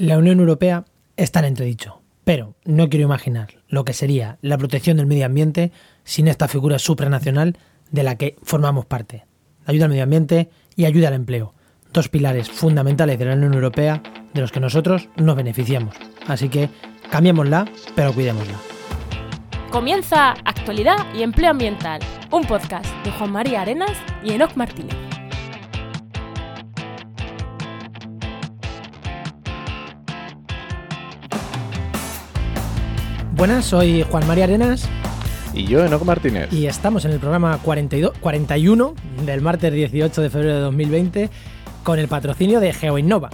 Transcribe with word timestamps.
La 0.00 0.16
Unión 0.16 0.40
Europea 0.40 0.86
está 1.18 1.40
en 1.40 1.44
entredicho, 1.44 2.00
pero 2.24 2.54
no 2.64 2.88
quiero 2.88 3.04
imaginar 3.04 3.48
lo 3.68 3.84
que 3.84 3.92
sería 3.92 4.38
la 4.40 4.56
protección 4.56 4.96
del 4.96 5.04
medio 5.04 5.26
ambiente 5.26 5.72
sin 6.04 6.26
esta 6.26 6.48
figura 6.48 6.78
supranacional 6.78 7.58
de 7.90 8.02
la 8.02 8.16
que 8.16 8.36
formamos 8.42 8.86
parte. 8.86 9.26
Ayuda 9.66 9.84
al 9.84 9.90
medio 9.90 10.04
ambiente 10.04 10.48
y 10.74 10.86
ayuda 10.86 11.08
al 11.08 11.14
empleo. 11.14 11.52
Dos 11.92 12.08
pilares 12.08 12.48
fundamentales 12.48 13.18
de 13.18 13.26
la 13.26 13.34
Unión 13.34 13.52
Europea 13.52 14.02
de 14.32 14.40
los 14.40 14.52
que 14.52 14.60
nosotros 14.60 15.10
nos 15.18 15.36
beneficiamos. 15.36 15.94
Así 16.26 16.48
que 16.48 16.70
cambiémosla, 17.10 17.70
pero 17.94 18.14
cuidémosla. 18.14 18.56
Comienza 19.70 20.30
Actualidad 20.46 21.12
y 21.14 21.24
Empleo 21.24 21.50
Ambiental, 21.50 22.00
un 22.30 22.44
podcast 22.44 22.86
de 23.04 23.10
Juan 23.10 23.32
María 23.32 23.60
Arenas 23.60 23.98
y 24.24 24.32
Enoc 24.32 24.56
Martínez. 24.56 25.09
Buenas, 33.40 33.64
soy 33.64 34.02
Juan 34.02 34.26
María 34.26 34.44
Arenas 34.44 34.86
Y 35.54 35.64
yo, 35.64 35.82
Enoc 35.82 36.04
Martínez. 36.04 36.52
y 36.52 36.66
estamos 36.66 37.06
en 37.06 37.12
el 37.12 37.18
programa 37.20 37.58
42, 37.62 38.12
41 38.20 38.94
del 39.24 39.40
martes 39.40 39.72
18 39.72 40.20
de 40.20 40.28
febrero 40.28 40.54
de 40.56 40.60
2020 40.60 41.30
con 41.82 41.98
el 41.98 42.06
patrocinio 42.06 42.60
de 42.60 42.74
GeoInnova. 42.74 43.30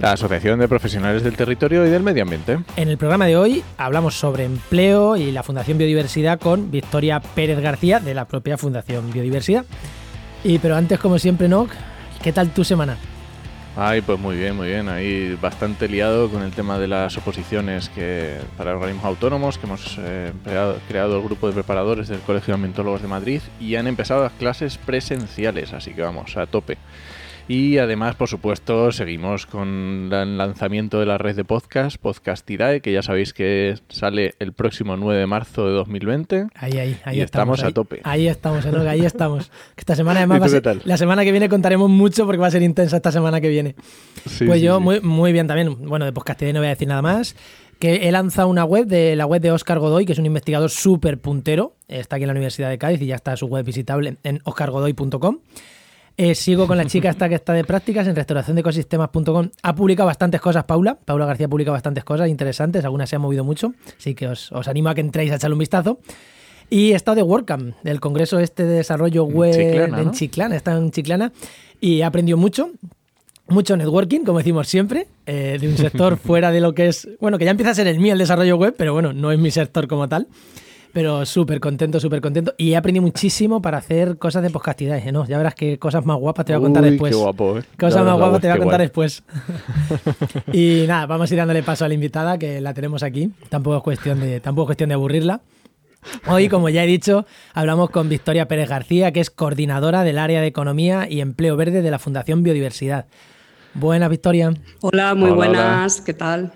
La 0.00 0.10
Asociación 0.10 0.58
de 0.58 0.66
Profesionales 0.66 1.22
del 1.22 1.36
Territorio 1.36 1.86
y 1.86 1.90
del 1.90 2.02
Medio 2.02 2.24
Ambiente. 2.24 2.58
En 2.76 2.88
el 2.88 2.98
programa 2.98 3.26
de 3.26 3.36
hoy 3.36 3.62
hablamos 3.78 4.18
sobre 4.18 4.42
empleo 4.42 5.16
y 5.16 5.30
la 5.30 5.44
Fundación 5.44 5.78
Biodiversidad 5.78 6.40
con 6.40 6.72
Victoria 6.72 7.20
Pérez 7.20 7.60
García 7.60 8.00
de 8.00 8.14
la 8.14 8.24
propia 8.24 8.58
Fundación 8.58 9.12
Biodiversidad. 9.12 9.64
Y 10.42 10.58
pero 10.58 10.74
antes, 10.74 10.98
como 10.98 11.20
siempre, 11.20 11.46
Noc, 11.46 11.70
¿qué 12.20 12.32
tal 12.32 12.50
tu 12.50 12.64
semana? 12.64 12.96
Ay, 13.78 14.00
pues 14.00 14.18
muy 14.18 14.36
bien, 14.36 14.56
muy 14.56 14.68
bien. 14.68 14.88
Ahí 14.88 15.34
bastante 15.34 15.86
liado 15.86 16.30
con 16.30 16.42
el 16.42 16.50
tema 16.52 16.78
de 16.78 16.88
las 16.88 17.14
oposiciones 17.18 17.90
que 17.90 18.38
para 18.56 18.74
organismos 18.74 19.04
autónomos 19.04 19.58
que 19.58 19.66
hemos 19.66 19.98
eh, 19.98 20.32
creado, 20.42 20.78
creado 20.88 21.18
el 21.18 21.22
grupo 21.22 21.46
de 21.46 21.52
preparadores 21.52 22.08
del 22.08 22.20
Colegio 22.20 22.52
de 22.52 22.54
Ambientólogos 22.54 23.02
de 23.02 23.08
Madrid 23.08 23.42
y 23.60 23.74
han 23.76 23.86
empezado 23.86 24.22
las 24.22 24.32
clases 24.32 24.78
presenciales, 24.78 25.74
así 25.74 25.92
que 25.92 26.00
vamos 26.00 26.38
a 26.38 26.46
tope. 26.46 26.78
Y 27.48 27.78
además, 27.78 28.16
por 28.16 28.26
supuesto, 28.28 28.90
seguimos 28.90 29.46
con 29.46 30.08
el 30.12 30.36
lanzamiento 30.36 30.98
de 30.98 31.06
la 31.06 31.16
red 31.16 31.36
de 31.36 31.44
podcast, 31.44 31.96
Podcastidae, 31.96 32.80
que 32.80 32.92
ya 32.92 33.02
sabéis 33.02 33.32
que 33.32 33.76
sale 33.88 34.34
el 34.40 34.52
próximo 34.52 34.96
9 34.96 35.20
de 35.20 35.26
marzo 35.28 35.64
de 35.68 35.72
2020. 35.74 36.48
Ahí, 36.56 36.72
ahí, 36.78 36.96
ahí 37.04 37.18
Y 37.18 37.20
estamos 37.20 37.62
a 37.62 37.68
ahí- 37.68 37.72
tope. 37.72 38.00
Ahí 38.02 38.26
estamos, 38.26 38.66
Enoc, 38.66 38.84
ahí 38.88 39.04
estamos. 39.06 39.52
Esta 39.76 39.94
semana 39.94 40.18
además 40.20 40.38
¿Y 40.38 40.40
tú 40.40 40.40
va 40.40 40.46
a 40.46 40.48
qué 40.48 40.50
ser- 40.50 40.62
tal? 40.62 40.82
la 40.84 40.96
semana 40.96 41.22
que 41.24 41.30
viene 41.30 41.48
contaremos 41.48 41.88
mucho 41.88 42.24
porque 42.26 42.38
va 42.40 42.48
a 42.48 42.50
ser 42.50 42.62
intensa 42.62 42.96
esta 42.96 43.12
semana 43.12 43.40
que 43.40 43.48
viene. 43.48 43.76
Sí, 44.26 44.44
pues 44.44 44.58
sí, 44.58 44.64
yo 44.66 44.78
sí. 44.78 44.82
Muy, 44.82 45.00
muy 45.00 45.32
bien 45.32 45.46
también. 45.46 45.86
Bueno, 45.86 46.04
de 46.04 46.12
podcast 46.12 46.42
no 46.42 46.58
voy 46.58 46.66
a 46.66 46.70
decir 46.70 46.88
nada 46.88 47.02
más. 47.02 47.36
Que 47.78 48.08
he 48.08 48.10
lanzado 48.12 48.48
una 48.48 48.64
web 48.64 48.86
de 48.86 49.14
la 49.14 49.26
web 49.26 49.40
de 49.40 49.52
Oscar 49.52 49.78
Godoy, 49.78 50.04
que 50.04 50.14
es 50.14 50.18
un 50.18 50.26
investigador 50.26 50.70
súper 50.70 51.18
puntero. 51.20 51.76
Está 51.86 52.16
aquí 52.16 52.24
en 52.24 52.28
la 52.28 52.32
Universidad 52.32 52.70
de 52.70 52.78
Cádiz 52.78 53.00
y 53.02 53.06
ya 53.06 53.14
está 53.14 53.36
su 53.36 53.46
web 53.46 53.64
visitable 53.64 54.16
en 54.24 54.40
oscargodoy.com. 54.44 55.38
Eh, 56.18 56.34
sigo 56.34 56.66
con 56.66 56.78
la 56.78 56.86
chica 56.86 57.10
esta 57.10 57.28
que 57.28 57.34
está 57.34 57.52
de 57.52 57.62
prácticas 57.64 58.06
en 58.06 58.16
restauraciondeecosistemas.com. 58.16 59.50
Ha 59.62 59.74
publicado 59.74 60.06
bastantes 60.06 60.40
cosas, 60.40 60.64
Paula. 60.64 60.98
Paula 61.04 61.26
García 61.26 61.46
publica 61.46 61.70
bastantes 61.70 62.04
cosas 62.04 62.28
interesantes. 62.28 62.84
Algunas 62.84 63.10
se 63.10 63.16
han 63.16 63.22
movido 63.22 63.44
mucho. 63.44 63.74
Así 63.98 64.14
que 64.14 64.28
os, 64.28 64.50
os 64.52 64.66
animo 64.66 64.88
a 64.88 64.94
que 64.94 65.02
entréis 65.02 65.30
a 65.32 65.36
echarle 65.36 65.54
un 65.54 65.58
vistazo. 65.58 65.98
Y 66.70 66.92
he 66.92 66.94
estado 66.96 67.16
de 67.16 67.22
WordCamp, 67.22 67.76
del 67.82 68.00
congreso 68.00 68.38
este 68.40 68.64
de 68.64 68.76
desarrollo 68.76 69.24
web 69.24 69.52
Chiclana, 69.52 69.98
en 69.98 70.04
¿no? 70.06 70.12
Chiclana. 70.12 70.56
Está 70.56 70.76
en 70.76 70.90
Chiclana. 70.90 71.32
Y 71.80 72.00
he 72.00 72.04
aprendido 72.04 72.38
mucho. 72.38 72.70
Mucho 73.48 73.76
networking, 73.76 74.24
como 74.24 74.38
decimos 74.38 74.66
siempre, 74.66 75.06
eh, 75.24 75.58
de 75.60 75.68
un 75.68 75.76
sector 75.76 76.16
fuera 76.24 76.50
de 76.50 76.60
lo 76.60 76.74
que 76.74 76.88
es. 76.88 77.08
Bueno, 77.20 77.38
que 77.38 77.44
ya 77.44 77.52
empieza 77.52 77.70
a 77.70 77.74
ser 77.74 77.86
el 77.86 78.00
mío 78.00 78.12
el 78.12 78.18
desarrollo 78.18 78.56
web, 78.56 78.74
pero 78.76 78.92
bueno, 78.92 79.12
no 79.12 79.30
es 79.30 79.38
mi 79.38 79.52
sector 79.52 79.86
como 79.86 80.08
tal. 80.08 80.26
Pero 80.96 81.26
súper 81.26 81.60
contento, 81.60 82.00
súper 82.00 82.22
contento. 82.22 82.54
Y 82.56 82.72
he 82.72 82.76
aprendido 82.78 83.02
muchísimo 83.02 83.60
para 83.60 83.76
hacer 83.76 84.16
cosas 84.16 84.42
de 84.42 84.48
podcastidad. 84.48 84.96
¿eh? 84.96 85.12
¿no? 85.12 85.26
Ya 85.26 85.36
verás 85.36 85.54
qué 85.54 85.78
cosas 85.78 86.06
más 86.06 86.16
guapas 86.16 86.46
te 86.46 86.54
voy 86.54 86.62
a 86.62 86.64
contar 86.64 86.84
Uy, 86.84 86.90
después. 86.92 87.14
Qué 87.14 87.20
guapo, 87.20 87.58
¿eh? 87.58 87.64
Cosas 87.78 87.96
Ya 87.96 88.02
más 88.02 88.16
guapas 88.16 88.40
te 88.40 88.46
voy 88.46 88.56
a 88.56 88.58
contar 88.58 88.78
guay. 88.78 88.86
después. 88.86 89.22
y 90.54 90.86
nada, 90.88 91.04
vamos 91.04 91.30
a 91.30 91.34
ir 91.34 91.36
dándole 91.36 91.62
paso 91.62 91.84
a 91.84 91.88
la 91.88 91.92
invitada, 91.92 92.38
que 92.38 92.62
la 92.62 92.72
tenemos 92.72 93.02
aquí. 93.02 93.30
Tampoco 93.50 93.76
es 93.76 93.82
cuestión 93.82 94.20
de, 94.20 94.40
tampoco 94.40 94.62
es 94.62 94.66
cuestión 94.68 94.88
de 94.88 94.94
aburrirla. 94.94 95.42
Hoy, 96.28 96.48
como 96.48 96.70
ya 96.70 96.82
he 96.82 96.86
dicho, 96.86 97.26
hablamos 97.52 97.90
con 97.90 98.08
Victoria 98.08 98.48
Pérez 98.48 98.70
García, 98.70 99.12
que 99.12 99.20
es 99.20 99.28
coordinadora 99.28 100.02
del 100.02 100.16
área 100.16 100.40
de 100.40 100.46
Economía 100.46 101.06
y 101.10 101.20
Empleo 101.20 101.58
Verde 101.58 101.82
de 101.82 101.90
la 101.90 101.98
Fundación 101.98 102.42
Biodiversidad. 102.42 103.04
Buenas, 103.74 104.08
Victoria. 104.08 104.54
Hola, 104.80 105.14
muy 105.14 105.24
Hola, 105.28 105.34
hola. 105.34 105.36
buenas, 105.36 106.00
¿qué 106.00 106.14
tal? 106.14 106.54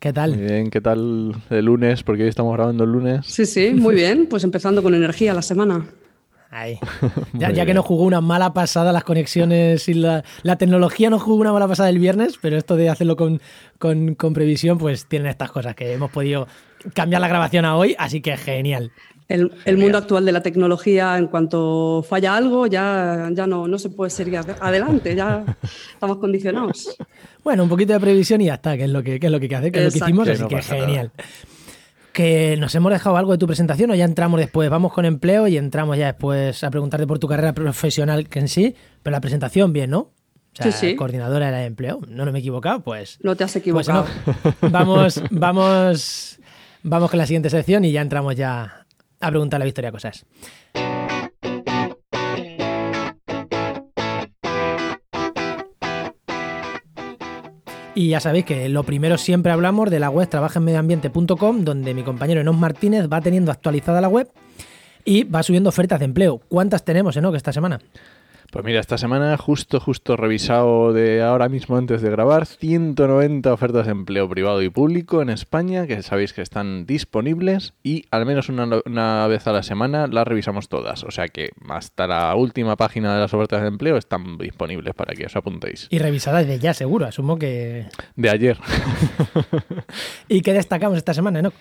¿Qué 0.00 0.08
Muy 0.08 0.14
tal? 0.14 0.36
bien, 0.36 0.70
¿qué 0.70 0.80
tal 0.80 1.34
el 1.50 1.64
lunes? 1.64 2.02
Porque 2.02 2.22
hoy 2.24 2.28
estamos 2.30 2.52
grabando 2.54 2.84
el 2.84 2.90
lunes. 2.92 3.26
Sí, 3.26 3.46
sí, 3.46 3.72
muy 3.74 3.94
bien, 3.94 4.26
pues 4.26 4.44
empezando 4.44 4.82
con 4.82 4.94
energía 4.94 5.34
la 5.34 5.42
semana. 5.42 5.86
Ahí. 6.50 6.78
Ya, 7.34 7.48
Muy 7.48 7.56
ya 7.56 7.64
que 7.66 7.74
nos 7.74 7.84
jugó 7.84 8.04
una 8.04 8.20
mala 8.20 8.52
pasada 8.52 8.92
las 8.92 9.04
conexiones 9.04 9.88
y 9.88 9.94
la, 9.94 10.24
la 10.42 10.56
tecnología 10.56 11.10
nos 11.10 11.22
jugó 11.22 11.36
una 11.36 11.52
mala 11.52 11.68
pasada 11.68 11.90
el 11.90 11.98
viernes, 11.98 12.38
pero 12.40 12.56
esto 12.56 12.76
de 12.76 12.88
hacerlo 12.88 13.14
con, 13.16 13.40
con, 13.78 14.14
con 14.14 14.32
previsión, 14.32 14.78
pues 14.78 15.06
tienen 15.06 15.28
estas 15.28 15.52
cosas 15.52 15.76
que 15.76 15.92
hemos 15.92 16.10
podido 16.10 16.48
cambiar 16.94 17.20
la 17.20 17.28
grabación 17.28 17.64
a 17.66 17.76
hoy, 17.76 17.94
así 17.98 18.20
que 18.20 18.36
genial. 18.36 18.90
El, 19.30 19.52
el 19.64 19.78
mundo 19.78 19.96
actual 19.98 20.24
de 20.24 20.32
la 20.32 20.42
tecnología, 20.42 21.16
en 21.16 21.28
cuanto 21.28 22.04
falla 22.06 22.36
algo, 22.36 22.66
ya, 22.66 23.28
ya 23.32 23.46
no, 23.46 23.66
no 23.68 23.78
se 23.78 23.88
puede 23.88 24.10
seguir 24.10 24.34
ade- 24.34 24.56
adelante, 24.60 25.14
ya 25.14 25.44
estamos 25.94 26.18
condicionados. 26.18 26.96
Bueno, 27.44 27.62
un 27.62 27.68
poquito 27.68 27.92
de 27.92 28.00
previsión 28.00 28.40
y 28.40 28.46
ya 28.46 28.54
está, 28.54 28.76
que 28.76 28.84
es 28.84 28.90
lo 28.90 29.02
que, 29.02 29.18
que 29.20 29.26
es 29.26 29.32
lo 29.32 29.38
que 29.38 29.44
hay 29.44 29.48
que 29.48 29.56
hacer, 29.56 29.72
que 29.72 29.78
es 29.78 29.84
lo 29.84 29.90
que 29.92 29.98
hicimos, 30.10 30.24
Que 30.26 30.32
así 30.32 30.42
no 30.42 30.48
que 30.48 30.62
genial. 30.62 31.10
Que 32.12 32.56
nos 32.58 32.74
hemos 32.74 32.90
dejado 32.92 33.16
algo 33.16 33.30
de 33.32 33.38
tu 33.38 33.46
presentación 33.46 33.92
o 33.92 33.94
ya 33.94 34.04
entramos 34.04 34.40
después, 34.40 34.68
vamos 34.68 34.92
con 34.92 35.04
empleo 35.04 35.46
y 35.46 35.56
entramos 35.56 35.96
ya 35.96 36.06
después 36.06 36.62
a 36.64 36.70
preguntarte 36.70 37.06
por 37.06 37.20
tu 37.20 37.28
carrera 37.28 37.52
profesional 37.54 38.28
que 38.28 38.40
en 38.40 38.48
sí, 38.48 38.74
pero 39.04 39.12
la 39.12 39.20
presentación 39.20 39.72
bien, 39.72 39.90
¿no? 39.90 39.98
O 40.00 40.12
sea, 40.54 40.72
Sí, 40.72 40.88
sí. 40.88 40.96
coordinadora 40.96 41.52
de 41.52 41.66
empleo, 41.66 42.00
no, 42.08 42.24
no 42.24 42.32
me 42.32 42.38
he 42.38 42.40
equivocado, 42.40 42.80
pues... 42.80 43.18
No 43.22 43.36
te 43.36 43.44
has 43.44 43.52
Pues 43.52 43.62
equivocado. 43.62 44.06
no. 44.62 44.70
Vamos, 44.70 45.22
vamos, 45.30 46.40
vamos 46.82 47.10
con 47.10 47.18
la 47.18 47.26
siguiente 47.26 47.48
sección 47.48 47.84
y 47.84 47.92
ya 47.92 48.00
entramos 48.00 48.34
ya 48.34 48.79
a 49.20 49.28
preguntarle 49.28 49.64
a 49.64 49.66
Victoria 49.66 49.92
cosas. 49.92 50.26
Y 57.94 58.08
ya 58.08 58.20
sabéis 58.20 58.44
que 58.44 58.68
lo 58.68 58.84
primero 58.84 59.18
siempre 59.18 59.52
hablamos 59.52 59.90
de 59.90 60.00
la 60.00 60.10
web 60.10 60.28
trabajaenmedioambiente.com, 60.28 61.64
donde 61.64 61.92
mi 61.92 62.02
compañero 62.02 62.40
Enos 62.40 62.56
Martínez 62.56 63.08
va 63.12 63.20
teniendo 63.20 63.50
actualizada 63.52 64.00
la 64.00 64.08
web 64.08 64.30
y 65.04 65.24
va 65.24 65.42
subiendo 65.42 65.68
ofertas 65.68 65.98
de 65.98 66.06
empleo. 66.06 66.40
¿Cuántas 66.48 66.84
tenemos, 66.84 67.16
Enoch, 67.16 67.34
esta 67.34 67.52
semana? 67.52 67.80
Pues 68.50 68.64
mira, 68.64 68.80
esta 68.80 68.98
semana 68.98 69.36
justo, 69.36 69.78
justo 69.78 70.16
revisado 70.16 70.92
de 70.92 71.22
ahora 71.22 71.48
mismo 71.48 71.76
antes 71.76 72.02
de 72.02 72.10
grabar, 72.10 72.46
190 72.46 73.52
ofertas 73.52 73.86
de 73.86 73.92
empleo 73.92 74.28
privado 74.28 74.60
y 74.60 74.68
público 74.68 75.22
en 75.22 75.30
España, 75.30 75.86
que 75.86 76.02
sabéis 76.02 76.32
que 76.32 76.42
están 76.42 76.84
disponibles 76.84 77.74
y 77.84 78.06
al 78.10 78.26
menos 78.26 78.48
una, 78.48 78.68
una 78.84 79.26
vez 79.28 79.46
a 79.46 79.52
la 79.52 79.62
semana 79.62 80.08
las 80.08 80.26
revisamos 80.26 80.68
todas. 80.68 81.04
O 81.04 81.12
sea 81.12 81.28
que 81.28 81.50
hasta 81.68 82.08
la 82.08 82.34
última 82.34 82.74
página 82.74 83.14
de 83.14 83.20
las 83.20 83.32
ofertas 83.32 83.62
de 83.62 83.68
empleo 83.68 83.96
están 83.96 84.36
disponibles 84.36 84.94
para 84.94 85.14
que 85.14 85.26
os 85.26 85.36
apuntéis. 85.36 85.86
Y 85.88 86.00
revisada 86.00 86.40
desde 86.40 86.58
ya, 86.58 86.74
seguro, 86.74 87.06
asumo 87.06 87.38
que... 87.38 87.86
De 88.16 88.30
ayer. 88.30 88.58
¿Y 90.28 90.40
qué 90.40 90.52
destacamos 90.54 90.98
esta 90.98 91.14
semana, 91.14 91.38
Enoch? 91.38 91.54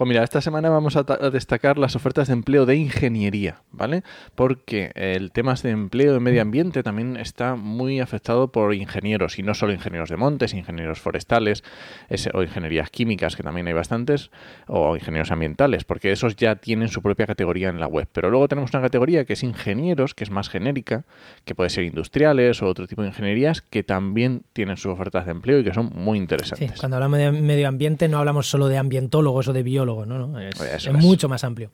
Pues 0.00 0.08
mira, 0.08 0.24
esta 0.24 0.40
semana 0.40 0.70
vamos 0.70 0.96
a, 0.96 1.04
ta- 1.04 1.18
a 1.20 1.28
destacar 1.28 1.76
las 1.76 1.94
ofertas 1.94 2.28
de 2.28 2.32
empleo 2.32 2.64
de 2.64 2.74
ingeniería, 2.74 3.60
¿vale? 3.70 4.02
Porque 4.34 4.92
el 4.94 5.30
tema 5.30 5.52
de 5.62 5.68
empleo 5.68 6.14
de 6.14 6.20
medio 6.20 6.40
ambiente 6.40 6.82
también 6.82 7.18
está 7.18 7.54
muy 7.54 8.00
afectado 8.00 8.50
por 8.50 8.72
ingenieros, 8.72 9.38
y 9.38 9.42
no 9.42 9.52
solo 9.52 9.74
ingenieros 9.74 10.08
de 10.08 10.16
montes, 10.16 10.54
ingenieros 10.54 11.00
forestales, 11.00 11.62
ese- 12.08 12.30
o 12.32 12.42
ingenierías 12.42 12.88
químicas, 12.88 13.36
que 13.36 13.42
también 13.42 13.66
hay 13.66 13.74
bastantes, 13.74 14.30
o 14.68 14.96
ingenieros 14.96 15.30
ambientales, 15.32 15.84
porque 15.84 16.12
esos 16.12 16.34
ya 16.34 16.56
tienen 16.56 16.88
su 16.88 17.02
propia 17.02 17.26
categoría 17.26 17.68
en 17.68 17.78
la 17.78 17.86
web. 17.86 18.08
Pero 18.10 18.30
luego 18.30 18.48
tenemos 18.48 18.72
una 18.72 18.80
categoría 18.80 19.26
que 19.26 19.34
es 19.34 19.42
ingenieros, 19.42 20.14
que 20.14 20.24
es 20.24 20.30
más 20.30 20.48
genérica, 20.48 21.04
que 21.44 21.54
puede 21.54 21.68
ser 21.68 21.84
industriales 21.84 22.62
o 22.62 22.68
otro 22.68 22.86
tipo 22.86 23.02
de 23.02 23.08
ingenierías, 23.08 23.60
que 23.60 23.82
también 23.82 24.44
tienen 24.54 24.78
sus 24.78 24.92
ofertas 24.92 25.26
de 25.26 25.32
empleo 25.32 25.58
y 25.58 25.64
que 25.64 25.74
son 25.74 25.90
muy 25.94 26.16
Sí, 26.16 26.22
interesantes. 26.22 26.80
cuando 26.80 26.96
hablamos 26.96 27.18
de 27.18 27.32
medio 27.32 27.68
ambiente 27.68 28.08
no 28.08 28.16
hablamos 28.16 28.48
solo 28.48 28.68
de 28.68 28.78
ambientólogos 28.78 29.46
o 29.48 29.52
de 29.52 29.62
biólogos, 29.62 29.89
no, 30.06 30.26
no, 30.26 30.38
es, 30.40 30.54
Eso 30.54 30.64
es 30.64 30.86
es. 30.86 30.92
mucho 30.92 31.28
más 31.28 31.44
amplio. 31.44 31.70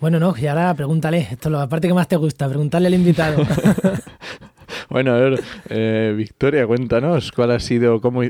Bueno, 0.00 0.18
no, 0.18 0.34
y 0.36 0.46
ahora 0.46 0.74
pregúntale, 0.74 1.28
esto 1.30 1.48
es 1.48 1.52
la 1.52 1.68
parte 1.68 1.86
que 1.88 1.94
más 1.94 2.08
te 2.08 2.16
gusta, 2.16 2.48
preguntarle 2.48 2.88
al 2.88 2.94
invitado. 2.94 3.44
Bueno, 4.88 5.14
a 5.14 5.18
ver, 5.18 5.42
eh, 5.70 6.12
Victoria, 6.16 6.66
cuéntanos 6.66 7.32
cuál 7.32 7.50
ha 7.52 7.60
sido, 7.60 8.00
cómo, 8.00 8.22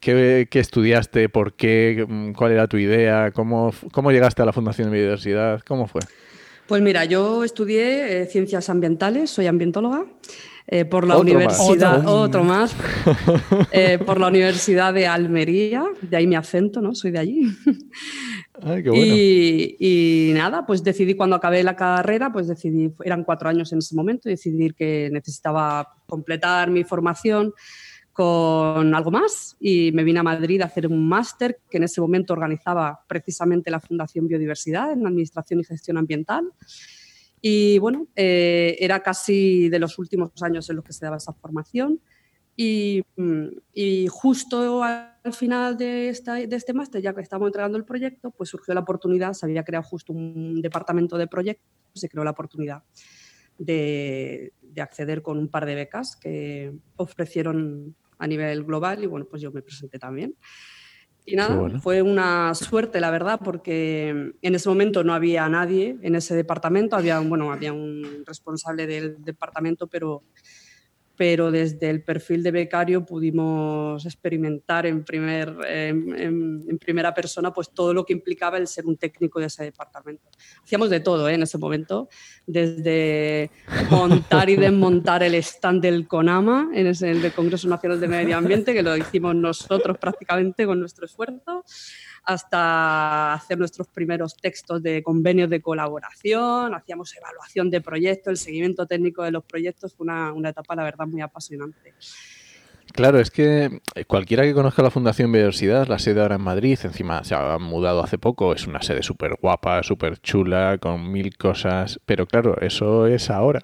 qué, 0.00 0.46
qué 0.50 0.58
estudiaste, 0.60 1.28
por 1.28 1.54
qué, 1.54 2.06
cuál 2.36 2.52
era 2.52 2.66
tu 2.66 2.76
idea, 2.76 3.30
cómo, 3.32 3.72
cómo 3.92 4.10
llegaste 4.10 4.42
a 4.42 4.44
la 4.44 4.52
Fundación 4.52 4.90
de 4.90 4.96
Biodiversidad, 4.96 5.60
cómo 5.66 5.86
fue. 5.86 6.02
Pues 6.66 6.82
mira, 6.82 7.04
yo 7.04 7.44
estudié 7.44 8.22
eh, 8.22 8.26
ciencias 8.26 8.68
ambientales, 8.68 9.30
soy 9.30 9.46
ambientóloga. 9.46 10.04
Eh, 10.68 10.84
por 10.84 11.06
la 11.06 11.14
Otro 11.14 11.22
universidad, 11.22 12.02
más. 12.02 12.06
otro 12.06 12.44
más, 12.44 12.76
eh, 13.72 13.98
por 14.04 14.18
la 14.18 14.26
Universidad 14.26 14.92
de 14.92 15.06
Almería, 15.06 15.84
de 16.02 16.16
ahí 16.16 16.26
mi 16.26 16.34
acento, 16.34 16.80
¿no? 16.80 16.94
Soy 16.94 17.12
de 17.12 17.18
allí. 17.18 17.42
Ay, 18.62 18.82
qué 18.82 18.90
bueno. 18.90 19.04
Y, 19.06 19.76
y 19.78 20.32
nada, 20.34 20.66
pues 20.66 20.82
decidí 20.82 21.14
cuando 21.14 21.36
acabé 21.36 21.62
la 21.62 21.76
carrera, 21.76 22.32
pues 22.32 22.48
decidí, 22.48 22.92
eran 23.04 23.22
cuatro 23.22 23.48
años 23.48 23.72
en 23.72 23.78
ese 23.78 23.94
momento, 23.94 24.28
decidir 24.28 24.74
que 24.74 25.08
necesitaba 25.12 25.94
completar 26.06 26.70
mi 26.70 26.82
formación 26.82 27.52
con 28.16 28.94
algo 28.94 29.10
más 29.10 29.58
y 29.60 29.92
me 29.92 30.02
vine 30.02 30.20
a 30.20 30.22
Madrid 30.22 30.62
a 30.62 30.64
hacer 30.64 30.86
un 30.86 31.06
máster 31.06 31.58
que 31.70 31.76
en 31.76 31.84
ese 31.84 32.00
momento 32.00 32.32
organizaba 32.32 33.04
precisamente 33.06 33.70
la 33.70 33.78
Fundación 33.78 34.26
Biodiversidad 34.26 34.90
en 34.92 35.06
Administración 35.06 35.60
y 35.60 35.64
Gestión 35.64 35.98
Ambiental. 35.98 36.50
Y 37.48 37.78
bueno, 37.78 38.08
eh, 38.16 38.76
era 38.80 39.04
casi 39.04 39.68
de 39.68 39.78
los 39.78 40.00
últimos 40.00 40.32
años 40.42 40.68
en 40.68 40.74
los 40.74 40.84
que 40.84 40.92
se 40.92 41.04
daba 41.04 41.18
esa 41.18 41.32
formación. 41.32 42.00
Y, 42.56 43.04
mm, 43.14 44.08
justo 44.08 44.82
al 44.82 45.32
final 45.32 45.76
de 45.76 46.08
este 46.08 46.72
máster, 46.72 47.00
ya 47.00 47.14
que 47.14 47.20
estábamos 47.20 47.50
entregando 47.50 47.78
el 47.78 47.84
proyecto, 47.84 48.32
pues 48.32 48.48
surgió 48.48 48.74
la 48.74 48.80
oportunidad, 48.80 49.32
se 49.34 49.46
había 49.46 49.62
creado 49.62 49.84
justo 49.84 50.12
un 50.12 50.60
departamento 50.60 51.16
de 51.18 51.28
proyectos, 51.28 51.70
se 51.94 52.08
creó 52.08 52.24
la 52.24 52.32
oportunidad 52.32 52.82
de, 53.58 54.52
de 54.60 54.82
acceder 54.82 55.22
con 55.22 55.38
un 55.38 55.46
par 55.46 55.66
de 55.66 55.76
becas 55.76 56.16
que 56.16 56.74
ofrecieron 56.96 57.94
a 58.18 58.26
nivel 58.26 58.64
global 58.64 59.04
y 59.04 59.06
bueno, 59.06 59.26
pues 59.30 59.40
yo 59.40 59.52
me 59.52 59.62
presenté 59.62 60.00
también. 60.00 60.34
Y 61.28 61.34
nada, 61.34 61.56
bueno. 61.56 61.80
fue 61.80 62.02
una 62.02 62.54
suerte, 62.54 63.00
la 63.00 63.10
verdad, 63.10 63.40
porque 63.42 64.32
en 64.40 64.54
ese 64.54 64.68
momento 64.68 65.02
no 65.02 65.12
había 65.12 65.48
nadie 65.48 65.98
en 66.02 66.14
ese 66.14 66.36
departamento, 66.36 66.94
había, 66.94 67.18
bueno, 67.18 67.52
había 67.52 67.72
un 67.72 68.22
responsable 68.24 68.86
del 68.86 69.16
departamento, 69.24 69.88
pero, 69.88 70.22
pero 71.16 71.50
desde 71.50 71.88
el 71.90 72.02
perfil 72.02 72.42
de 72.42 72.50
becario 72.50 73.04
pudimos 73.04 74.04
experimentar 74.04 74.86
en, 74.86 75.04
primer, 75.04 75.54
en, 75.66 76.14
en- 76.14 76.64
en 76.68 76.78
primera 76.78 77.14
persona 77.14 77.52
pues 77.52 77.70
todo 77.70 77.94
lo 77.94 78.04
que 78.04 78.12
implicaba 78.12 78.58
el 78.58 78.66
ser 78.66 78.86
un 78.86 78.96
técnico 78.96 79.40
de 79.40 79.46
ese 79.46 79.64
departamento. 79.64 80.28
Hacíamos 80.62 80.90
de 80.90 81.00
todo 81.00 81.28
¿eh? 81.28 81.34
en 81.34 81.42
ese 81.42 81.58
momento, 81.58 82.08
desde 82.46 83.50
montar 83.90 84.50
y 84.50 84.56
desmontar 84.56 85.22
el 85.22 85.34
stand 85.36 85.82
del 85.82 86.06
CONAMA, 86.06 86.70
en 86.74 86.86
ese, 86.88 87.10
el 87.10 87.32
Congreso 87.32 87.68
Nacional 87.68 87.98
de 88.00 88.08
Medio 88.08 88.36
Ambiente, 88.36 88.74
que 88.74 88.82
lo 88.82 88.96
hicimos 88.96 89.34
nosotros 89.34 89.96
prácticamente 89.98 90.66
con 90.66 90.78
nuestro 90.80 91.06
esfuerzo, 91.06 91.64
hasta 92.26 93.34
hacer 93.34 93.56
nuestros 93.56 93.86
primeros 93.88 94.36
textos 94.36 94.82
de 94.82 95.02
convenios 95.02 95.48
de 95.48 95.62
colaboración, 95.62 96.74
hacíamos 96.74 97.16
evaluación 97.16 97.70
de 97.70 97.80
proyectos, 97.80 98.32
el 98.32 98.36
seguimiento 98.36 98.86
técnico 98.86 99.22
de 99.22 99.30
los 99.30 99.44
proyectos, 99.44 99.94
fue 99.94 100.04
una, 100.04 100.32
una 100.32 100.48
etapa, 100.48 100.74
la 100.74 100.82
verdad, 100.82 101.06
muy 101.06 101.20
apasionante. 101.20 101.94
Claro, 102.92 103.18
es 103.20 103.30
que 103.30 103.80
eh, 103.94 104.04
cualquiera 104.06 104.44
que 104.44 104.54
conozca 104.54 104.82
la 104.82 104.90
Fundación 104.90 105.30
Biodiversidad, 105.30 105.86
la 105.88 105.98
sede 105.98 106.22
ahora 106.22 106.36
en 106.36 106.40
Madrid, 106.40 106.78
encima 106.82 107.24
se 107.24 107.34
ha 107.34 107.58
mudado 107.58 108.02
hace 108.02 108.16
poco, 108.16 108.54
es 108.54 108.66
una 108.66 108.80
sede 108.80 109.02
súper 109.02 109.36
guapa, 109.40 109.82
súper 109.82 110.18
chula, 110.20 110.78
con 110.78 111.10
mil 111.10 111.36
cosas, 111.36 112.00
pero 112.06 112.26
claro, 112.26 112.58
eso 112.60 113.06
es 113.06 113.28
ahora. 113.30 113.60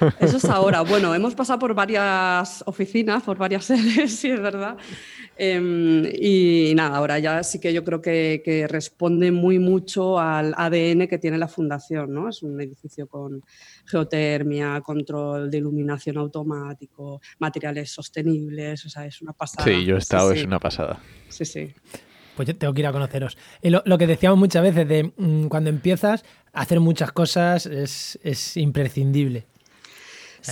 Eso 0.20 0.36
es 0.36 0.44
ahora. 0.44 0.82
Bueno, 0.82 1.12
hemos 1.12 1.34
pasado 1.34 1.58
por 1.58 1.74
varias 1.74 2.62
oficinas, 2.66 3.24
por 3.24 3.36
varias 3.36 3.64
sedes, 3.66 4.16
sí, 4.16 4.30
es 4.30 4.40
verdad. 4.40 4.76
Em, 5.36 6.04
y 6.20 6.72
nada, 6.76 6.98
ahora 6.98 7.18
ya 7.18 7.42
sí 7.42 7.58
que 7.58 7.72
yo 7.72 7.82
creo 7.82 8.00
que, 8.00 8.42
que 8.44 8.68
responde 8.68 9.32
muy 9.32 9.58
mucho 9.58 10.20
al 10.20 10.54
ADN 10.56 11.08
que 11.08 11.18
tiene 11.18 11.36
la 11.36 11.48
fundación, 11.48 12.14
¿no? 12.14 12.28
Es 12.28 12.44
un 12.44 12.60
edificio 12.60 13.08
con 13.08 13.42
geotermia, 13.88 14.80
control 14.80 15.50
de 15.50 15.58
iluminación 15.58 16.18
automático, 16.18 17.20
materiales 17.38 17.90
sostenibles, 17.90 18.84
o 18.84 18.88
sea, 18.88 19.06
es 19.06 19.20
una 19.22 19.32
pasada. 19.32 19.64
Sí, 19.64 19.84
yo 19.84 19.96
he 19.96 19.98
estado, 19.98 20.32
sí, 20.32 20.40
es 20.40 20.44
una 20.44 20.58
pasada. 20.58 21.00
Sí, 21.28 21.44
sí. 21.44 21.74
Pues 22.36 22.46
yo 22.46 22.56
tengo 22.56 22.72
que 22.72 22.82
ir 22.82 22.86
a 22.86 22.92
conoceros. 22.92 23.36
Y 23.62 23.70
lo, 23.70 23.82
lo 23.84 23.98
que 23.98 24.06
decíamos 24.06 24.38
muchas 24.38 24.62
veces 24.62 24.86
de 24.86 25.12
mm, 25.16 25.46
cuando 25.48 25.70
empiezas 25.70 26.24
a 26.52 26.60
hacer 26.60 26.78
muchas 26.80 27.10
cosas 27.12 27.66
es, 27.66 28.18
es 28.22 28.56
imprescindible. 28.56 29.46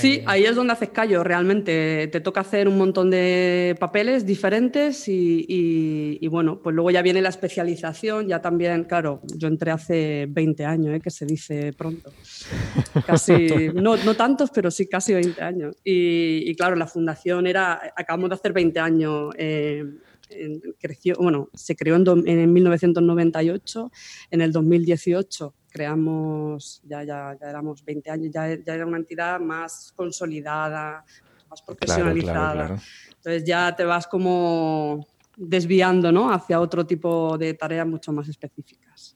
Sí, 0.01 0.23
ahí 0.27 0.45
es 0.45 0.55
donde 0.55 0.73
haces 0.73 0.91
callo, 0.91 1.23
realmente. 1.25 2.09
Te 2.09 2.21
toca 2.21 2.41
hacer 2.41 2.69
un 2.69 2.77
montón 2.79 3.11
de 3.11 3.75
papeles 3.81 4.25
diferentes 4.27 5.09
y, 5.09 5.45
y- 5.49 6.19
y 6.21 6.29
bueno, 6.29 6.61
pues 6.63 6.75
luego 6.75 6.91
ya 6.91 7.03
viene 7.03 7.21
la 7.23 7.29
especialización, 7.31 8.29
ya 8.29 8.41
también, 8.41 8.85
claro, 8.85 9.21
yo 9.37 9.49
entré 9.49 9.71
hace 9.71 10.27
20 10.29 10.65
años, 10.65 10.95
¿eh? 10.97 11.01
que 11.01 11.11
se 11.11 11.27
dice 11.27 11.73
pronto. 11.73 12.13
Casi, 13.07 13.69
no, 13.75 13.97
no 13.97 14.15
tantos, 14.15 14.51
pero 14.55 14.71
sí 14.71 14.87
casi 14.87 15.13
20 15.15 15.41
años. 15.43 15.77
Y, 15.85 16.43
y 16.51 16.55
claro, 16.55 16.77
la 16.77 16.87
fundación 16.87 17.47
era, 17.47 17.81
acabamos 17.97 18.31
de 18.31 18.35
hacer 18.35 18.53
20 18.53 18.81
años. 18.81 19.35
eh, 19.39 19.85
en- 20.29 20.61
creció, 20.81 21.15
bueno, 21.21 21.49
se 21.55 21.77
creó 21.77 21.95
en, 21.95 22.03
do- 22.03 22.21
en 22.27 22.53
1998, 22.53 23.93
en 24.33 24.41
el 24.41 24.51
2018 24.53 25.55
creamos, 25.77 26.81
ya, 26.85 27.05
ya, 27.05 27.37
ya 27.39 27.51
éramos 27.51 27.85
20 27.85 28.11
años, 28.11 28.31
ya, 28.33 28.55
ya 28.55 28.75
era 28.75 28.87
una 28.87 28.97
entidad 28.97 29.39
más 29.39 29.93
consolidada, 29.95 31.05
más 31.51 31.61
Claro, 31.63 31.77
profesionalizada. 31.77 32.53
claro, 32.53 32.67
claro. 32.69 32.83
Entonces 33.09 33.45
ya 33.45 33.77
te 33.77 33.85
vas 33.85 34.07
como 34.07 35.07
desviando 35.37 36.11
¿no? 36.11 36.33
hacia 36.33 36.61
otro 36.61 36.87
tipo 36.87 37.37
de 37.37 37.53
tareas 37.53 37.87
mucho 37.87 38.11
más 38.11 38.27
específicas. 38.29 39.16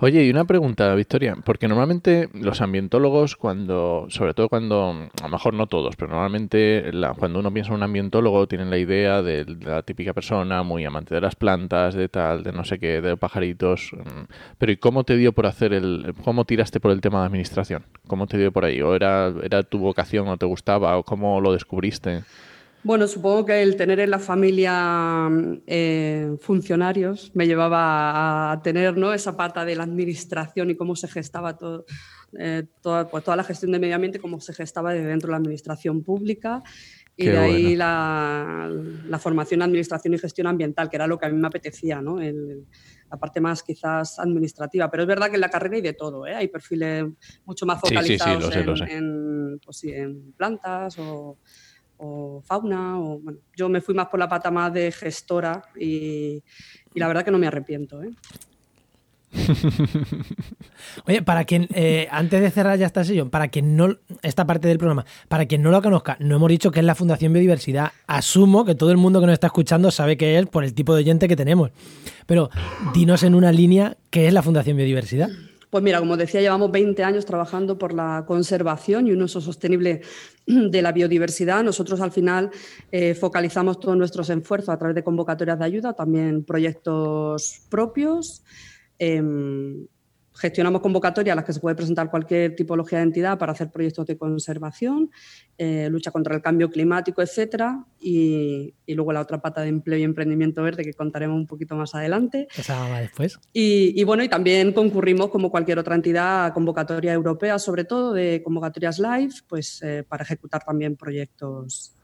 Oye, 0.00 0.24
y 0.24 0.30
una 0.30 0.44
pregunta, 0.44 0.94
Victoria, 0.94 1.36
porque 1.44 1.68
normalmente 1.68 2.28
los 2.34 2.60
ambientólogos, 2.60 3.36
cuando, 3.36 4.06
sobre 4.08 4.34
todo 4.34 4.48
cuando, 4.48 5.08
a 5.20 5.22
lo 5.22 5.28
mejor 5.28 5.54
no 5.54 5.66
todos, 5.66 5.96
pero 5.96 6.10
normalmente 6.10 6.90
cuando 7.18 7.40
uno 7.40 7.52
piensa 7.52 7.70
en 7.70 7.76
un 7.76 7.82
ambientólogo 7.82 8.46
tienen 8.46 8.70
la 8.70 8.78
idea 8.78 9.22
de 9.22 9.44
la 9.60 9.82
típica 9.82 10.12
persona 10.12 10.62
muy 10.62 10.84
amante 10.84 11.14
de 11.14 11.20
las 11.20 11.36
plantas, 11.36 11.94
de 11.94 12.08
tal, 12.08 12.42
de 12.42 12.52
no 12.52 12.64
sé 12.64 12.78
qué, 12.78 13.00
de 13.00 13.16
pajaritos. 13.16 13.90
mm, 13.92 14.24
Pero 14.58 14.72
¿y 14.72 14.76
cómo 14.76 15.04
te 15.04 15.16
dio 15.16 15.32
por 15.32 15.46
hacer 15.46 15.72
el, 15.72 16.14
cómo 16.24 16.44
tiraste 16.44 16.80
por 16.80 16.90
el 16.90 17.00
tema 17.00 17.20
de 17.20 17.26
administración? 17.26 17.84
¿Cómo 18.06 18.26
te 18.26 18.38
dio 18.38 18.52
por 18.52 18.64
ahí? 18.64 18.80
¿O 18.82 18.94
era, 18.94 19.32
era 19.42 19.62
tu 19.62 19.78
vocación 19.78 20.28
o 20.28 20.36
te 20.36 20.46
gustaba? 20.46 20.96
¿O 20.96 21.02
cómo 21.02 21.40
lo 21.40 21.52
descubriste? 21.52 22.24
Bueno, 22.86 23.08
supongo 23.08 23.44
que 23.46 23.62
el 23.62 23.74
tener 23.74 23.98
en 23.98 24.10
la 24.12 24.20
familia 24.20 25.28
eh, 25.66 26.36
funcionarios 26.40 27.32
me 27.34 27.44
llevaba 27.48 28.52
a 28.52 28.62
tener 28.62 28.96
¿no? 28.96 29.12
esa 29.12 29.36
pata 29.36 29.64
de 29.64 29.74
la 29.74 29.82
administración 29.82 30.70
y 30.70 30.76
cómo 30.76 30.94
se 30.94 31.08
gestaba 31.08 31.58
todo, 31.58 31.84
eh, 32.38 32.62
toda, 32.80 33.08
pues, 33.08 33.24
toda 33.24 33.36
la 33.36 33.42
gestión 33.42 33.72
de 33.72 33.80
medio 33.80 33.96
ambiente, 33.96 34.20
cómo 34.20 34.38
se 34.38 34.54
gestaba 34.54 34.94
desde 34.94 35.08
dentro 35.08 35.26
de 35.26 35.32
la 35.32 35.38
administración 35.38 36.04
pública. 36.04 36.62
Y 37.16 37.24
Qué 37.24 37.30
de 37.32 37.38
ahí 37.38 37.62
bueno. 37.62 37.78
la, 37.78 38.70
la 39.08 39.18
formación 39.18 39.62
administración 39.62 40.14
y 40.14 40.18
gestión 40.18 40.46
ambiental, 40.46 40.88
que 40.88 40.94
era 40.94 41.08
lo 41.08 41.18
que 41.18 41.26
a 41.26 41.28
mí 41.30 41.38
me 41.40 41.48
apetecía, 41.48 42.00
¿no? 42.00 42.20
El- 42.20 42.66
la 43.10 43.16
parte 43.18 43.40
más 43.40 43.62
quizás 43.62 44.18
administrativa. 44.18 44.90
Pero 44.90 45.04
es 45.04 45.06
verdad 45.08 45.28
que 45.28 45.36
en 45.36 45.40
la 45.40 45.48
carrera 45.48 45.76
hay 45.76 45.80
de 45.82 45.92
todo, 45.92 46.26
¿eh? 46.26 46.34
hay 46.34 46.48
perfiles 46.48 47.04
mucho 47.44 47.64
más 47.66 47.80
Sí, 47.80 47.88
sí, 47.88 47.88
sí, 47.88 47.94
focalizados 48.18 48.66
lo 48.66 48.76
sé, 48.76 48.84
en, 48.84 48.90
en, 48.90 49.60
pues 49.64 49.76
sí, 49.76 49.92
en 49.92 50.32
plantas 50.32 50.98
o, 50.98 51.38
o 51.98 52.42
fauna. 52.44 52.98
O, 52.98 53.18
bueno, 53.18 53.38
yo 53.56 53.68
me 53.68 53.80
fui 53.80 53.94
más 53.94 54.06
por 54.06 54.20
la 54.20 54.28
pata 54.28 54.50
más 54.50 54.72
de 54.72 54.92
gestora 54.92 55.62
y, 55.78 56.42
la 56.94 57.08
verdad 57.08 57.24
que 57.24 57.30
no 57.30 57.38
me 57.38 57.46
arrepiento. 57.46 58.02
¿eh? 58.02 58.10
Oye, 61.06 61.22
para 61.22 61.44
quien, 61.44 61.68
eh, 61.74 62.08
antes 62.10 62.40
de 62.40 62.50
cerrar 62.50 62.78
ya 62.78 62.86
esta 62.86 63.04
sesión, 63.04 63.30
para 63.30 63.48
quien 63.48 63.76
no, 63.76 63.96
esta 64.22 64.46
parte 64.46 64.68
del 64.68 64.78
programa, 64.78 65.04
para 65.28 65.46
quien 65.46 65.62
no 65.62 65.70
lo 65.70 65.82
conozca, 65.82 66.16
no 66.20 66.36
hemos 66.36 66.48
dicho 66.48 66.70
que 66.70 66.80
es 66.80 66.86
la 66.86 66.94
Fundación 66.94 67.32
Biodiversidad. 67.32 67.92
Asumo 68.06 68.64
que 68.64 68.74
todo 68.74 68.90
el 68.90 68.96
mundo 68.96 69.20
que 69.20 69.26
nos 69.26 69.34
está 69.34 69.48
escuchando 69.48 69.90
sabe 69.90 70.16
qué 70.16 70.38
es 70.38 70.46
por 70.46 70.64
el 70.64 70.74
tipo 70.74 70.94
de 70.94 71.00
oyente 71.00 71.28
que 71.28 71.36
tenemos. 71.36 71.70
Pero 72.26 72.50
dinos 72.94 73.22
en 73.22 73.34
una 73.34 73.52
línea 73.52 73.96
qué 74.10 74.26
es 74.26 74.32
la 74.32 74.42
Fundación 74.42 74.76
Biodiversidad. 74.76 75.28
Pues 75.76 75.84
mira, 75.84 75.98
como 75.98 76.16
decía, 76.16 76.40
llevamos 76.40 76.72
20 76.72 77.04
años 77.04 77.26
trabajando 77.26 77.76
por 77.76 77.92
la 77.92 78.24
conservación 78.26 79.08
y 79.08 79.12
un 79.12 79.20
uso 79.20 79.42
sostenible 79.42 80.00
de 80.46 80.80
la 80.80 80.90
biodiversidad. 80.90 81.62
Nosotros 81.62 82.00
al 82.00 82.12
final 82.12 82.50
eh, 82.90 83.12
focalizamos 83.14 83.78
todos 83.78 83.94
nuestros 83.94 84.30
esfuerzos 84.30 84.70
a 84.70 84.78
través 84.78 84.94
de 84.94 85.04
convocatorias 85.04 85.58
de 85.58 85.66
ayuda, 85.66 85.92
también 85.92 86.44
proyectos 86.44 87.60
propios. 87.68 88.42
Em, 88.98 89.86
gestionamos 90.36 90.80
convocatorias 90.82 91.32
a 91.32 91.36
las 91.36 91.44
que 91.44 91.52
se 91.52 91.60
puede 91.60 91.74
presentar 91.74 92.10
cualquier 92.10 92.54
tipología 92.54 92.98
de 92.98 93.04
entidad 93.04 93.38
para 93.38 93.52
hacer 93.52 93.70
proyectos 93.70 94.06
de 94.06 94.16
conservación, 94.16 95.10
eh, 95.58 95.88
lucha 95.90 96.10
contra 96.10 96.34
el 96.34 96.42
cambio 96.42 96.70
climático, 96.70 97.22
etcétera, 97.22 97.84
y, 97.98 98.74
y 98.84 98.94
luego 98.94 99.12
la 99.12 99.20
otra 99.20 99.40
pata 99.40 99.62
de 99.62 99.68
empleo 99.68 99.98
y 99.98 100.02
emprendimiento 100.02 100.62
verde 100.62 100.84
que 100.84 100.92
contaremos 100.92 101.36
un 101.36 101.46
poquito 101.46 101.74
más 101.74 101.94
adelante. 101.94 102.46
Esa 102.56 102.78
va 102.88 103.00
después. 103.00 103.38
Y, 103.52 103.98
y 104.00 104.04
bueno, 104.04 104.22
y 104.22 104.28
también 104.28 104.72
concurrimos, 104.72 105.30
como 105.30 105.50
cualquier 105.50 105.78
otra 105.78 105.94
entidad, 105.94 106.46
a 106.46 106.52
convocatoria 106.52 107.12
europea, 107.12 107.58
sobre 107.58 107.84
todo 107.84 108.12
de 108.12 108.42
convocatorias 108.44 108.98
live, 108.98 109.32
pues 109.48 109.82
eh, 109.82 110.04
para 110.06 110.22
ejecutar 110.22 110.62
también 110.64 110.96
proyectos. 110.96 111.95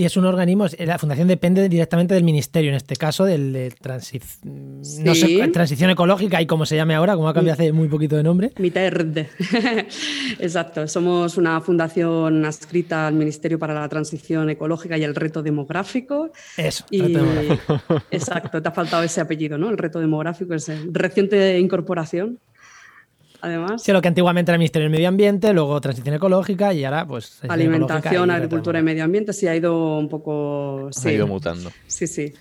Y 0.00 0.06
es 0.06 0.16
un 0.16 0.24
organismo, 0.24 0.64
la 0.78 0.98
fundación 0.98 1.28
depende 1.28 1.68
directamente 1.68 2.14
del 2.14 2.24
ministerio, 2.24 2.70
en 2.70 2.76
este 2.76 2.96
caso, 2.96 3.26
del 3.26 3.52
de 3.52 3.70
no 4.44 5.14
sé, 5.14 5.48
transición 5.48 5.90
ecológica 5.90 6.40
y 6.40 6.46
como 6.46 6.64
se 6.64 6.74
llame 6.74 6.94
ahora, 6.94 7.16
como 7.16 7.28
ha 7.28 7.34
cambiado 7.34 7.60
hace 7.60 7.70
muy 7.70 7.86
poquito 7.86 8.16
de 8.16 8.22
nombre. 8.22 8.50
MITERD. 8.56 9.18
Exacto, 10.38 10.88
somos 10.88 11.36
una 11.36 11.60
fundación 11.60 12.46
adscrita 12.46 13.08
al 13.08 13.12
Ministerio 13.12 13.58
para 13.58 13.74
la 13.74 13.86
Transición 13.90 14.48
Ecológica 14.48 14.96
y 14.96 15.04
el 15.04 15.14
Reto 15.14 15.42
Demográfico. 15.42 16.32
Eso, 16.56 16.86
reto 16.90 17.18
demográfico. 17.18 17.82
Exacto, 18.10 18.62
te 18.62 18.68
ha 18.70 18.72
faltado 18.72 19.02
ese 19.02 19.20
apellido, 19.20 19.58
¿no? 19.58 19.68
El 19.68 19.76
Reto 19.76 20.00
Demográfico, 20.00 20.54
es 20.54 20.72
reciente 20.94 21.58
incorporación 21.58 22.38
además. 23.42 23.82
Sí, 23.82 23.92
lo 23.92 24.00
que 24.00 24.08
antiguamente 24.08 24.50
era 24.50 24.56
el 24.56 24.60
Ministerio 24.60 24.84
del 24.84 24.92
Medio 24.92 25.08
Ambiente, 25.08 25.52
luego 25.52 25.80
Transición 25.80 26.14
Ecológica 26.14 26.72
y 26.72 26.84
ahora 26.84 27.06
pues... 27.06 27.40
Alimentación, 27.48 28.30
Agricultura 28.30 28.78
y 28.78 28.82
Medio 28.82 29.04
Ambiente, 29.04 29.32
sí 29.32 29.46
ha 29.46 29.56
ido 29.56 29.98
un 29.98 30.08
poco... 30.08 30.90
Ha 31.04 31.10
ido 31.10 31.26
mutando. 31.26 31.70
Sí, 31.86 32.06
sí. 32.06 32.32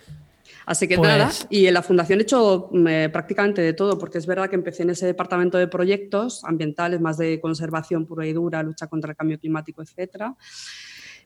Así 0.69 0.87
que 0.87 0.97
nada, 0.97 1.25
pues 1.25 1.47
y 1.49 1.65
en 1.65 1.73
la 1.73 1.81
fundación 1.81 2.19
he 2.19 2.21
hecho 2.21 2.69
mm, 2.71 2.87
eh, 2.87 3.09
prácticamente 3.09 3.59
de 3.59 3.73
todo, 3.73 3.97
porque 3.97 4.19
es 4.19 4.27
verdad 4.27 4.51
que 4.51 4.55
empecé 4.55 4.83
en 4.83 4.91
ese 4.91 5.07
departamento 5.07 5.57
de 5.57 5.67
proyectos 5.67 6.43
ambientales, 6.43 7.01
más 7.01 7.17
de 7.17 7.39
conservación 7.39 8.05
pura 8.05 8.27
y 8.27 8.33
dura, 8.33 8.61
lucha 8.61 8.85
contra 8.85 9.09
el 9.09 9.17
cambio 9.17 9.39
climático, 9.39 9.81
etcétera. 9.81 10.35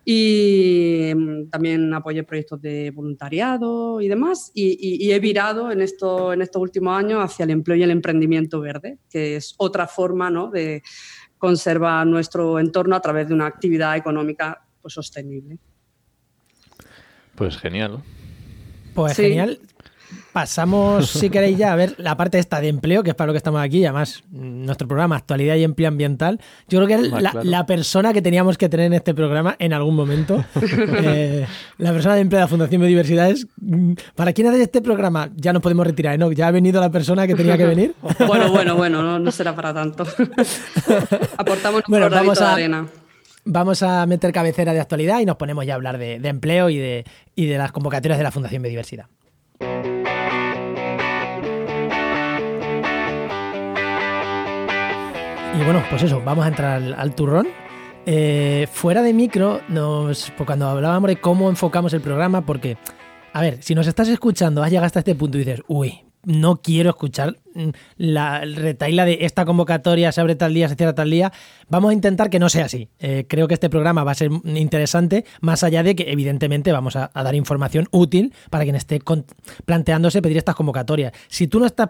Y 0.05 1.11
mm, 1.15 1.49
también 1.49 1.93
apoyé 1.93 2.23
proyectos 2.23 2.61
de 2.61 2.91
voluntariado 2.91 4.01
y 4.01 4.07
demás. 4.07 4.51
Y, 4.53 5.11
he 5.11 5.19
virado 5.19 5.71
en, 5.71 5.81
esto, 5.81 6.33
en 6.33 6.41
estos 6.41 6.61
últimos 6.61 6.97
años 6.97 7.23
hacia 7.23 7.43
el 7.43 7.51
empleo 7.51 7.77
y 7.77 7.83
el 7.83 7.91
emprendimiento 7.91 8.59
verde, 8.59 8.99
que 9.09 9.37
es 9.37 9.55
otra 9.57 9.87
forma 9.87 10.29
¿no? 10.29 10.49
de 10.51 10.83
conservar 11.37 12.07
nuestro 12.07 12.59
entorno 12.59 12.95
a 12.95 13.01
través 13.01 13.27
de 13.27 13.33
una 13.33 13.47
actividad 13.47 13.95
económica 13.97 14.65
pues, 14.81 14.93
sostenible. 14.93 15.57
Pues 17.35 17.57
genial. 17.57 18.03
Pues 18.93 19.15
genial. 19.15 19.59
Pasamos, 20.33 21.09
si 21.09 21.29
queréis, 21.29 21.57
ya 21.57 21.71
a 21.73 21.75
ver 21.75 21.93
la 21.97 22.17
parte 22.17 22.39
esta 22.39 22.59
de 22.59 22.67
empleo, 22.67 23.03
que 23.03 23.11
es 23.11 23.15
para 23.15 23.27
lo 23.27 23.33
que 23.33 23.37
estamos 23.37 23.61
aquí, 23.61 23.85
además 23.85 24.23
nuestro 24.31 24.87
programa 24.87 25.15
Actualidad 25.15 25.55
y 25.55 25.63
Empleo 25.63 25.87
Ambiental. 25.87 26.39
Yo 26.67 26.83
creo 26.83 26.87
que 26.87 27.05
es 27.05 27.45
la, 27.45 27.65
persona 27.65 28.13
que 28.13 28.21
teníamos 28.21 28.57
que 28.57 28.67
tener 28.67 28.87
en 28.87 28.93
este 28.93 29.13
programa 29.13 29.55
en 29.59 29.73
algún 29.73 29.95
momento. 29.95 30.43
Eh, 31.05 31.45
la 31.77 31.91
persona 31.91 32.15
de 32.15 32.21
empleo 32.21 32.39
de 32.39 32.43
la 32.43 32.47
Fundación 32.47 32.81
Biodiversidades. 32.81 33.47
Mm, 33.59 33.93
¿Para 34.15 34.33
quién 34.33 34.47
hace 34.47 34.61
este 34.61 34.81
programa? 34.81 35.29
Ya 35.35 35.53
nos 35.53 35.61
podemos 35.61 35.85
retirar, 35.85 36.17
¿no? 36.17 36.31
Ya 36.31 36.47
ha 36.47 36.51
venido 36.51 36.79
la 36.79 36.89
persona 36.89 37.27
que 37.27 37.35
tenía 37.35 37.57
que 37.57 37.65
venir. 37.65 37.95
bueno, 38.27 38.51
bueno, 38.51 38.75
bueno, 38.75 39.19
no, 39.19 39.31
será 39.31 39.55
para 39.55 39.73
tanto. 39.73 40.05
Aportamos 41.37 41.83
un 41.87 41.91
bueno, 41.91 42.09
vamos 42.09 42.41
a, 42.41 42.47
de 42.47 42.51
arena. 42.51 42.87
Vamos 43.45 43.83
a 43.83 44.05
meter 44.05 44.31
cabecera 44.31 44.73
de 44.73 44.79
actualidad 44.79 45.19
y 45.19 45.25
nos 45.25 45.35
ponemos 45.35 45.65
ya 45.65 45.73
a 45.73 45.75
hablar 45.75 45.97
de, 45.97 46.15
empleo 46.15 46.69
y 46.69 46.77
de, 46.77 47.05
y 47.35 47.47
de 47.47 47.57
las 47.57 47.71
convocatorias 47.71 48.17
de 48.17 48.23
la 48.23 48.31
Fundación 48.31 48.61
Biodiversidad. 48.61 49.07
Y 55.55 55.63
bueno, 55.63 55.83
pues 55.89 56.01
eso, 56.01 56.21
vamos 56.25 56.45
a 56.45 56.47
entrar 56.47 56.81
al, 56.97 57.15
turrón. 57.15 57.47
Eh, 58.05 58.67
fuera 58.71 59.01
de 59.03 59.13
micro, 59.13 59.61
nos, 59.69 60.31
pues 60.35 60.47
cuando 60.47 60.67
hablábamos 60.67 61.09
de 61.09 61.17
cómo 61.17 61.49
enfocamos 61.49 61.93
el 61.93 62.01
programa, 62.01 62.45
porque, 62.45 62.77
a 63.33 63.41
ver, 63.41 63.61
si 63.61 63.75
nos 63.75 63.87
estás 63.87 64.09
escuchando, 64.09 64.63
has 64.63 64.71
llegado 64.71 64.87
hasta 64.87 64.99
este 64.99 65.13
punto 65.15 65.37
y 65.37 65.43
dices, 65.43 65.61
uy, 65.67 66.01
no 66.25 66.61
quiero 66.61 66.89
escuchar 66.89 67.37
mm, 67.53 67.69
la 67.97 68.41
retaila 68.41 69.05
de 69.05 69.19
esta 69.21 69.45
convocatoria 69.45 70.11
se 70.11 70.21
abre 70.21 70.35
tal 70.35 70.53
día, 70.53 70.69
se 70.69 70.75
cierra 70.75 70.95
tal 70.95 71.09
día. 71.09 71.31
Vamos 71.69 71.91
a 71.91 71.93
intentar 71.93 72.29
que 72.29 72.39
no 72.39 72.49
sea 72.49 72.65
así. 72.65 72.89
Eh, 72.99 73.25
creo 73.27 73.47
que 73.47 73.53
este 73.53 73.69
programa 73.69 74.03
va 74.03 74.11
a 74.11 74.15
ser 74.15 74.31
interesante, 74.45 75.25
más 75.41 75.63
allá 75.63 75.83
de 75.83 75.95
que 75.95 76.11
evidentemente 76.11 76.71
vamos 76.71 76.95
a, 76.95 77.11
dar 77.13 77.35
información 77.35 77.87
útil 77.91 78.33
para 78.49 78.63
quien 78.63 78.75
esté 78.75 78.99
planteándose 79.65 80.21
pedir 80.21 80.37
estas 80.37 80.55
convocatorias. 80.55 81.13
Si 81.27 81.47
tú 81.47 81.59
no 81.59 81.65
estás 81.65 81.89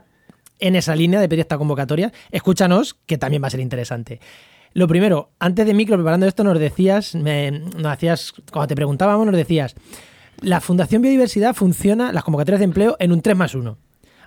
en 0.59 0.75
esa 0.75 0.95
línea 0.95 1.19
de 1.19 1.29
pedir 1.29 1.41
esta 1.41 1.57
convocatoria, 1.57 2.11
escúchanos, 2.31 2.95
que 3.05 3.17
también 3.17 3.43
va 3.43 3.47
a 3.47 3.51
ser 3.51 3.59
interesante. 3.59 4.19
Lo 4.73 4.87
primero, 4.87 5.31
antes 5.39 5.65
de 5.65 5.73
micro, 5.73 5.95
preparando 5.97 6.25
esto, 6.25 6.43
nos 6.43 6.57
decías, 6.57 7.13
nos 7.13 7.85
hacías, 7.85 8.33
cuando 8.51 8.67
te 8.67 8.75
preguntábamos, 8.75 9.25
nos 9.25 9.35
decías, 9.35 9.75
la 10.41 10.61
Fundación 10.61 11.01
Biodiversidad 11.01 11.53
funciona, 11.53 12.11
las 12.11 12.23
convocatorias 12.23 12.59
de 12.59 12.65
empleo, 12.65 12.95
en 12.99 13.11
un 13.11 13.21
3 13.21 13.37
más 13.37 13.53
1. 13.53 13.77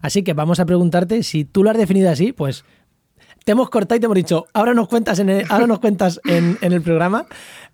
Así 0.01 0.23
que 0.23 0.35
vamos 0.35 0.61
a 0.61 0.67
preguntarte 0.67 1.23
si 1.23 1.45
tú 1.45 1.65
lo 1.65 1.71
has 1.71 1.77
definido 1.77 2.11
así, 2.11 2.33
pues 2.33 2.65
te 3.47 3.53
hemos 3.53 3.71
cortado 3.71 3.97
y 3.97 4.01
te 4.01 4.07
hemos 4.07 4.17
dicho, 4.17 4.47
ahora 4.55 4.75
nos 4.75 4.89
cuentas 4.89 5.21
en 5.21 5.31
el, 5.31 5.47
ahora 5.49 5.69
nos 5.69 5.79
cuentas 5.79 6.21
en, 6.25 6.59
el 6.61 6.83
programa, 6.83 7.27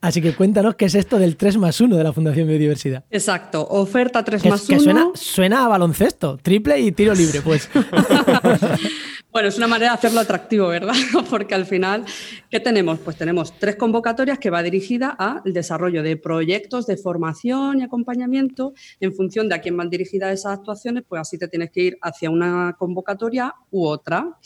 así 0.02 0.20
que 0.20 0.34
cuéntanos 0.34 0.74
qué 0.74 0.84
es 0.84 0.94
esto 0.94 1.18
del 1.18 1.38
3 1.38 1.56
más 1.56 1.80
1 1.80 1.96
de 1.96 2.04
la 2.04 2.12
Fundación 2.12 2.46
Biodiversidad. 2.46 3.04
Exacto, 3.10 3.66
oferta 3.70 4.22
3 4.22 4.44
más 4.44 4.68
1. 4.68 4.78
Que 4.78 4.84
suena, 4.84 5.06
suena 5.14 5.64
a 5.64 5.68
baloncesto, 5.68 6.36
triple 6.36 6.78
y 6.78 6.92
tiro 6.92 7.14
libre, 7.14 7.40
pues. 7.40 7.70
bueno, 9.32 9.48
es 9.48 9.56
una 9.56 9.66
manera 9.66 9.92
de 9.92 9.96
hacerlo 9.96 10.20
atractivo, 10.20 10.68
¿verdad? 10.68 10.92
Porque 11.30 11.54
al 11.54 11.64
final, 11.64 12.04
¿qué 12.50 12.60
tenemos? 12.60 12.98
Pues 12.98 13.16
tenemos 13.16 13.58
tres 13.58 13.76
convocatorias 13.76 14.38
que 14.38 14.50
va 14.50 14.62
dirigida 14.62 15.08
al 15.08 15.54
desarrollo 15.54 16.02
de 16.02 16.18
proyectos 16.18 16.86
de 16.86 16.98
formación 16.98 17.80
y 17.80 17.82
acompañamiento 17.82 18.74
en 19.00 19.14
función 19.14 19.48
de 19.48 19.54
a 19.54 19.62
quién 19.62 19.78
van 19.78 19.88
dirigidas 19.88 20.34
esas 20.34 20.58
actuaciones, 20.58 21.02
pues 21.08 21.22
así 21.22 21.38
te 21.38 21.48
tienes 21.48 21.70
que 21.70 21.80
ir 21.80 21.98
hacia 22.02 22.28
una 22.28 22.76
convocatoria 22.78 23.54
u 23.70 23.86
otra. 23.86 24.36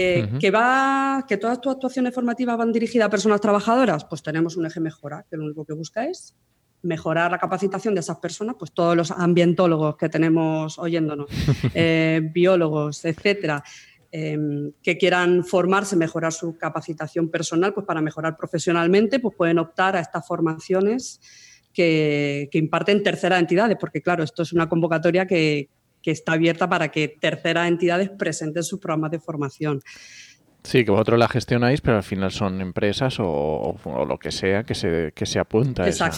Eh, 0.00 0.28
que, 0.38 0.52
va, 0.52 1.24
que 1.26 1.38
todas 1.38 1.60
tus 1.60 1.72
actuaciones 1.72 2.14
formativas 2.14 2.56
van 2.56 2.70
dirigidas 2.70 3.06
a 3.06 3.10
personas 3.10 3.40
trabajadoras, 3.40 4.04
pues 4.04 4.22
tenemos 4.22 4.56
un 4.56 4.64
eje 4.64 4.78
mejora, 4.78 5.26
que 5.28 5.36
lo 5.36 5.42
único 5.42 5.64
que 5.64 5.72
busca 5.72 6.06
es 6.06 6.36
mejorar 6.82 7.32
la 7.32 7.38
capacitación 7.38 7.94
de 7.94 8.00
esas 8.00 8.18
personas, 8.18 8.54
pues 8.56 8.70
todos 8.70 8.96
los 8.96 9.10
ambientólogos 9.10 9.96
que 9.96 10.08
tenemos 10.08 10.78
oyéndonos, 10.78 11.28
eh, 11.74 12.20
biólogos, 12.32 13.04
etcétera, 13.04 13.64
em, 14.12 14.70
que 14.84 14.96
quieran 14.96 15.44
formarse, 15.44 15.96
mejorar 15.96 16.32
su 16.32 16.56
capacitación 16.56 17.28
personal, 17.28 17.74
pues 17.74 17.84
para 17.84 18.00
mejorar 18.00 18.36
profesionalmente, 18.36 19.18
pues 19.18 19.34
pueden 19.34 19.58
optar 19.58 19.96
a 19.96 20.00
estas 20.00 20.24
formaciones 20.24 21.20
que, 21.72 22.48
que 22.52 22.58
imparten 22.58 23.02
terceras 23.02 23.40
entidades, 23.40 23.76
porque 23.80 24.00
claro, 24.00 24.22
esto 24.22 24.44
es 24.44 24.52
una 24.52 24.68
convocatoria 24.68 25.26
que, 25.26 25.70
que 26.02 26.10
está 26.10 26.32
abierta 26.32 26.68
para 26.68 26.88
que 26.88 27.08
terceras 27.08 27.68
entidades 27.68 28.10
presenten 28.10 28.62
sus 28.62 28.80
programas 28.80 29.10
de 29.10 29.18
formación. 29.18 29.82
Sí, 30.64 30.84
que 30.84 30.90
vosotros 30.90 31.18
la 31.18 31.28
gestionáis, 31.28 31.80
pero 31.80 31.96
al 31.96 32.02
final 32.02 32.30
son 32.30 32.60
empresas 32.60 33.16
o, 33.20 33.76
lo 34.06 34.18
que 34.18 34.30
sea 34.30 34.64
que 34.64 34.74
se, 34.74 35.12
que 35.14 35.24
se 35.24 35.38
apunta 35.38 35.84
a 35.84 35.88
esa, 35.88 36.10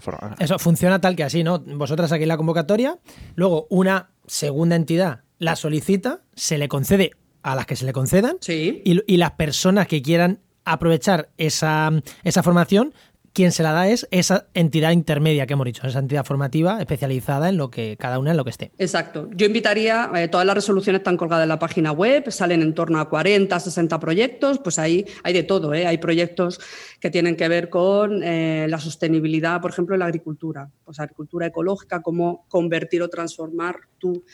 forma. 0.00 0.36
Eso 0.38 0.58
funciona 0.58 1.00
tal 1.00 1.16
que 1.16 1.24
así, 1.24 1.42
¿no? 1.42 1.58
Vosotras 1.58 2.12
aquí 2.12 2.24
la 2.24 2.36
convocatoria, 2.36 2.98
luego 3.34 3.66
una 3.70 4.10
segunda 4.26 4.76
entidad 4.76 5.22
la 5.38 5.56
solicita, 5.56 6.22
se 6.34 6.58
le 6.58 6.68
concede 6.68 7.12
a 7.42 7.54
las 7.54 7.66
que 7.66 7.76
se 7.76 7.86
le 7.86 7.92
concedan 7.92 8.36
sí. 8.40 8.82
y, 8.84 9.00
y, 9.06 9.16
las 9.16 9.32
personas 9.32 9.86
que 9.86 10.02
quieran 10.02 10.40
aprovechar 10.64 11.30
esa, 11.38 11.90
esa 12.24 12.42
formación 12.42 12.92
quien 13.32 13.52
se 13.52 13.62
la 13.62 13.72
da 13.72 13.88
es 13.88 14.06
esa 14.10 14.46
entidad 14.54 14.90
intermedia 14.90 15.46
que 15.46 15.52
hemos 15.52 15.66
dicho, 15.66 15.86
esa 15.86 15.98
entidad 15.98 16.24
formativa 16.24 16.80
especializada 16.80 17.48
en 17.48 17.56
lo 17.56 17.70
que 17.70 17.96
cada 17.98 18.18
una 18.18 18.32
en 18.32 18.36
lo 18.36 18.44
que 18.44 18.50
esté. 18.50 18.72
Exacto. 18.78 19.28
Yo 19.34 19.46
invitaría, 19.46 20.10
eh, 20.14 20.28
todas 20.28 20.46
las 20.46 20.54
resoluciones 20.54 21.00
están 21.00 21.16
colgadas 21.16 21.44
en 21.44 21.48
la 21.48 21.58
página 21.58 21.92
web, 21.92 22.30
salen 22.30 22.62
en 22.62 22.74
torno 22.74 23.00
a 23.00 23.08
40, 23.08 23.58
60 23.58 24.00
proyectos, 24.00 24.58
pues 24.58 24.78
ahí 24.78 25.04
hay 25.22 25.32
de 25.32 25.42
todo, 25.42 25.74
¿eh? 25.74 25.86
hay 25.86 25.98
proyectos 25.98 26.60
que 27.00 27.10
tienen 27.10 27.36
que 27.36 27.48
ver 27.48 27.68
con 27.68 28.22
eh, 28.22 28.66
la 28.68 28.78
sostenibilidad, 28.78 29.60
por 29.60 29.70
ejemplo, 29.70 29.94
en 29.94 30.00
la 30.00 30.06
agricultura, 30.06 30.70
pues 30.84 30.98
agricultura 30.98 31.46
ecológica, 31.46 32.02
cómo 32.02 32.46
convertir 32.48 33.02
o 33.02 33.08
transformar 33.08 33.76
tu 33.98 34.24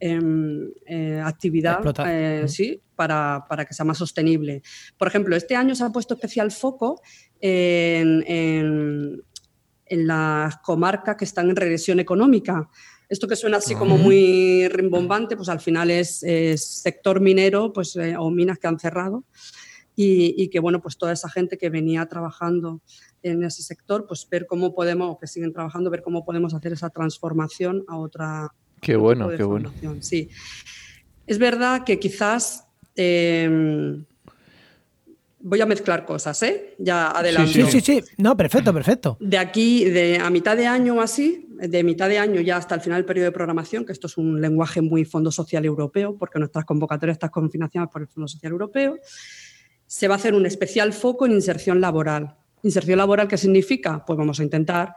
em, 0.00 0.70
actividad 1.22 1.80
sí, 2.46 2.80
para, 2.94 3.44
para, 3.48 3.64
que 3.64 3.74
sea 3.74 3.84
más 3.84 3.98
sostenible. 3.98 4.62
Por 4.98 5.08
ejemplo, 5.08 5.34
este 5.36 5.56
año 5.56 5.74
se 5.74 5.84
ha 5.84 5.90
puesto 5.90 6.14
especial 6.14 6.50
foco 6.50 7.00
en, 7.40 9.22
las 9.90 10.56
comarcas 10.58 11.16
que 11.16 11.24
están 11.24 11.50
en 11.50 11.56
regresión 11.56 12.00
económica. 12.00 12.68
Esto 13.08 13.28
que 13.28 13.36
suena 13.36 13.58
así 13.58 13.74
como 13.74 13.96
muy 13.96 14.66
rimbombante, 14.68 15.36
pues 15.36 15.48
al 15.48 15.60
final 15.60 15.90
es, 15.90 16.20
sector 16.60 17.20
minero 17.20 17.72
pues, 17.72 17.94
eh, 17.96 18.16
o 18.18 18.30
minas 18.30 18.58
que 18.58 18.66
han 18.66 18.78
cerrado 18.78 19.24
y, 19.96 20.48
que 20.48 20.58
bueno, 20.58 20.80
pues 20.80 20.96
toda 20.96 21.12
esa 21.12 21.28
gente 21.28 21.56
que 21.56 21.70
venía 21.70 22.06
trabajando 22.06 22.80
en 23.22 23.44
ese 23.44 23.62
sector, 23.62 24.06
pues 24.06 24.26
ver 24.28 24.46
cómo 24.46 24.74
podemos, 24.74 25.10
o 25.10 25.18
que 25.18 25.26
siguen 25.26 25.52
trabajando, 25.52 25.90
ver 25.90 26.02
cómo 26.02 26.24
podemos 26.24 26.52
hacer 26.54 26.72
esa 26.72 26.90
transformación 26.90 27.84
a 27.86 27.96
otra. 27.96 28.52
Qué 28.80 28.96
bueno, 28.96 29.28
qué 29.28 29.44
bueno. 29.44 29.72
Sí. 30.00 30.28
Es 31.26 31.38
verdad 31.38 31.84
que 31.84 31.98
quizás 31.98 32.66
eh, 32.96 34.04
voy 35.44 35.60
a 35.60 35.66
mezclar 35.66 36.06
cosas, 36.06 36.42
¿eh? 36.42 36.74
Ya 36.78 37.10
adelante. 37.10 37.52
Sí, 37.52 37.62
sí, 37.70 37.80
sí, 37.80 38.02
No, 38.16 38.34
perfecto, 38.34 38.72
perfecto. 38.72 39.18
De 39.20 39.36
aquí, 39.36 39.84
de 39.84 40.18
a 40.18 40.30
mitad 40.30 40.56
de 40.56 40.66
año 40.66 40.94
o 40.96 41.00
así, 41.02 41.46
de 41.50 41.84
mitad 41.84 42.08
de 42.08 42.18
año 42.18 42.40
ya 42.40 42.56
hasta 42.56 42.74
el 42.74 42.80
final 42.80 42.98
del 42.98 43.04
periodo 43.04 43.26
de 43.26 43.32
programación, 43.32 43.84
que 43.84 43.92
esto 43.92 44.06
es 44.06 44.16
un 44.16 44.40
lenguaje 44.40 44.80
muy 44.80 45.04
Fondo 45.04 45.30
Social 45.30 45.64
Europeo, 45.66 46.16
porque 46.16 46.38
nuestras 46.38 46.64
convocatorias 46.64 47.16
están 47.16 47.28
confinanciadas 47.28 47.90
por 47.90 48.00
el 48.00 48.08
Fondo 48.08 48.26
Social 48.26 48.52
Europeo, 48.52 48.98
se 49.86 50.08
va 50.08 50.14
a 50.14 50.16
hacer 50.16 50.34
un 50.34 50.46
especial 50.46 50.94
foco 50.94 51.26
en 51.26 51.32
inserción 51.32 51.78
laboral. 51.78 52.36
¿Inserción 52.62 52.96
laboral 52.96 53.28
qué 53.28 53.36
significa? 53.36 54.02
Pues 54.06 54.16
vamos 54.16 54.40
a 54.40 54.42
intentar 54.42 54.94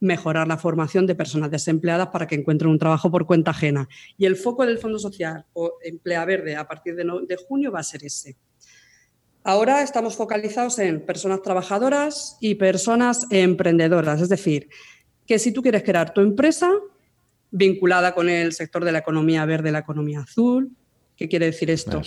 mejorar 0.00 0.48
la 0.48 0.56
formación 0.56 1.06
de 1.06 1.14
personas 1.14 1.50
desempleadas 1.50 2.08
para 2.08 2.26
que 2.26 2.36
encuentren 2.36 2.70
un 2.70 2.78
trabajo 2.78 3.10
por 3.10 3.26
cuenta 3.26 3.50
ajena. 3.50 3.86
Y 4.16 4.24
el 4.24 4.36
foco 4.36 4.64
del 4.64 4.78
Fondo 4.78 4.98
Social 4.98 5.44
o 5.52 5.74
Emplea 5.84 6.24
Verde 6.24 6.56
a 6.56 6.66
partir 6.66 6.96
de, 6.96 7.04
de 7.04 7.36
junio 7.36 7.70
va 7.70 7.80
a 7.80 7.82
ser 7.82 8.02
ese. 8.02 8.38
Ahora 9.42 9.82
estamos 9.82 10.16
focalizados 10.16 10.78
en 10.78 11.04
personas 11.04 11.42
trabajadoras 11.42 12.36
y 12.40 12.56
personas 12.56 13.26
emprendedoras, 13.30 14.20
es 14.20 14.28
decir, 14.28 14.68
que 15.26 15.38
si 15.38 15.52
tú 15.52 15.62
quieres 15.62 15.82
crear 15.82 16.12
tu 16.12 16.20
empresa 16.20 16.70
vinculada 17.50 18.14
con 18.14 18.28
el 18.28 18.52
sector 18.52 18.84
de 18.84 18.92
la 18.92 18.98
economía 18.98 19.44
verde, 19.46 19.72
la 19.72 19.78
economía 19.78 20.20
azul, 20.20 20.76
¿Qué 21.20 21.28
quiere 21.28 21.44
decir 21.44 21.70
esto? 21.70 22.00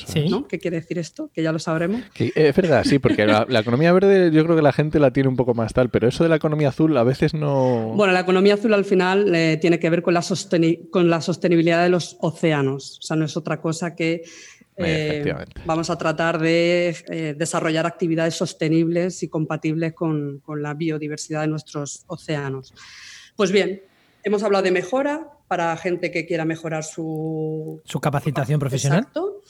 ¿Qué 0.49 0.57
quiere 0.57 0.77
decir 0.77 0.97
esto? 0.97 1.29
Que 1.31 1.43
ya 1.43 1.51
lo 1.51 1.59
sabremos. 1.59 2.01
Eh, 2.17 2.31
es 2.33 2.55
verdad, 2.55 2.83
sí, 2.83 2.97
porque 2.97 3.27
la, 3.27 3.59
economía 3.59 3.93
verde 3.93 4.31
yo 4.31 4.43
creo 4.43 4.55
que 4.55 4.63
la 4.63 4.73
gente 4.73 4.97
la 4.97 5.13
tiene 5.13 5.29
un 5.29 5.35
poco 5.35 5.53
más 5.53 5.71
tal, 5.71 5.91
pero 5.91 6.07
eso 6.07 6.23
de 6.23 6.31
la 6.31 6.37
economía 6.37 6.69
azul 6.69 6.97
a 6.97 7.03
veces 7.03 7.35
no... 7.35 7.93
Bueno, 7.95 8.11
la 8.11 8.21
economía 8.21 8.55
azul 8.55 8.73
al 8.73 8.85
final 8.85 9.35
eh, 9.35 9.59
tiene 9.61 9.77
que 9.77 9.91
ver 9.91 10.01
con 10.01 10.15
la, 10.15 10.23
con 10.89 11.11
la 11.11 11.21
sostenibilidad 11.21 11.83
de 11.83 11.89
los 11.89 12.17
océanos. 12.21 12.97
O 12.97 13.01
sea, 13.03 13.15
no 13.15 13.25
es 13.25 13.37
otra 13.37 13.61
cosa 13.61 13.93
que 13.93 14.23
eh, 14.77 15.33
vamos 15.65 15.89
a 15.89 15.97
tratar 15.97 16.39
de 16.39 17.35
desarrollar 17.37 17.85
actividades 17.85 18.35
sostenibles 18.35 19.23
y 19.23 19.27
compatibles 19.27 19.93
con, 19.93 20.39
con, 20.39 20.61
la 20.61 20.73
biodiversidad 20.73 21.41
de 21.41 21.47
nuestros 21.47 22.03
océanos. 22.07 22.73
Pues 23.35 23.51
bien, 23.51 23.81
hemos 24.23 24.43
hablado 24.43 24.63
de 24.63 24.71
mejora, 24.71 25.33
para 25.53 25.77
gente 25.77 26.09
que 26.09 26.25
quiera 26.25 26.45
mejorar 26.45 26.83
su, 26.83 27.79
su 27.85 27.99
capacitación 27.99 28.59
profesional. 28.59 29.01
Exacto. 29.01 29.41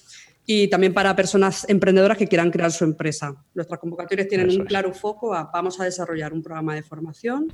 Y 0.46 0.68
también 0.68 0.94
para 0.94 1.16
personas 1.16 1.66
emprendedoras 1.70 2.18
que 2.18 2.28
quieran 2.28 2.52
crear 2.52 2.74
su 2.74 2.84
empresa. 2.84 3.34
Nuestras 3.54 3.80
convocatorias 3.80 4.28
tienen 4.28 4.50
un 4.50 4.66
claro 4.66 4.94
foco 4.94 5.34
a 5.34 5.50
vamos 5.54 5.80
a 5.80 5.86
desarrollar 5.86 6.34
un 6.34 6.44
programa 6.44 6.76
de 6.76 6.84
formación 6.84 7.54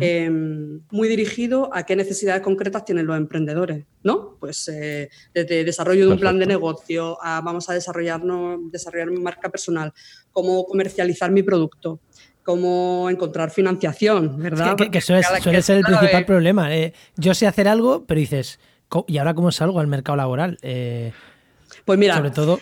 em, 0.00 0.80
muy 0.90 1.08
dirigido 1.08 1.70
a 1.72 1.84
qué 1.84 1.96
necesidades 1.96 2.42
concretas 2.42 2.84
tienen 2.84 3.06
los 3.06 3.16
emprendedores, 3.16 3.84
¿no? 4.02 4.36
Pues 4.40 4.68
eh, 4.68 5.10
desde 5.34 5.64
desarrollo 5.64 6.06
de 6.06 6.12
un 6.12 6.20
plan 6.20 6.38
de 6.38 6.46
negocio 6.46 7.18
a 7.22 7.40
vamos 7.40 7.68
a 7.68 7.74
desarrollarnos, 7.74 8.60
desarrollar 8.70 9.10
mi 9.10 9.20
marca 9.20 9.50
personal, 9.50 9.92
cómo 10.32 10.64
comercializar 10.64 11.30
mi 11.30 11.42
producto, 11.42 12.00
cómo 12.42 13.08
encontrar 13.10 13.50
financiación, 13.50 14.38
¿verdad? 14.38 14.76
que, 14.76 15.00
suele, 15.00 15.22
ser 15.62 15.78
el 15.78 15.84
principal 15.84 16.24
problema. 16.24 16.74
Eh. 16.74 16.92
yo 17.16 17.34
sé 17.34 17.46
hacer 17.46 17.68
algo, 17.68 18.04
pero 18.06 18.18
dices, 18.18 18.58
¿y 19.06 19.18
ahora 19.18 19.34
cómo 19.34 19.52
salgo 19.52 19.80
al 19.80 19.86
mercado 19.86 20.16
laboral? 20.16 20.58
Eh, 20.62 21.12
pues 21.84 21.98
mira, 21.98 22.16
sobre 22.16 22.30
todo... 22.30 22.60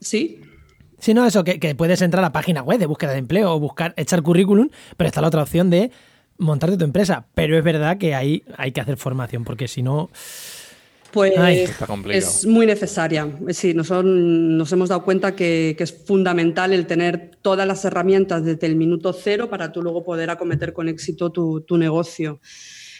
Sí. 0.00 0.40
Sí, 0.98 1.14
no, 1.14 1.26
eso, 1.26 1.42
que, 1.42 1.74
puedes 1.74 2.00
entrar 2.00 2.20
a 2.24 2.28
la 2.28 2.32
página 2.32 2.62
web 2.62 2.78
de 2.78 2.86
búsqueda 2.86 3.12
de 3.12 3.18
empleo 3.18 3.52
o 3.52 3.58
buscar, 3.58 3.92
echar 3.96 4.22
currículum, 4.22 4.68
pero 4.96 5.08
está 5.08 5.20
la 5.20 5.28
otra 5.28 5.42
opción 5.42 5.68
de 5.68 5.90
montarte 6.42 6.76
tu 6.76 6.84
empresa. 6.84 7.24
Pero 7.34 7.56
es 7.56 7.64
verdad 7.64 7.98
que 7.98 8.14
ahí 8.14 8.42
hay 8.56 8.72
que 8.72 8.80
hacer 8.80 8.96
formación, 8.96 9.44
porque 9.44 9.68
si 9.68 9.82
no... 9.82 10.10
Pues 11.12 11.34
es 12.08 12.46
muy 12.46 12.64
necesaria. 12.64 13.28
Sí, 13.50 13.74
nosotros 13.74 14.06
nos 14.06 14.72
hemos 14.72 14.88
dado 14.88 15.04
cuenta 15.04 15.36
que, 15.36 15.76
es 15.78 15.92
fundamental 15.92 16.72
el 16.72 16.86
tener 16.86 17.32
todas 17.42 17.66
las 17.66 17.84
herramientas 17.84 18.42
desde 18.44 18.66
el 18.66 18.76
minuto 18.76 19.12
cero 19.12 19.50
para 19.50 19.72
tú 19.72 19.82
luego 19.82 20.02
poder 20.04 20.30
acometer 20.30 20.72
con 20.72 20.88
éxito 20.88 21.30
tu, 21.30 21.76
negocio. 21.76 22.40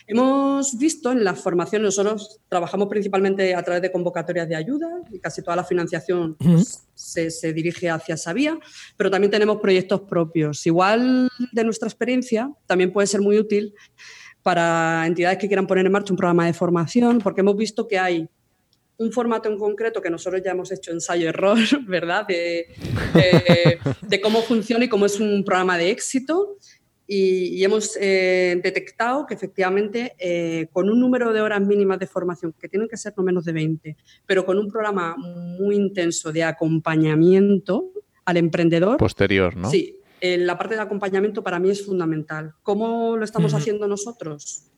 Hemos 0.06 0.78
visto 0.78 1.12
en 1.12 1.24
la 1.24 1.34
formación, 1.34 1.82
nosotros 1.82 2.40
trabajamos 2.48 2.88
principalmente 2.88 3.54
a 3.54 3.62
través 3.62 3.82
de 3.82 3.92
convocatorias 3.92 4.48
de 4.48 4.56
ayuda 4.56 4.88
y 5.10 5.18
casi 5.18 5.42
toda 5.42 5.56
la 5.56 5.64
financiación 5.64 6.36
pues, 6.36 6.84
se, 6.94 7.30
se, 7.30 7.52
dirige 7.52 7.88
hacia 7.88 8.14
esa 8.14 8.32
vía, 8.32 8.58
pero 8.96 9.10
también 9.10 9.30
tenemos 9.30 9.58
proyectos 9.58 10.02
propios. 10.02 10.66
Igual 10.66 11.28
de 11.52 11.64
nuestra 11.64 11.88
experiencia, 11.88 12.50
también 12.66 12.92
puede 12.92 13.06
ser 13.06 13.20
muy 13.20 13.38
útil 13.38 13.74
para 14.42 15.06
entidades 15.06 15.38
que 15.38 15.46
quieran 15.46 15.66
poner 15.66 15.86
en 15.86 15.92
marcha 15.92 16.12
un 16.12 16.16
programa 16.16 16.46
de 16.46 16.52
formación, 16.52 17.18
porque 17.18 17.40
hemos 17.40 17.56
visto 17.56 17.86
que 17.86 17.98
hay 17.98 18.28
un 18.98 19.12
formato 19.12 19.48
en 19.48 19.58
concreto 19.58 20.00
que 20.00 20.10
nosotros 20.10 20.42
ya 20.44 20.52
hemos 20.52 20.70
hecho 20.70 20.92
ensayo-error, 20.92 21.58
¿verdad? 21.86 22.26
De, 22.26 22.66
cómo 24.22 24.42
funciona 24.42 24.84
y 24.84 24.88
cómo 24.88 25.06
es 25.06 25.18
un 25.18 25.44
programa 25.44 25.76
de 25.78 25.90
éxito. 25.90 26.56
Y, 27.06 27.62
hemos 27.64 27.96
eh, 28.00 28.60
detectado 28.62 29.26
que 29.26 29.34
efectivamente 29.34 30.14
eh, 30.18 30.68
con 30.72 30.88
un 30.88 31.00
número 31.00 31.32
de 31.32 31.40
horas 31.40 31.60
mínimas 31.60 31.98
de 31.98 32.06
formación, 32.06 32.54
que 32.58 32.68
tienen 32.68 32.88
que 32.88 32.96
ser 32.96 33.12
no 33.16 33.22
menos 33.22 33.44
de 33.44 33.52
20, 33.52 33.96
pero 34.26 34.44
con 34.46 34.58
un 34.58 34.68
programa 34.68 35.16
muy 35.16 35.76
intenso 35.76 36.32
de 36.32 36.44
acompañamiento 36.44 37.90
al 38.24 38.36
emprendedor. 38.36 38.96
Posterior, 38.98 39.56
¿no? 39.56 39.70
Sí, 39.70 39.98
la 40.20 40.56
parte 40.56 40.76
de 40.76 40.80
acompañamiento 40.80 41.42
para 41.42 41.58
mí 41.58 41.70
es 41.70 41.84
fundamental. 41.84 42.54
¿Cómo 42.62 43.16
lo 43.16 43.24
estamos 43.24 43.54
haciendo 43.54 43.88
nosotros? 43.88 44.72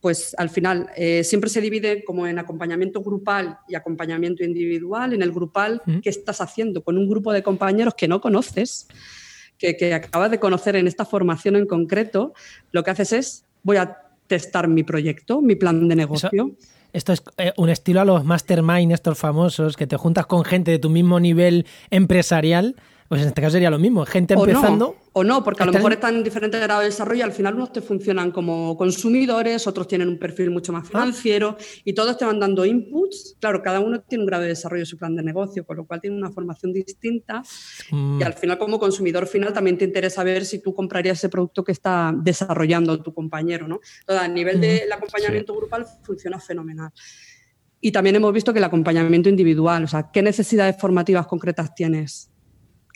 Pues 0.00 0.34
al 0.38 0.50
final 0.50 0.90
eh, 0.96 1.24
siempre 1.24 1.50
se 1.50 1.60
divide 1.60 2.04
como 2.04 2.26
en 2.26 2.38
acompañamiento 2.38 3.02
grupal 3.02 3.58
y 3.68 3.74
acompañamiento 3.74 4.44
individual. 4.44 5.12
En 5.12 5.22
el 5.22 5.32
grupal, 5.32 5.82
¿qué 6.02 6.10
estás 6.10 6.40
haciendo 6.40 6.82
con 6.84 6.98
un 6.98 7.08
grupo 7.08 7.32
de 7.32 7.42
compañeros 7.42 7.94
que 7.94 8.06
no 8.06 8.20
conoces? 8.20 8.88
Que, 9.58 9.94
acabas 9.94 10.30
de 10.30 10.38
conocer 10.38 10.76
en 10.76 10.86
esta 10.86 11.04
formación 11.04 11.56
en 11.56 11.66
concreto, 11.66 12.34
lo 12.72 12.82
que 12.82 12.90
haces 12.90 13.12
es, 13.12 13.44
voy 13.62 13.78
a 13.78 13.98
testar 14.26 14.68
mi 14.68 14.82
proyecto, 14.82 15.40
mi 15.40 15.54
plan 15.54 15.88
de 15.88 15.96
negocio. 15.96 16.52
esto 16.92 17.12
es 17.12 17.22
eh, 17.38 17.52
un 17.56 17.68
estilo 17.68 18.00
a 18.00 18.04
los 18.04 18.24
mastermind, 18.24 18.92
estos 18.92 19.18
famosos, 19.18 19.76
que 19.76 19.86
te 19.86 19.96
juntas 19.96 20.26
con 20.26 20.44
gente 20.44 20.70
de 20.70 20.78
tu 20.78 20.90
mismo 20.90 21.20
nivel 21.20 21.66
empresarial 21.90 22.76
pues 23.08 23.22
en 23.22 23.28
este 23.28 23.40
caso 23.40 23.52
sería 23.52 23.70
lo 23.70 23.78
mismo, 23.78 24.04
gente 24.04 24.34
empezando. 24.34 24.96
o 25.12 25.24
no, 25.24 25.44
porque 25.44 25.62
a 25.62 25.66
lo 25.66 25.72
mejor 25.72 25.92
están 25.92 26.16
en 26.16 26.24
diferentes 26.24 26.60
grados 26.60 26.82
de 26.82 26.90
desarrollo 26.90 27.20
y 27.20 27.22
al 27.22 27.32
final 27.32 27.54
unos 27.54 27.72
te 27.72 27.80
funcionan 27.80 28.30
como 28.30 28.76
consumidores, 28.76 29.66
otros 29.66 29.88
tienen 29.88 30.08
un 30.08 30.18
perfil 30.18 30.50
mucho 30.50 30.72
más 30.72 30.88
financiero 30.88 31.56
y 31.84 31.92
todos 31.92 32.16
te 32.18 32.24
van 32.24 32.40
dando 32.40 32.64
inputs. 32.64 33.36
Claro, 33.40 33.62
cada 33.62 33.80
uno 33.80 34.00
tiene 34.00 34.24
un 34.24 34.26
grado 34.26 34.42
de 34.42 34.50
desarrollo 34.50 34.80
de 34.80 34.86
su 34.86 34.98
plan 34.98 35.14
de 35.14 35.22
negocio, 35.22 35.64
con 35.64 35.76
lo 35.76 35.86
cual 35.86 36.00
tiene 36.00 36.16
una 36.16 36.30
formación 36.30 36.72
distinta. 36.72 37.42
Y 37.90 38.22
al 38.22 38.34
final, 38.34 38.58
como 38.58 38.78
consumidor 38.78 39.26
final, 39.26 39.52
también 39.52 39.78
te 39.78 39.84
interesa 39.84 40.24
ver 40.24 40.44
si 40.44 40.60
tú 40.60 40.74
comprarías 40.74 41.18
ese 41.18 41.28
producto 41.28 41.64
que 41.64 41.72
está 41.72 42.12
desarrollando 42.16 43.00
tu 43.02 43.12
compañero. 43.14 43.66
¿no? 43.68 43.80
a 44.08 44.28
nivel 44.28 44.60
del 44.60 44.90
acompañamiento 44.90 45.54
grupal 45.54 45.86
funciona 46.02 46.38
fenomenal. 46.40 46.90
Y 47.80 47.92
también 47.92 48.16
hemos 48.16 48.32
visto 48.32 48.52
que 48.52 48.58
el 48.58 48.64
acompañamiento 48.64 49.28
individual, 49.28 49.84
o 49.84 49.86
sea, 49.86 50.10
¿qué 50.10 50.22
necesidades 50.22 50.76
formativas 50.78 51.26
concretas 51.26 51.74
tienes? 51.74 52.30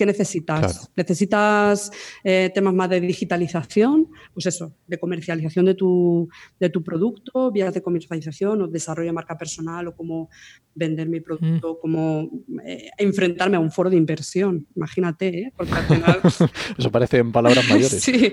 ¿Qué 0.01 0.07
necesitas? 0.07 0.91
¿Necesitas 0.97 1.91
eh, 2.25 2.51
temas 2.55 2.73
más 2.73 2.89
de 2.89 3.03
digitalización? 3.03 4.09
Pues 4.33 4.47
eso, 4.47 4.73
de 4.87 4.99
comercialización 4.99 5.67
de 5.67 5.75
tu, 5.75 6.27
de 6.59 6.71
tu 6.71 6.83
producto, 6.83 7.53
vías 7.53 7.75
de 7.75 7.83
comercialización 7.83 8.63
o 8.63 8.67
desarrollo 8.67 9.09
de 9.09 9.13
marca 9.13 9.37
personal 9.37 9.89
o 9.89 9.95
cómo 9.95 10.31
vender 10.75 11.07
mi 11.07 11.21
producto, 11.21 11.75
mm. 11.75 11.77
cómo 11.83 12.31
eh, 12.65 12.89
enfrentarme 12.97 13.59
a 13.59 13.61
un 13.61 13.71
foro 13.71 13.91
de 13.91 13.97
inversión. 13.97 14.67
Imagínate, 14.75 15.29
¿eh? 15.29 15.53
Porque 15.55 15.75
al 15.75 15.85
final... 15.85 16.21
eso 16.79 16.91
parece 16.91 17.19
en 17.19 17.31
palabras 17.31 17.69
mayores. 17.69 18.01
sí. 18.03 18.33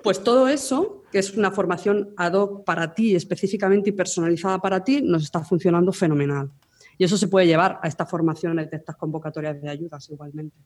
Pues 0.00 0.22
todo 0.22 0.46
eso, 0.46 1.02
que 1.10 1.18
es 1.18 1.36
una 1.36 1.50
formación 1.50 2.10
ad 2.16 2.34
hoc 2.34 2.64
para 2.64 2.94
ti, 2.94 3.16
específicamente 3.16 3.90
y 3.90 3.94
personalizada 3.94 4.60
para 4.60 4.84
ti, 4.84 5.02
nos 5.02 5.24
está 5.24 5.42
funcionando 5.42 5.92
fenomenal. 5.92 6.52
Y 6.98 7.04
eso 7.04 7.16
se 7.16 7.28
puede 7.28 7.46
llevar 7.46 7.78
a 7.82 7.88
estas 7.88 8.10
formaciones 8.10 8.70
de 8.70 8.76
estas 8.76 8.96
convocatorias 8.96 9.60
de 9.62 9.70
ayudas 9.70 10.10
igualmente. 10.10 10.56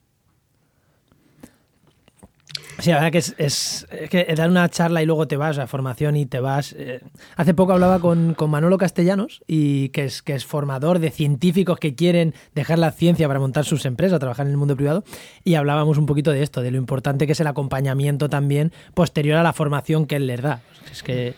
Sí, 2.79 2.91
la 2.91 2.97
verdad 2.97 3.13
que 3.13 3.19
es, 3.19 3.87
que 4.11 4.35
dar 4.35 4.51
una 4.51 4.69
charla 4.69 5.03
y 5.03 5.07
luego 5.07 5.29
te 5.29 5.37
vas 5.37 5.59
a 5.59 5.67
formación 5.67 6.17
y 6.17 6.27
te 6.27 6.41
vas. 6.41 6.75
Eh, 6.77 7.01
hace 7.37 7.55
poco 7.55 7.73
hablaba 7.73 8.01
con, 8.01 8.35
Manolo 8.49 8.77
Castellanos, 8.79 9.43
y 9.47 9.91
que 9.91 10.05
es, 10.05 10.23
que 10.23 10.35
es 10.35 10.45
formador 10.45 10.99
de 10.99 11.11
científicos 11.11 11.79
que 11.79 11.95
quieren 11.95 12.35
dejar 12.55 12.81
la 12.81 12.91
ciencia 12.91 13.29
para 13.29 13.39
montar 13.39 13.65
sus 13.65 13.85
empresas, 13.85 14.19
trabajar 14.19 14.47
en 14.47 14.53
el 14.53 14.59
mundo 14.59 14.75
privado, 14.75 15.05
y 15.45 15.55
hablábamos 15.55 15.97
un 15.97 16.07
poquito 16.07 16.33
de 16.33 16.43
esto, 16.43 16.61
de 16.61 16.73
lo 16.73 16.79
importante 16.79 17.27
que 17.27 17.33
es 17.33 17.41
el 17.41 17.47
acompañamiento 17.47 18.29
también 18.29 18.73
posterior 18.95 19.37
a 19.37 19.45
la 19.45 19.53
formación 19.53 20.07
que 20.07 20.17
él 20.17 20.27
les 20.27 20.43
da. 20.43 20.61
Es 20.91 21.05
que 21.05 21.35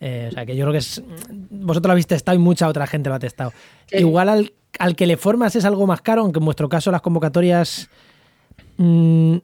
eh, 0.00 0.28
o 0.30 0.32
sea, 0.32 0.46
que 0.46 0.56
yo 0.56 0.64
creo 0.64 0.72
que 0.72 0.78
es. 0.78 1.02
Vosotros 1.50 1.88
lo 1.88 1.92
habéis 1.92 2.06
testado 2.06 2.36
y 2.36 2.40
mucha 2.40 2.68
otra 2.68 2.86
gente 2.86 3.08
lo 3.08 3.14
ha 3.14 3.18
testado. 3.18 3.52
Igual 3.90 4.50
al, 4.78 4.96
que 4.96 5.06
le 5.06 5.16
formas 5.16 5.56
es 5.56 5.64
algo 5.64 5.86
más 5.86 6.02
caro, 6.02 6.22
aunque 6.22 6.38
en 6.40 6.44
vuestro 6.44 6.68
caso 6.68 6.90
las 6.90 7.00
convocatorias. 7.00 7.88
Mm, 8.76 9.36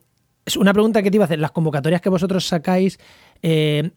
es 0.44 0.56
una 0.56 0.72
pregunta 0.72 1.02
que 1.02 1.10
te 1.10 1.16
iba 1.16 1.24
a 1.24 1.26
hacer. 1.26 1.38
Las 1.38 1.52
convocatorias 1.52 2.00
que 2.00 2.08
vosotros 2.08 2.46
sacáis, 2.46 2.98
eh, 3.42 3.90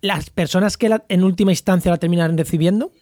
las 0.00 0.30
personas 0.30 0.76
que 0.76 0.90
en 1.08 1.24
última 1.24 1.52
instancia 1.52 1.90
la 1.90 1.98
terminan 1.98 2.38
recibiendo, 2.38 2.92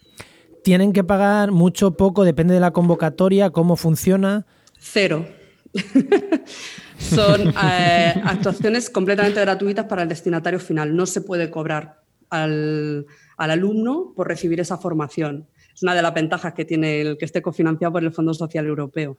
¿tienen 0.63 0.91
que 0.91 1.03
pagar 1.03 1.51
mucho, 1.51 1.91
poco? 1.91 2.23
Depende 2.23 2.53
de 2.53 2.59
la 2.59 2.71
convocatoria, 2.71 3.51
cómo 3.51 3.75
funciona. 3.75 4.45
Cero. 4.79 5.27
Son 6.97 7.53
eh, 7.63 8.21
actuaciones 8.25 8.89
completamente 8.89 9.39
gratuitas 9.39 9.85
para 9.85 10.03
el 10.03 10.09
destinatario 10.09 10.59
final. 10.59 10.95
No 10.95 11.05
se 11.05 11.21
puede 11.21 11.49
cobrar 11.49 12.01
al, 12.29 13.05
alumno 13.37 14.13
por 14.15 14.27
recibir 14.27 14.59
esa 14.59 14.77
formación. 14.77 15.47
Es 15.73 15.83
una 15.83 15.95
de 15.95 16.01
las 16.01 16.13
ventajas 16.13 16.53
que 16.53 16.65
tiene 16.65 17.01
el 17.01 17.17
que 17.17 17.25
esté 17.25 17.41
cofinanciado 17.41 17.93
por 17.93 18.03
el 18.03 18.11
Fondo 18.11 18.33
Social 18.33 18.65
Europeo. 18.65 19.17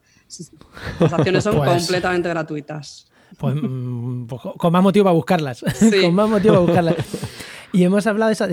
Las 1.01 1.12
acciones 1.12 1.44
son 1.44 1.57
pues 1.59 1.70
completamente 1.70 2.29
gratuitas. 2.29 3.11
Pues, 3.38 3.55
mm, 3.55 4.27
pues 4.27 4.42
con 4.57 4.73
más 4.73 4.83
motivo 4.83 5.05
para 5.05 5.14
buscarlas. 5.14 5.64
con 6.03 6.14
más 6.14 6.29
motivo 6.29 6.55
para 6.55 6.66
buscarlas. 6.66 6.96
Y 7.72 7.85
hemos 7.85 8.06
hablado 8.06 8.28
de 8.28 8.33
esa. 8.33 8.48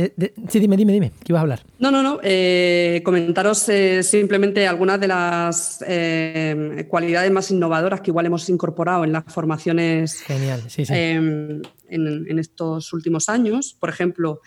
sí, 0.47 0.59
dime, 0.59 0.77
dime, 0.77 0.93
dime, 0.93 1.11
¿qué 1.23 1.31
ibas 1.31 1.39
a 1.39 1.41
hablar? 1.41 1.63
No, 1.79 1.91
no, 1.91 2.03
no. 2.03 2.19
Eh, 2.23 3.01
comentaros 3.03 3.67
eh, 3.69 4.03
simplemente 4.03 4.67
algunas 4.67 4.99
de 4.99 5.07
las 5.07 5.83
eh, 5.87 6.85
cualidades 6.89 7.31
más 7.31 7.49
innovadoras 7.51 8.01
que 8.01 8.11
igual 8.11 8.25
hemos 8.27 8.47
incorporado 8.49 9.03
en 9.03 9.11
las 9.11 9.23
formaciones. 9.27 10.21
Genial, 10.21 10.63
sí, 10.67 10.85
sí. 10.85 10.93
En, 10.93 11.61
en, 11.89 12.39
estos 12.39 12.93
últimos 12.93 13.29
años. 13.29 13.75
Por 13.79 13.89
ejemplo, 13.89 14.41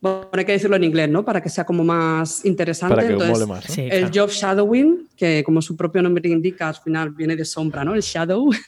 bueno, 0.00 0.28
hay 0.32 0.44
que 0.44 0.52
decirlo 0.52 0.76
en 0.76 0.84
inglés, 0.84 1.08
¿no? 1.08 1.24
Para 1.24 1.42
que 1.42 1.48
sea 1.48 1.64
como 1.64 1.84
más 1.84 2.44
interesante. 2.44 2.94
Para 2.94 3.06
que 3.06 3.14
Entonces, 3.14 3.48
más. 3.48 3.78
el 3.78 4.10
job 4.14 4.30
shadowing, 4.30 5.08
que 5.16 5.42
como 5.44 5.60
su 5.60 5.76
propio 5.76 6.02
nombre 6.02 6.28
indica, 6.28 6.68
al 6.68 6.76
final 6.76 7.10
viene 7.10 7.36
de 7.36 7.44
sombra, 7.44 7.84
¿no? 7.84 7.94
El 7.94 8.02
shadow. 8.02 8.50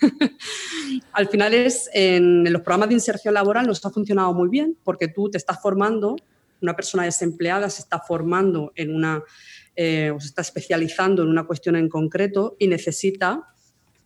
al 1.12 1.28
final 1.28 1.54
es 1.54 1.88
en, 1.92 2.50
los 2.50 2.62
programas 2.62 2.88
de 2.88 2.94
inserción 2.94 3.34
laboral 3.34 3.66
nos 3.66 3.84
ha 3.84 3.90
funcionado 3.90 4.32
muy 4.34 4.48
bien 4.48 4.76
porque 4.84 5.08
tú 5.08 5.30
te 5.30 5.38
estás 5.38 5.60
formando, 5.60 6.16
una 6.60 6.74
persona 6.74 7.04
desempleada 7.04 7.70
se 7.70 7.82
está 7.82 7.98
formando 8.00 8.72
en 8.74 8.94
una, 8.94 9.22
eh, 9.76 10.12
o 10.14 10.20
se 10.20 10.28
está 10.28 10.42
especializando 10.42 11.22
en 11.22 11.28
una 11.28 11.44
cuestión 11.44 11.76
en 11.76 11.88
concreto 11.88 12.56
y 12.58 12.66
necesita 12.66 13.48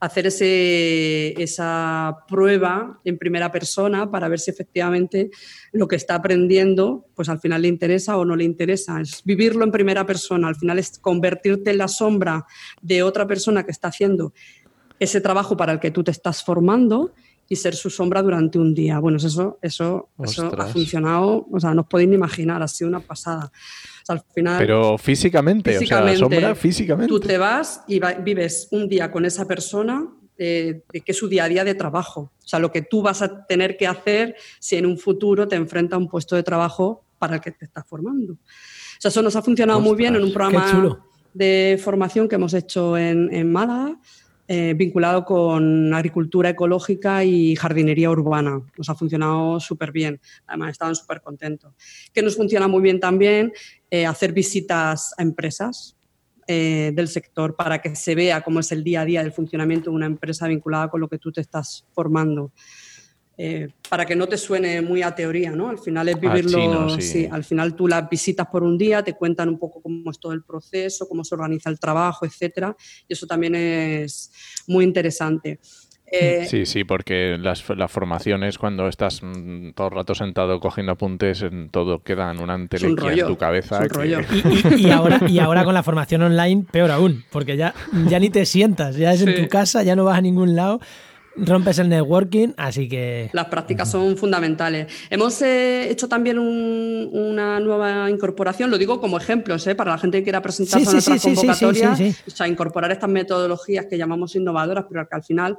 hacer 0.02 0.26
ese, 0.26 1.40
esa 1.40 2.24
prueba 2.26 3.00
en 3.04 3.18
primera 3.18 3.52
persona 3.52 4.10
para 4.10 4.28
ver 4.28 4.40
si 4.40 4.50
efectivamente 4.50 5.30
lo 5.70 5.86
que 5.86 5.94
está 5.94 6.16
aprendiendo, 6.16 7.06
pues 7.14 7.28
al 7.28 7.38
final 7.38 7.62
le 7.62 7.68
interesa 7.68 8.16
o 8.16 8.24
no 8.24 8.34
le 8.34 8.42
interesa. 8.42 9.00
Es 9.00 9.22
vivirlo 9.24 9.62
en 9.62 9.70
primera 9.70 10.04
persona, 10.04 10.48
al 10.48 10.56
final 10.56 10.80
es 10.80 10.98
convertirte 10.98 11.70
en 11.70 11.78
la 11.78 11.86
sombra 11.86 12.44
de 12.80 13.04
otra 13.04 13.28
persona 13.28 13.64
que 13.64 13.70
está 13.70 13.88
haciendo 13.88 14.32
ese 15.02 15.20
trabajo 15.20 15.56
para 15.56 15.72
el 15.72 15.80
que 15.80 15.90
tú 15.90 16.04
te 16.04 16.10
estás 16.10 16.44
formando 16.44 17.12
y 17.48 17.56
ser 17.56 17.74
su 17.74 17.90
sombra 17.90 18.22
durante 18.22 18.58
un 18.58 18.72
día. 18.74 18.98
Bueno, 18.98 19.18
eso, 19.18 19.58
eso, 19.60 20.08
eso 20.24 20.52
ha 20.58 20.66
funcionado, 20.66 21.46
o 21.50 21.60
sea, 21.60 21.74
no 21.74 21.82
os 21.82 21.86
podéis 21.88 22.08
ni 22.08 22.14
imaginar, 22.14 22.62
ha 22.62 22.68
sido 22.68 22.88
una 22.88 23.00
pasada. 23.00 23.50
Pero 24.58 24.98
físicamente, 24.98 25.76
o 25.78 25.80
sea, 25.82 26.00
la 26.00 26.16
sombra 26.16 26.54
físicamente. 26.54 27.08
Tú 27.08 27.20
te 27.20 27.38
vas 27.38 27.82
y 27.86 28.00
vives 28.22 28.68
un 28.70 28.88
día 28.88 29.10
con 29.10 29.24
esa 29.24 29.46
persona 29.46 30.08
eh, 30.38 30.82
que 30.92 31.12
es 31.12 31.16
su 31.16 31.28
día 31.28 31.44
a 31.44 31.48
día 31.48 31.64
de 31.64 31.74
trabajo. 31.74 32.32
O 32.42 32.48
sea, 32.48 32.58
lo 32.58 32.72
que 32.72 32.82
tú 32.82 33.02
vas 33.02 33.22
a 33.22 33.46
tener 33.46 33.76
que 33.76 33.86
hacer 33.86 34.34
si 34.58 34.76
en 34.76 34.86
un 34.86 34.98
futuro 34.98 35.46
te 35.46 35.56
enfrenta 35.56 35.96
a 35.96 35.98
un 35.98 36.08
puesto 36.08 36.36
de 36.36 36.42
trabajo 36.42 37.04
para 37.18 37.36
el 37.36 37.40
que 37.40 37.52
te 37.52 37.66
estás 37.66 37.86
formando. 37.86 38.32
O 38.32 38.38
sea, 38.98 39.10
eso 39.10 39.22
nos 39.22 39.36
ha 39.36 39.42
funcionado 39.42 39.80
muy 39.80 39.94
bien 39.94 40.16
en 40.16 40.22
un 40.22 40.32
programa 40.32 41.04
de 41.34 41.80
formación 41.82 42.28
que 42.28 42.34
hemos 42.34 42.54
hecho 42.54 42.96
en, 42.96 43.32
en 43.32 43.52
Málaga. 43.52 43.98
Eh, 44.48 44.74
vinculado 44.76 45.24
con 45.24 45.94
agricultura 45.94 46.50
ecológica 46.50 47.22
y 47.22 47.54
jardinería 47.54 48.10
urbana. 48.10 48.60
Nos 48.76 48.88
ha 48.88 48.94
funcionado 48.94 49.60
súper 49.60 49.92
bien. 49.92 50.20
Además, 50.46 50.72
estaban 50.72 50.96
súper 50.96 51.22
contentos. 51.22 51.72
Que 52.12 52.22
nos 52.22 52.36
funciona 52.36 52.66
muy 52.66 52.82
bien 52.82 52.98
también 52.98 53.52
eh, 53.90 54.04
hacer 54.04 54.32
visitas 54.32 55.14
a 55.16 55.22
empresas 55.22 55.96
eh, 56.48 56.90
del 56.92 57.06
sector 57.06 57.54
para 57.54 57.80
que 57.80 57.94
se 57.94 58.16
vea 58.16 58.40
cómo 58.40 58.58
es 58.58 58.72
el 58.72 58.82
día 58.82 59.02
a 59.02 59.04
día 59.04 59.22
del 59.22 59.32
funcionamiento 59.32 59.90
de 59.90 59.96
una 59.96 60.06
empresa 60.06 60.48
vinculada 60.48 60.88
con 60.88 61.00
lo 61.00 61.08
que 61.08 61.18
tú 61.18 61.30
te 61.30 61.40
estás 61.40 61.86
formando. 61.92 62.52
Eh, 63.44 63.70
para 63.90 64.06
que 64.06 64.14
no 64.14 64.28
te 64.28 64.38
suene 64.38 64.80
muy 64.82 65.02
a 65.02 65.16
teoría, 65.16 65.50
¿no? 65.50 65.68
Al 65.68 65.80
final 65.80 66.08
es 66.08 66.20
vivirlo, 66.20 66.88
sí. 67.00 67.26
al 67.28 67.42
final 67.42 67.74
tú 67.74 67.88
las 67.88 68.08
visitas 68.08 68.46
por 68.46 68.62
un 68.62 68.78
día, 68.78 69.02
te 69.02 69.14
cuentan 69.14 69.48
un 69.48 69.58
poco 69.58 69.82
cómo 69.82 70.12
es 70.12 70.20
todo 70.20 70.30
el 70.30 70.44
proceso, 70.44 71.08
cómo 71.08 71.24
se 71.24 71.34
organiza 71.34 71.68
el 71.68 71.80
trabajo, 71.80 72.24
etcétera, 72.24 72.76
y 73.08 73.12
eso 73.12 73.26
también 73.26 73.56
es 73.56 74.30
muy 74.68 74.84
interesante. 74.84 75.58
Eh, 76.06 76.46
sí, 76.48 76.66
sí, 76.66 76.84
porque 76.84 77.36
las, 77.36 77.64
formaciones, 77.64 78.58
cuando 78.58 78.86
estás 78.86 79.20
mm, 79.24 79.70
todo 79.74 79.88
el 79.88 79.94
rato 79.94 80.14
sentado 80.14 80.60
cogiendo 80.60 80.92
apuntes, 80.92 81.42
en 81.42 81.68
todo 81.70 82.04
queda 82.04 82.30
en 82.30 82.40
una 82.40 82.54
entelequia 82.54 83.12
en 83.12 83.26
tu 83.26 83.36
cabeza. 83.36 83.80
Y, 84.78 84.90
ahora, 84.90 85.20
y 85.26 85.40
ahora 85.40 85.64
con 85.64 85.74
la 85.74 85.82
formación 85.82 86.22
online, 86.22 86.64
peor 86.70 86.92
aún, 86.92 87.24
porque 87.32 87.56
ya, 87.56 87.74
ya 88.06 88.20
ni 88.20 88.30
te 88.30 88.46
sientas, 88.46 88.94
ya 88.94 89.12
es 89.12 89.22
en 89.22 89.34
tu 89.34 89.48
casa, 89.48 89.82
ya 89.82 89.96
no 89.96 90.04
vas 90.04 90.18
a 90.18 90.20
ningún 90.20 90.54
lado 90.54 90.78
rompes 91.36 91.78
el 91.78 91.88
networking, 91.88 92.48
así 92.56 92.88
que... 92.88 93.30
Las 93.32 93.46
prácticas 93.46 93.90
son 93.90 94.16
fundamentales. 94.16 94.92
Hemos 95.10 95.40
eh, 95.42 95.90
hecho 95.90 96.08
también 96.08 96.38
una 96.38 97.60
nueva 97.60 98.10
incorporación, 98.10 98.70
lo 98.70 98.78
digo 98.78 99.00
como 99.00 99.16
ejemplos, 99.16 99.66
eh, 99.66 99.74
para 99.74 99.92
la 99.92 99.98
gente 99.98 100.18
que 100.18 100.24
quiera 100.24 100.42
presentarse 100.42 100.88
a 100.88 100.92
nuestras 100.92 101.22
convocatorias, 101.22 102.00
o 102.26 102.30
sea, 102.30 102.48
incorporar 102.48 102.92
estas 102.92 103.10
metodologías 103.10 103.86
que 103.86 103.98
llamamos 103.98 104.34
innovadoras, 104.36 104.84
pero 104.88 105.08
que 105.08 105.14
al 105.14 105.22
final 105.22 105.56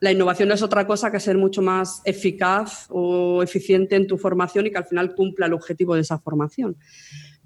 la 0.00 0.12
innovación 0.12 0.52
es 0.52 0.62
otra 0.62 0.86
cosa 0.86 1.10
que 1.10 1.20
ser 1.20 1.38
mucho 1.38 1.62
más 1.62 2.02
eficaz 2.04 2.86
o 2.90 3.42
eficiente 3.42 3.96
en 3.96 4.06
tu 4.06 4.18
formación 4.18 4.66
y 4.66 4.70
que 4.70 4.78
al 4.78 4.84
final 4.84 5.14
cumpla 5.14 5.46
el 5.46 5.54
objetivo 5.54 5.94
de 5.94 6.02
esa 6.02 6.18
formación. 6.18 6.76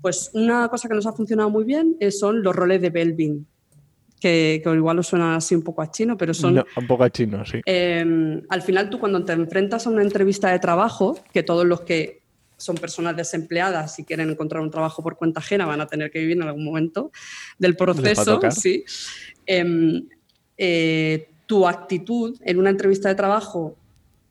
Pues 0.01 0.31
una 0.33 0.69
cosa 0.69 0.88
que 0.88 0.95
nos 0.95 1.07
ha 1.07 1.12
funcionado 1.12 1.51
muy 1.51 1.64
bien 1.64 1.97
eh, 2.01 2.11
son 2.11 2.43
los 2.43 2.55
roles 2.55 2.81
de 2.81 2.91
Belvin 2.91 3.47
que, 4.18 4.62
igual 4.64 4.98
os 4.98 5.07
suena 5.07 5.37
así 5.37 5.54
un 5.54 5.62
poco 5.62 5.83
a 5.83 5.90
chino, 5.90 6.16
pero 6.16 6.35
son... 6.35 6.64
un 6.76 6.87
poco 6.87 7.04
a 7.04 7.11
chino, 7.11 7.44
sí. 7.44 7.61
Em, 7.64 8.42
al 8.48 8.62
final 8.62 8.90
tú 8.90 8.98
cuando 8.98 9.24
te 9.24 9.33
enfrentas 9.33 9.87
a 9.87 9.90
una 9.90 10.02
entrevista 10.02 10.50
de 10.50 10.59
trabajo, 10.59 11.18
que 11.33 11.42
todos 11.42 11.64
los 11.64 11.83
que 11.83 12.22
son 12.57 12.76
personas 12.76 13.16
desempleadas 13.16 13.98
y 13.98 14.04
quieren 14.04 14.31
encontrar 14.31 14.62
un 14.62 14.70
trabajo 14.70 15.02
por 15.02 15.16
cuenta 15.16 15.40
ajena 15.40 15.64
van 15.64 15.81
a 15.81 15.87
tener 15.87 16.11
que 16.11 16.18
vivir 16.18 16.37
en 16.37 16.42
algún 16.42 16.64
momento 16.64 17.12
del 17.59 17.76
proceso, 17.76 18.40
sí. 18.50 18.85
Em, 19.46 20.07
eh, 20.57 21.31
tu 21.46 21.66
actitud 21.66 22.37
en 22.42 22.59
una 22.59 22.70
entrevista 22.70 23.09
de 23.09 23.14
trabajo 23.14 23.76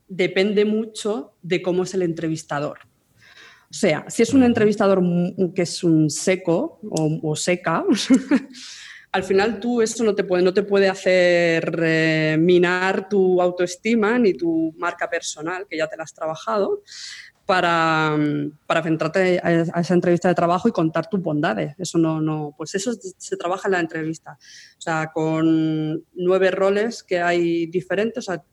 depende 0.06 0.64
mucho 0.64 1.32
de 1.42 1.62
cómo 1.62 1.82
es 1.82 1.94
el 1.94 2.02
entrevistador. 2.02 2.78
O 3.70 3.74
sea, 3.74 4.06
si 4.08 4.22
es 4.22 4.32
un 4.32 4.42
entrevistador 4.44 5.02
que 5.54 5.62
es 5.62 5.84
un 5.84 6.08
seco 6.08 6.78
o, 6.88 7.20
o 7.22 7.36
seca, 7.36 7.84
al 9.10 9.24
final 9.24 9.58
tú 9.58 9.80
eso 9.80 10.04
no 10.04 10.14
te 10.14 10.24
puede, 10.24 10.42
no 10.42 10.52
te 10.52 10.62
puede 10.62 10.88
hacer 10.88 11.80
eh, 11.82 12.36
minar 12.38 13.08
tu 13.08 13.40
autoestima 13.40 14.18
ni 14.18 14.34
tu 14.34 14.74
marca 14.76 15.08
personal, 15.08 15.66
que 15.68 15.78
ya 15.78 15.86
te 15.86 15.96
la 15.96 16.04
has 16.04 16.12
trabajado, 16.12 16.82
para, 17.46 18.14
para 18.66 18.80
a, 18.82 19.80
esa 19.80 19.94
entrevista 19.94 20.28
de 20.28 20.34
trabajo 20.34 20.68
y 20.68 20.72
contar 20.72 21.08
tus 21.08 21.22
bondades. 21.22 21.74
Eso 21.78 21.96
no, 21.96 22.20
no, 22.20 22.54
pues 22.58 22.74
eso 22.74 22.92
se 23.16 23.36
trabaja 23.38 23.68
en 23.68 23.72
la 23.72 23.80
entrevista. 23.80 24.38
O 24.76 24.80
sea, 24.80 25.10
con 25.14 26.04
nueve 26.12 26.50
roles 26.50 27.02
que 27.02 27.20
hay 27.20 27.64
diferentes, 27.66 28.28
o 28.28 28.32
sea, 28.32 28.44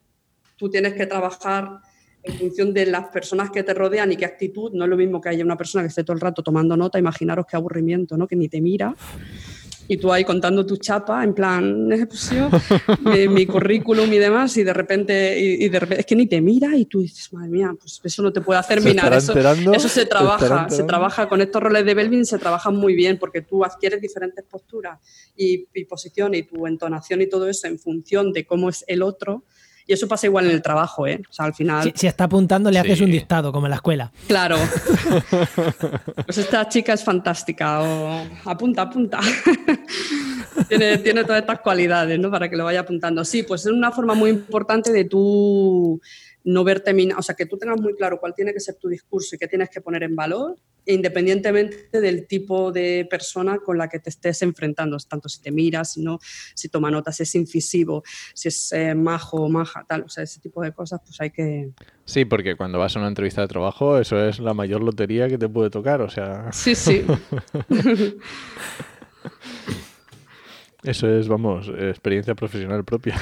tú 0.55 0.69
tienes 0.69 0.93
que 0.93 1.07
trabajar 1.07 1.81
en 2.23 2.37
función 2.39 2.73
de 2.73 2.85
las 2.85 3.09
personas 3.09 3.51
que 3.51 3.63
te 3.63 3.73
rodean 3.73 4.13
y 4.13 4.15
qué 4.15 4.23
actitud. 4.23 4.71
No 4.73 4.85
es 4.85 4.89
lo 4.89 4.95
mismo 4.95 5.19
que 5.19 5.27
haya 5.27 5.43
una 5.43 5.57
persona 5.57 5.83
que 5.83 5.89
esté 5.89 6.05
todo 6.05 6.15
el 6.15 6.21
rato 6.21 6.41
tomando 6.41 6.77
nota, 6.77 6.97
imaginaros 6.97 7.45
qué 7.45 7.57
aburrimiento, 7.57 8.15
¿no? 8.15 8.29
Que 8.29 8.37
ni 8.37 8.47
te 8.47 8.61
mira 8.61 8.95
y 9.87 9.97
tú 9.97 10.11
ahí 10.11 10.23
contando 10.23 10.65
tu 10.65 10.77
chapa, 10.77 11.23
en 11.23 11.33
plan, 11.33 11.89
pues 12.07 12.31
mi 13.29 13.45
currículum 13.45 14.11
y 14.11 14.17
demás, 14.17 14.57
y 14.57 14.63
de 14.63 14.73
repente, 14.73 15.39
y, 15.39 15.69
de 15.69 15.79
repente, 15.79 16.01
es 16.01 16.05
que 16.05 16.15
ni 16.15 16.27
te 16.27 16.41
mira 16.41 16.75
y 16.75 16.85
tú 16.85 17.01
dices, 17.01 17.31
madre 17.33 17.49
mía, 17.49 17.73
pues 17.79 18.01
eso 18.03 18.21
no 18.21 18.31
te 18.31 18.41
puede 18.41 18.59
hacer 18.59 18.81
minar. 18.81 19.13
Eso, 19.13 19.33
eso, 19.37 19.89
se 19.89 20.05
trabaja, 20.05 20.69
se 20.69 20.83
trabaja 20.83 21.27
con 21.27 21.41
estos 21.41 21.61
roles 21.61 21.85
de 21.85 21.93
Belvin, 21.93 22.25
se 22.25 22.39
trabaja 22.39 22.71
muy 22.71 22.95
bien 22.95 23.17
porque 23.19 23.41
tú 23.41 23.63
adquieres 23.63 24.01
diferentes 24.01 24.43
posturas 24.45 24.99
y, 25.35 25.67
y 25.73 25.85
posiciones 25.85 26.41
y 26.41 26.43
tu 26.43 26.65
entonación 26.67 27.21
y 27.21 27.27
todo 27.27 27.47
eso 27.47 27.67
en 27.67 27.79
función 27.79 28.33
de 28.33 28.45
cómo 28.45 28.69
es 28.69 28.83
el 28.87 29.01
otro 29.01 29.43
y 29.87 29.93
eso 29.93 30.07
pasa 30.07 30.25
igual 30.25 30.45
en 30.45 30.51
el 30.51 30.61
trabajo, 30.61 31.05
¿eh? 31.05 31.21
O 31.29 31.33
sea, 31.33 31.45
al 31.45 31.53
final... 31.53 31.93
Si, 31.95 32.07
está 32.07 32.23
apuntando, 32.23 32.71
le 32.71 32.79
haces 32.79 33.01
un 33.01 33.11
dictado, 33.11 33.51
como 33.51 33.67
en 33.67 33.71
la 33.71 33.75
escuela. 33.75 34.11
Claro. 34.27 34.57
pues 36.25 36.37
esta 36.39 36.67
chica 36.67 36.93
es 36.93 37.03
fantástica. 37.03 37.81
O 37.81 38.25
apunta, 38.45 38.83
apunta. 38.83 39.19
tiene, 40.69 40.97
tiene 40.97 41.23
todas 41.23 41.41
estas 41.41 41.59
cualidades, 41.59 42.19
¿no? 42.19 42.31
Para 42.31 42.49
que 42.49 42.55
lo 42.55 42.65
vaya 42.65 42.79
apuntando. 42.79 43.23
Sí, 43.23 43.43
pues 43.43 43.65
es 43.65 43.71
una 43.71 43.91
forma 43.91 44.15
muy 44.15 44.31
importante 44.31 44.91
de 44.91 45.05
tú 45.05 46.01
no 46.45 46.63
ver 46.63 46.79
terminado, 46.79 47.19
o 47.19 47.23
sea, 47.23 47.35
que 47.35 47.45
tú 47.45 47.57
tengas 47.57 47.79
muy 47.81 47.95
claro 47.95 48.19
cuál 48.19 48.33
tiene 48.33 48.53
que 48.53 48.59
ser 48.59 48.75
tu 48.75 48.87
discurso 48.87 49.35
y 49.35 49.39
qué 49.39 49.47
tienes 49.47 49.69
que 49.69 49.81
poner 49.81 50.03
en 50.03 50.15
valor, 50.15 50.55
independientemente 50.85 51.99
del 51.99 52.27
tipo 52.27 52.71
de 52.71 53.07
persona 53.09 53.59
con 53.59 53.77
la 53.77 53.87
que 53.89 53.99
te 53.99 54.09
estés 54.09 54.41
enfrentando, 54.41 54.97
tanto 55.07 55.29
si 55.29 55.41
te 55.41 55.51
miras, 55.51 55.93
si 55.93 56.01
no, 56.01 56.19
si 56.53 56.69
toma 56.69 56.91
notas, 56.91 57.17
si 57.17 57.23
es 57.23 57.35
incisivo, 57.35 58.03
si 58.33 58.49
es 58.49 58.71
eh, 58.71 58.95
majo 58.95 59.37
o 59.37 59.49
maja, 59.49 59.85
tal, 59.87 60.03
o 60.03 60.09
sea, 60.09 60.23
ese 60.23 60.39
tipo 60.39 60.61
de 60.61 60.73
cosas, 60.73 61.01
pues 61.05 61.19
hay 61.21 61.31
que... 61.31 61.71
Sí, 62.05 62.25
porque 62.25 62.55
cuando 62.55 62.77
vas 62.77 62.95
a 62.95 62.99
una 62.99 63.07
entrevista 63.07 63.41
de 63.41 63.47
trabajo, 63.47 63.97
eso 63.99 64.23
es 64.23 64.39
la 64.39 64.53
mayor 64.53 64.83
lotería 64.83 65.27
que 65.27 65.37
te 65.37 65.49
puede 65.49 65.69
tocar, 65.69 66.01
o 66.01 66.09
sea... 66.09 66.51
Sí, 66.51 66.75
sí. 66.75 67.05
eso 70.83 71.09
es, 71.09 71.27
vamos, 71.27 71.69
experiencia 71.69 72.35
profesional 72.35 72.83
propia. 72.85 73.15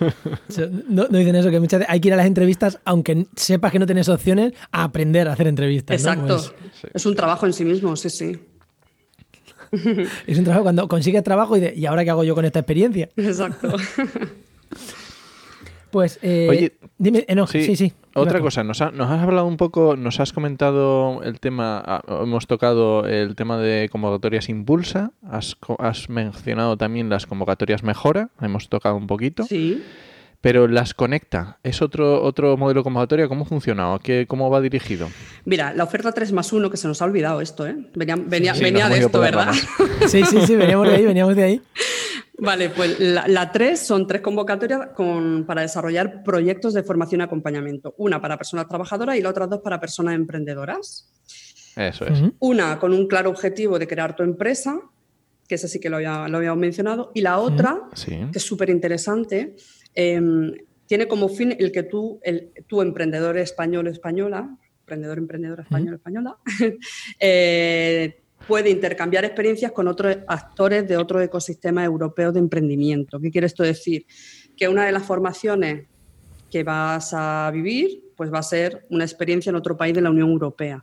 No, 0.88 1.06
dicen 1.06 1.34
eso, 1.36 1.50
que 1.50 1.60
muchas 1.60 1.80
veces 1.80 1.92
hay 1.92 2.00
que 2.00 2.08
ir 2.08 2.14
a 2.14 2.16
las 2.16 2.26
entrevistas, 2.26 2.78
aunque 2.84 3.26
sepas 3.36 3.72
que 3.72 3.78
no 3.78 3.86
tienes 3.86 4.08
opciones, 4.08 4.52
a 4.72 4.84
aprender 4.84 5.28
a 5.28 5.32
hacer 5.32 5.46
entrevistas. 5.46 6.00
Exacto. 6.00 6.36
Pues 6.36 6.92
es 6.94 7.06
un 7.06 7.14
trabajo 7.14 7.46
en 7.46 7.52
sí 7.52 7.64
mismo, 7.64 7.96
sí, 7.96 8.10
sí. 8.10 8.38
Es 10.26 10.36
un 10.38 10.44
trabajo 10.44 10.64
cuando 10.64 10.88
consigues 10.88 11.22
trabajo 11.22 11.56
y, 11.56 11.64
¿y 11.76 11.86
ahora 11.86 12.02
qué 12.04 12.10
hago 12.10 12.24
yo 12.24 12.34
con 12.34 12.44
esta 12.44 12.58
experiencia? 12.58 13.08
Exacto. 13.16 13.76
Pues, 15.90 16.18
eh, 16.22 16.46
Oye, 16.48 16.72
dime, 16.98 17.24
eh, 17.26 17.34
no, 17.34 17.46
sí, 17.46 17.74
sí. 17.76 17.92
Otra 18.14 18.40
cosa, 18.40 18.64
nos, 18.64 18.80
ha- 18.80 18.90
nos 18.90 19.10
has 19.10 19.20
hablado 19.22 19.46
un 19.46 19.56
poco, 19.56 19.96
nos 19.96 20.18
has 20.20 20.32
comentado 20.32 21.22
el 21.22 21.38
tema, 21.40 21.82
ah, 21.84 22.02
hemos 22.22 22.46
tocado 22.46 23.06
el 23.06 23.34
tema 23.36 23.56
de 23.58 23.88
convocatorias 23.90 24.48
Impulsa, 24.48 25.12
has, 25.30 25.54
co- 25.54 25.76
has 25.80 26.08
mencionado 26.08 26.76
también 26.76 27.08
las 27.08 27.26
convocatorias 27.26 27.82
Mejora, 27.82 28.30
hemos 28.40 28.68
tocado 28.68 28.96
un 28.96 29.06
poquito, 29.06 29.44
Sí. 29.44 29.82
pero 30.40 30.66
las 30.68 30.92
Conecta, 30.94 31.58
¿es 31.62 31.82
otro, 31.82 32.22
otro 32.22 32.56
modelo 32.56 32.80
de 32.80 32.84
convocatoria? 32.84 33.28
¿Cómo 33.28 33.44
funciona? 33.44 33.94
¿O 33.94 33.98
qué, 34.00 34.26
¿Cómo 34.28 34.50
va 34.50 34.60
dirigido? 34.60 35.08
Mira, 35.44 35.72
la 35.74 35.84
oferta 35.84 36.10
3 36.12 36.32
más 36.32 36.52
1, 36.52 36.68
que 36.70 36.76
se 36.76 36.88
nos 36.88 37.00
ha 37.02 37.04
olvidado 37.04 37.40
esto, 37.40 37.66
¿eh? 37.66 37.76
Venía, 37.94 38.16
venía, 38.16 38.54
Sí, 38.54 38.62
venía 38.64 38.88
de 38.88 38.98
esto, 38.98 39.20
¿verdad? 39.20 39.52
Sí, 40.08 40.24
sí, 40.24 40.40
sí, 40.46 40.56
veníamos 40.56 40.88
de 40.88 40.94
ahí, 40.96 41.04
veníamos 41.06 41.36
de 41.36 41.42
ahí. 41.44 41.62
Vale, 42.40 42.70
pues 42.70 42.98
la, 43.00 43.28
la 43.28 43.52
3 43.52 43.78
son 43.78 44.06
tres 44.06 44.20
convocatorias 44.22 44.88
con- 44.94 45.44
para 45.46 45.62
desarrollar 45.62 46.22
proyectos 46.22 46.74
de 46.74 46.82
formación 46.82 47.20
y 47.20 47.24
acompañamiento. 47.24 47.94
Una 47.98 48.20
para 48.20 48.36
personas 48.36 48.66
trabajadoras 48.68 49.16
y 49.16 49.20
la 49.22 49.28
otra 49.30 49.46
dos 49.46 49.60
para 49.60 49.78
personas 49.80 50.14
emprendedoras. 50.14 51.12
Eso 51.76 52.06
es. 52.06 52.20
Una 52.40 52.78
con 52.78 52.92
un 52.92 53.06
claro 53.06 53.30
objetivo 53.30 53.78
de 53.78 53.86
crear 53.86 54.16
tu 54.16 54.22
empresa, 54.22 54.80
que 55.46 55.54
ese 55.56 55.68
sí 55.68 55.78
que 55.80 55.90
lo, 55.90 55.96
había, 55.96 56.28
lo 56.28 56.38
habíamos 56.38 56.58
mencionado, 56.60 57.10
y 57.14 57.20
la 57.20 57.38
otra, 57.38 57.82
Sí. 57.94 58.10
que 58.32 58.38
es 58.38 58.42
súper 58.42 58.70
interesante, 58.70 59.54
tiene 59.94 61.06
como 61.08 61.28
fin 61.28 61.54
el 61.58 61.70
que 61.72 61.82
tú, 61.84 62.20
el, 62.22 62.50
tú 62.66 62.82
emprendedor 62.82 63.36
español 63.38 63.86
o 63.86 63.90
española, 63.90 64.56
emprendedor, 64.80 65.18
emprendedora 65.18 65.62
español 65.62 65.94
española, 65.94 66.36
eh, 67.20 68.22
puede 68.50 68.68
intercambiar 68.68 69.24
experiencias 69.24 69.70
con 69.70 69.86
otros 69.86 70.18
actores 70.26 70.88
de 70.88 70.96
otro 70.96 71.22
ecosistema 71.22 71.84
europeo 71.84 72.32
de 72.32 72.40
emprendimiento. 72.40 73.20
¿Qué 73.20 73.30
quiere 73.30 73.46
esto 73.46 73.62
decir? 73.62 74.06
Que 74.56 74.66
una 74.66 74.84
de 74.86 74.90
las 74.90 75.04
formaciones 75.04 75.86
que 76.50 76.64
vas 76.64 77.14
a 77.14 77.48
vivir, 77.52 78.02
pues 78.16 78.32
va 78.32 78.40
a 78.40 78.42
ser 78.42 78.88
una 78.90 79.04
experiencia 79.04 79.50
en 79.50 79.56
otro 79.56 79.76
país 79.76 79.94
de 79.94 80.00
la 80.00 80.10
Unión 80.10 80.30
Europea. 80.30 80.80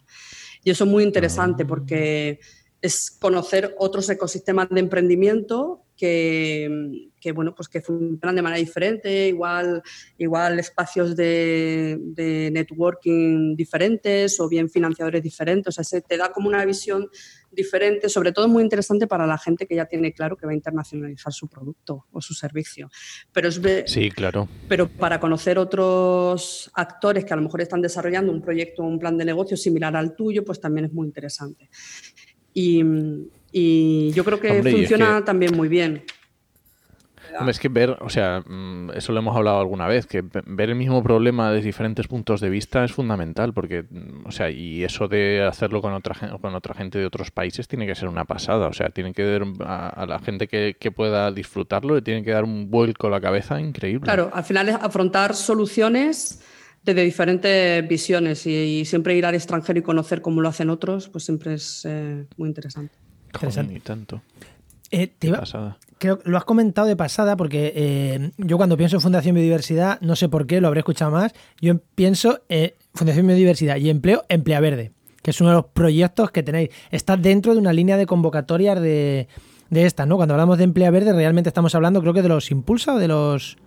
Y 0.63 0.71
eso 0.71 0.86
es 0.86 0.89
muy 0.89 1.03
interesante 1.03 1.65
porque 1.65 2.39
es 2.82 3.12
conocer 3.19 3.75
otros 3.80 4.10
ecosistemas 4.10 4.69
de 4.69 4.80
emprendimiento 4.80 5.84
que, 5.97 7.12
que, 7.19 7.34
bueno, 7.34 7.53
pues 7.53 7.67
que 7.67 7.82
funcionan 7.82 8.36
de 8.36 8.41
manera 8.41 8.60
diferente, 8.60 9.27
igual, 9.27 9.82
igual 10.17 10.58
espacios 10.60 11.17
de, 11.17 11.97
de 11.99 12.49
networking 12.51 13.58
diferentes 13.58 14.39
o 14.39 14.47
bien 14.47 14.69
financiadores 14.69 15.21
diferentes. 15.21 15.67
O 15.67 15.75
sea, 15.75 15.84
se 15.84 16.01
te 16.01 16.15
da 16.15 16.32
como 16.32 16.47
una 16.47 16.63
visión 16.63 17.10
diferente, 17.51 18.10
sobre 18.10 18.31
todo 18.31 18.47
muy 18.47 18.62
interesante 18.63 19.07
para 19.07 19.25
la 19.25 19.38
gente 19.38 19.65
que 19.65 19.75
ya 19.75 19.86
tiene 19.86 20.13
claro 20.13 20.36
que 20.36 20.45
va 20.45 20.51
a 20.51 20.55
internacionalizar 20.55 21.31
su 21.33 21.47
producto 21.47 22.05
o 22.12 22.21
su 22.21 22.33
servicio. 22.33 22.89
Pero, 23.31 23.47
es, 23.49 23.62
Sí, 23.86 24.12
claro. 24.12 24.47
pero 24.67 24.88
para 24.88 25.19
conocer 25.19 25.57
otros 25.57 26.69
actores 26.73 27.25
que 27.25 27.33
a 27.33 27.36
lo 27.38 27.41
mejor 27.43 27.62
están 27.62 27.81
desarrollando 27.81 28.31
un 28.31 28.41
proyecto 28.41 28.83
o 28.83 28.86
un 28.88 28.99
plan 28.99 29.17
de 29.17 29.25
negocio 29.25 29.57
similar 29.57 29.95
al 29.95 30.15
tuyo, 30.15 30.43
pues 30.45 30.60
también 30.60 30.86
es 30.86 30.93
muy 30.93 31.07
interesante. 31.07 31.69
Y, 32.53 32.83
y 33.51 34.12
yo 34.12 34.23
creo 34.23 34.39
que 34.39 34.51
Hombre, 34.51 34.71
y 34.71 34.73
es 34.75 34.79
funciona 34.81 35.17
que- 35.17 35.23
también 35.25 35.55
muy 35.55 35.67
bien. 35.67 36.03
Hombre, 37.39 37.52
es 37.52 37.60
que 37.60 37.69
ver, 37.69 37.97
o 38.02 38.10
sea, 38.10 38.41
mm, 38.45 38.91
eso 38.95 39.12
lo 39.13 39.19
hemos 39.19 39.36
hablado 39.36 39.60
alguna 39.60 39.88
vez, 39.88 40.06
que 40.08 40.21
ve- 40.21 40.41
ver 40.45 40.69
el 40.69 40.76
mismo 40.76 41.04
problema 41.04 41.52
desde 41.52 41.65
diferentes 41.67 42.08
puntos 42.08 42.41
de 42.41 42.50
vista 42.50 42.84
es 42.84 42.91
fundamental, 42.91 43.54
porque, 43.54 43.84
mm, 43.89 44.26
o 44.28 44.32
sea, 44.32 44.50
y 44.50 44.84
eso 44.84 45.08
de 45.08 45.43
hacerlo 45.43 45.82
con 45.82 45.93
otra, 45.93 46.15
con 46.41 46.56
otra 46.56 46.73
gente 46.73 46.97
de 47.00 47.06
otros 47.06 47.32
países 47.32 47.67
tiene 47.67 47.86
que 47.86 47.95
ser 47.95 48.08
una 48.10 48.26
pasada, 48.26 48.67
o 48.67 48.73
sea, 48.73 48.89
tiene 48.89 49.13
que 49.13 49.23
dar 49.23 49.43
a, 49.65 49.89
a 49.89 50.06
la 50.06 50.19
gente 50.19 50.47
que, 50.47 50.76
que 50.80 50.91
pueda 50.91 51.32
disfrutarlo, 51.32 51.95
le 51.95 52.02
tiene 52.02 52.23
que 52.23 52.32
dar 52.32 52.43
un 52.43 52.69
vuelco 52.71 53.08
a 53.08 53.10
la 53.10 53.21
cabeza 53.21 53.60
increíble. 53.62 54.06
Claro, 54.06 54.30
al 54.34 54.43
final 54.43 54.69
es 54.69 54.76
afrontar 54.76 55.36
soluciones 55.36 56.41
desde 56.84 57.04
diferentes 57.04 57.88
visiones 57.88 58.45
y, 58.47 58.54
y 58.80 58.86
siempre 58.86 59.15
ir 59.15 59.26
al 59.26 59.36
extranjero 59.36 59.78
y 59.80 59.82
conocer 59.82 60.21
cómo 60.21 60.41
lo 60.41 60.47
hacen 60.50 60.69
otros, 60.69 61.10
pues 61.10 61.26
siempre 61.26 61.56
es 61.56 61.84
eh, 61.86 62.26
muy 62.38 62.47
interesante. 62.50 62.93
Joder, 63.34 63.50
Interesante. 63.50 63.73
y 63.76 63.80
tanto. 63.82 64.21
Eh, 64.89 65.08
te 65.08 65.13
Qué 65.19 65.28
iba- 65.28 65.39
pasada. 65.39 65.78
Creo 65.97 66.19
que 66.19 66.29
lo 66.29 66.38
has 66.38 66.45
comentado 66.45 66.88
de 66.88 66.95
pasada 66.95 67.36
porque 67.38 67.73
eh, 67.75 68.31
yo 68.38 68.57
cuando 68.57 68.77
pienso 68.77 68.97
en 68.97 69.01
Fundación 69.01 69.36
Biodiversidad, 69.36 69.99
no 70.01 70.15
sé 70.15 70.29
por 70.29 70.47
qué, 70.47 70.62
lo 70.62 70.67
habré 70.67 70.79
escuchado 70.79 71.12
más, 71.12 71.33
yo 71.62 71.79
pienso 71.95 72.41
en 72.49 72.73
Fundación 72.93 73.27
Biodiversidad 73.27 73.77
y 73.77 73.89
empleo, 73.89 74.23
Emplea 74.29 74.60
Verde, 74.60 74.91
que 75.21 75.31
es 75.31 75.41
uno 75.41 75.49
de 75.51 75.55
los 75.57 75.65
proyectos 75.65 76.31
que 76.31 76.43
tenéis. 76.43 76.69
Está 76.91 77.17
dentro 77.17 77.53
de 77.53 77.60
una 77.60 77.73
línea 77.73 77.97
de 77.97 78.05
convocatorias 78.05 78.79
de, 78.81 79.27
de 79.69 79.86
estas, 79.86 80.07
¿no? 80.07 80.15
Cuando 80.15 80.33
hablamos 80.33 80.57
de 80.57 80.63
Emplea 80.63 80.91
Verde, 80.91 81.13
realmente 81.13 81.49
estamos 81.49 81.73
hablando, 81.75 82.01
creo 82.01 82.13
que 82.13 82.21
de 82.21 82.29
los 82.29 82.51
Impulsa 82.51 82.95
o 82.95 82.99
de 82.99 83.07
los... 83.07 83.57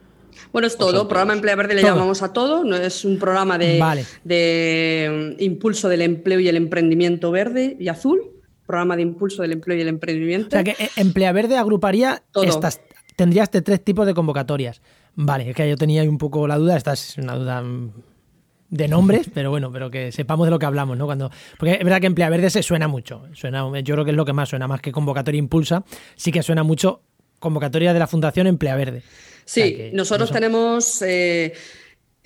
Bueno, 0.53 0.66
es 0.69 0.77
todo. 0.77 1.07
Programa. 1.09 1.35
Emplea 1.35 1.55
Verde 1.57 1.75
le 1.75 1.83
Todo. 1.83 1.90
llamamos 1.90 2.23
a 2.23 2.33
todo. 2.33 2.64
No 2.64 2.77
es 2.77 3.05
un 3.05 3.19
programa 3.19 3.59
de, 3.59 3.79
Vale. 3.79 4.07
de 4.25 5.35
mm, 5.38 5.43
impulso 5.43 5.88
del 5.88 6.03
empleo 6.03 6.40
y 6.40 6.49
el 6.49 6.57
emprendimiento 6.57 7.31
verde 7.31 7.77
y 7.79 7.88
azul. 7.88 8.23
Programa 8.71 8.97
de 8.97 9.03
impulso 9.03 9.43
del 9.43 9.53
empleo 9.53 9.77
y 9.77 9.81
el 9.81 9.89
emprendimiento. 9.89 10.49
O 10.49 10.51
sea 10.51 10.63
que 10.63 10.71
eh, 10.83 10.91
Emplea 10.97 11.33
Verde 11.33 11.57
agruparía 11.57 12.23
Todo. 12.31 12.45
estas... 12.45 12.81
Tendría 13.17 13.43
este 13.43 13.61
tres 13.61 13.85
tipos 13.85 14.07
de 14.07 14.15
convocatorias. 14.15 14.81
Vale, 15.15 15.51
es 15.51 15.57
que 15.57 15.69
yo 15.69 15.77
tenía 15.77 16.03
un 16.05 16.19
poco 16.19 16.47
la 16.47 16.57
duda, 16.57 16.77
esta 16.77 16.93
es 16.93 17.19
una 17.19 17.35
duda 17.35 17.61
mm, 17.63 17.93
de 18.71 18.89
nombres, 18.89 19.29
pero 19.35 19.51
bueno, 19.51 19.71
pero 19.73 19.91
que 19.91 20.13
sepamos 20.13 20.47
de 20.47 20.53
lo 20.53 20.59
que 20.59 20.67
hablamos, 20.67 20.97
¿no? 20.97 21.07
Cuando, 21.07 21.31
porque 21.59 21.75
es 21.75 21.85
verdad 21.85 22.01
que 22.01 22.07
Emplea 22.07 22.31
Verde 22.31 22.49
se 22.49 22.63
suena 22.63 22.89
mucho, 22.89 23.25
suena, 23.33 23.67
yo 23.81 23.95
creo 23.95 24.05
que 24.05 24.13
es 24.13 24.17
lo 24.17 24.25
que 24.25 24.33
más 24.33 24.49
suena, 24.49 24.69
más 24.69 24.81
que 24.81 24.93
convocatoria 24.93 25.39
impulsa, 25.39 25.85
sí 26.15 26.33
que 26.33 26.43
suena 26.43 26.63
mucho 26.63 27.03
convocatoria 27.41 27.93
de 27.93 27.99
la 27.99 28.07
Fundación 28.07 28.47
Emplea 28.47 28.77
Verde. 28.77 29.03
Sí, 29.45 29.61
O 29.61 29.65
sea 29.67 29.77
que 29.77 29.91
nosotros 29.93 30.31
tenemos, 30.31 31.03
eh, 31.03 31.53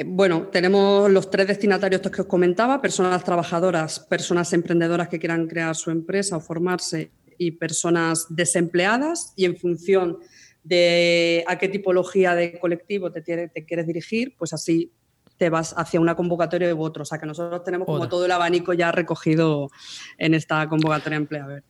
bueno, 0.07 0.49
tenemos 0.51 1.11
los 1.11 1.31
tres 1.31 1.47
destinatarios 1.47 2.01
estos 2.01 2.11
que 2.13 2.23
os 2.23 2.27
comentaba, 2.27 2.81
personas 2.81 3.23
trabajadoras, 3.23 4.01
personas 4.01 4.53
emprendedoras 4.53 5.09
que 5.09 5.19
quieran 5.19 5.47
crear 5.47 5.77
su 5.77 5.91
empresa 5.91 6.37
o 6.37 6.41
formarse 6.41 7.11
y 7.39 7.53
personas 7.53 8.27
desempleadas 8.31 9.33
y 9.37 9.45
en 9.45 9.57
función 9.57 10.19
de 10.65 11.45
a 11.47 11.59
qué 11.59 11.69
tipología 11.69 12.35
de 12.35 12.59
colectivo 12.59 13.13
te, 13.13 13.21
tiene- 13.23 13.49
te 13.49 13.65
quieres 13.65 13.87
dirigir, 13.87 14.35
pues 14.39 14.53
así 14.53 14.91
te 15.37 15.51
vas 15.51 15.75
hacia 15.77 16.01
una 16.01 16.15
convocatoria 16.15 16.75
u 16.75 16.81
otro. 16.83 17.03
O 17.03 17.05
sea 17.05 17.19
que 17.19 17.27
nosotros 17.27 17.63
tenemos 17.65 17.87
como 17.87 18.09
todo 18.09 18.25
el 18.25 18.31
abanico 18.33 18.73
ya 18.73 18.91
recogido 18.93 19.69
en 20.19 20.35
esta 20.35 20.69
convocatoria 20.69 21.17
Emplea 21.17 21.47
Verde. 21.47 21.65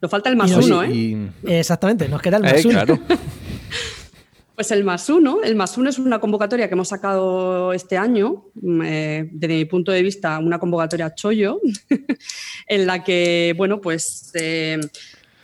Nos 0.00 0.10
falta 0.10 0.30
el 0.30 0.36
más 0.36 0.50
Y 0.50 0.54
uno, 0.54 0.82
¿eh? 0.84 0.90
Y- 0.92 1.28
Exactamente, 1.44 2.08
nos 2.08 2.22
queda 2.22 2.36
el 2.38 2.44
eh, 2.44 2.52
más 2.52 2.64
uno. 2.64 2.72
claro. 2.74 2.98
Pues 4.58 4.72
el 4.72 4.82
más 4.82 5.08
uno, 5.08 5.38
el 5.44 5.54
más 5.54 5.78
uno 5.78 5.88
es 5.88 6.00
una 6.00 6.18
convocatoria 6.18 6.66
que 6.66 6.74
hemos 6.74 6.88
sacado 6.88 7.72
este 7.72 7.96
año, 7.96 8.46
mm, 8.54 8.82
eh, 8.82 9.28
desde 9.30 9.54
mi 9.54 9.64
punto 9.66 9.92
de 9.92 10.02
vista, 10.02 10.36
una 10.40 10.58
convocatoria 10.58 11.14
chollo, 11.14 11.60
en 12.66 12.84
la 12.84 13.04
que, 13.04 13.54
bueno, 13.56 13.80
pues 13.80 14.32
eh, 14.34 14.80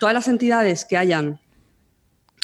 todas 0.00 0.14
las 0.16 0.26
entidades 0.26 0.84
que 0.84 0.96
hayan, 0.96 1.38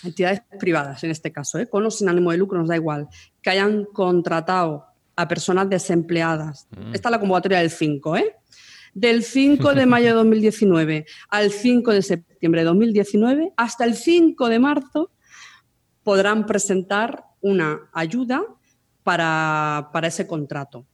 entidades 0.04 0.42
privadas 0.60 1.02
en 1.02 1.10
este 1.10 1.32
caso, 1.32 1.58
eh, 1.58 1.66
con 1.68 1.84
o 1.84 1.90
sin 1.90 2.08
ánimo 2.08 2.30
de 2.30 2.36
lucro, 2.36 2.56
nos 2.56 2.68
da 2.68 2.76
igual, 2.76 3.08
que 3.42 3.50
hayan 3.50 3.86
contratado 3.86 4.84
a 5.16 5.26
personas 5.26 5.68
desempleadas. 5.68 6.68
Esta 6.92 7.08
es 7.08 7.10
la 7.10 7.18
convocatoria 7.18 7.58
del 7.58 7.70
5, 7.70 8.16
¿eh? 8.16 8.36
Del 8.94 9.24
5 9.24 9.74
de 9.74 9.86
mayo 9.86 10.06
de 10.06 10.12
2019 10.22 11.04
al 11.30 11.50
5 11.50 11.92
de 11.92 12.02
septiembre 12.02 12.60
de 12.60 12.66
2019 12.66 13.54
hasta 13.56 13.84
el 13.84 13.96
5 13.96 14.48
de 14.48 14.58
marzo 14.60 15.10
podrán 16.02 16.46
presentar 16.46 17.24
una 17.40 17.88
ayuda 17.92 18.42
para, 19.02 19.90
para 19.92 20.08
ese 20.08 20.26
contrato. 20.26 20.86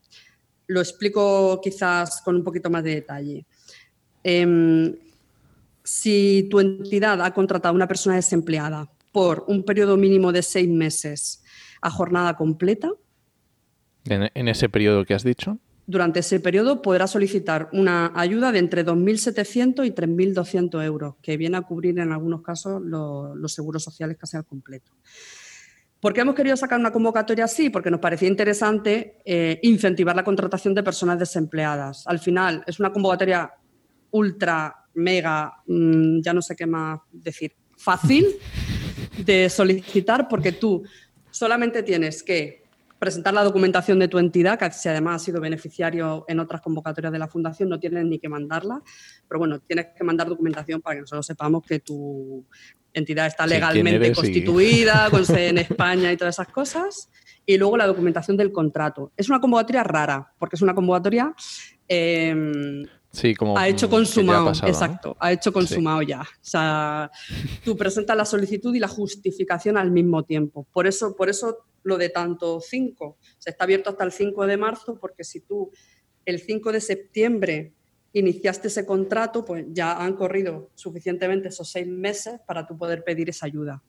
Lo 0.66 0.81
explico 0.81 1.61
quizás 1.62 2.21
con 2.23 2.37
un 2.37 2.45
poquito 2.45 2.71
más 2.71 2.83
de 2.83 2.95
detalle. 2.95 3.47
Em, 4.23 4.97
si 5.83 6.49
tu 6.51 6.59
entidad 6.59 7.21
ha 7.23 7.33
contratado 7.33 7.73
a 7.73 7.77
una 7.77 7.87
persona 7.87 8.16
desempleada 8.16 8.90
por 9.12 9.45
un 9.47 9.62
periodo 9.62 9.97
mínimo 9.97 10.33
de 10.33 10.42
seis 10.42 10.69
meses 10.69 11.42
a 11.81 11.90
jornada 11.90 12.37
completa, 12.37 12.90
En, 14.05 14.31
en 14.35 14.49
ese 14.49 14.69
periodo 14.69 15.05
que 15.05 15.14
has 15.14 15.25
dicho. 15.25 15.59
Durante 15.87 16.20
ese 16.20 16.40
periodo 16.40 16.83
podrá 16.83 17.07
solicitar 17.07 17.68
una 17.72 18.12
ayuda 18.14 18.51
de 18.53 18.59
entre 18.59 18.85
2.700 18.85 19.87
y 19.87 19.92
3.200 19.92 20.83
euros, 20.85 21.14
que 21.22 21.37
viene 21.37 21.57
a 21.57 21.62
cubrir 21.62 21.99
en 21.99 22.12
algunos 22.12 22.42
casos 22.42 22.83
lo- 22.83 23.35
los 23.37 23.53
seguros 23.53 23.85
sociales 23.85 24.16
casi 24.18 24.37
al 24.37 24.44
completo. 24.44 24.92
¿Por 26.01 26.12
qué 26.12 26.20
hemos 26.20 26.35
querido 26.35 26.57
sacar 26.57 26.79
una 26.79 26.92
convocatoria 26.92 27.44
así? 27.46 27.70
Porque 27.70 27.90
nos 27.90 28.01
parecía 28.01 28.29
interesante 28.29 29.18
eh, 29.25 29.59
incentivar 29.62 30.14
la 30.14 30.25
contratación 30.25 30.75
de 30.75 30.83
personas 30.83 31.18
desempleadas. 31.18 32.07
Al 32.07 32.18
final 32.18 32.62
es 32.66 32.79
una 32.79 32.92
convocatoria 32.92 33.51
ultra, 34.11 34.75
mega, 34.94 35.53
mm, 35.66 36.20
ya 36.20 36.33
no 36.33 36.42
sé 36.42 36.55
qué 36.57 36.66
más 36.66 37.01
decir, 37.12 37.53
fácil 37.77 38.27
de 39.25 39.49
solicitar 39.49 40.29
porque 40.29 40.53
tú 40.53 40.83
solamente 41.31 41.83
tienes 41.83 42.22
que 42.22 42.65
presentar 42.99 43.35
la 43.35 43.45
documentación 43.45 43.99
de 43.99 44.09
tu 44.09 44.19
entidad, 44.19 44.59
que 44.59 44.71
si 44.71 44.89
además 44.89 45.17
has 45.17 45.23
sido 45.23 45.41
beneficiario 45.41 46.25
en 46.29 46.41
otras 46.41 46.61
convocatorias 46.61 47.13
de 47.13 47.19
la 47.19 47.29
Fundación, 47.29 47.69
no 47.69 47.79
tienes 47.79 48.05
ni 48.05 48.19
que 48.19 48.29
mandarla, 48.29 48.83
pero 49.29 49.39
bueno, 49.39 49.61
tienes 49.61 49.89
que 49.97 50.05
mandar 50.05 50.29
documentación 50.29 50.81
para 50.81 50.97
que 50.97 51.01
nosotros 51.03 51.27
sepamos 51.27 51.65
que 51.65 51.81
tu 51.81 52.45
entidad 52.93 53.27
está 53.27 53.47
legalmente 53.47 54.13
constituida, 54.13 55.09
con 55.11 55.25
sede 55.25 55.49
en 55.49 55.59
España 55.59 56.13
y 56.13 56.17
todas 56.17 56.37
esas 56.37 56.49
cosas. 56.49 57.11
Y 57.45 57.59
luego 57.59 57.77
la 57.77 57.87
documentación 57.87 58.37
del 58.37 58.51
contrato. 58.51 59.13
Es 59.17 59.29
una 59.29 59.41
convocatoria 59.41 59.85
rara, 59.85 60.33
porque 60.39 60.57
es 60.57 60.63
una 60.63 60.75
convocatoria 60.75 61.33
em, 61.87 62.85
Sí, 63.16 63.35
como 63.35 63.57
ha 63.57 63.66
hecho 63.66 63.88
consumado, 63.88 64.50
exacto, 64.50 65.16
ha 65.18 65.33
hecho 65.33 65.50
consumado 65.50 66.02
ya. 66.02 66.20
O 66.20 66.42
sea, 66.42 67.11
tú 67.64 67.74
presentas 67.74 68.14
la 68.14 68.26
solicitud 68.26 68.74
y 68.74 68.79
la 68.79 68.88
justificación 68.88 69.79
al 69.79 69.90
mismo 69.90 70.22
tiempo. 70.24 70.66
Por 70.70 70.87
eso, 70.87 71.16
por 71.16 71.31
eso 71.31 71.64
lo 71.83 71.96
de 71.96 72.11
tanto 72.11 72.61
5. 72.61 73.16
Se 73.38 73.50
está 73.50 73.64
abierto 73.64 73.88
hasta 73.88 74.05
el 74.05 74.12
5 74.12 74.46
de 74.46 74.57
marzo, 74.59 74.98
porque 75.00 75.24
si 75.24 75.40
tú 75.40 75.70
el 76.26 76.40
5 76.40 76.72
de 76.72 76.81
septiembre 76.83 77.72
iniciaste 78.12 78.68
ese 78.68 78.85
contrato, 78.85 79.46
pues 79.46 79.64
ya 79.70 79.92
han 79.92 80.14
corrido 80.14 80.70
suficientemente 80.74 81.48
esos 81.48 81.70
seis 81.70 81.87
meses 81.87 82.38
para 82.46 82.66
tú 82.66 82.76
poder 82.76 83.02
pedir 83.02 83.31
esa 83.31 83.46
ayuda 83.46 83.83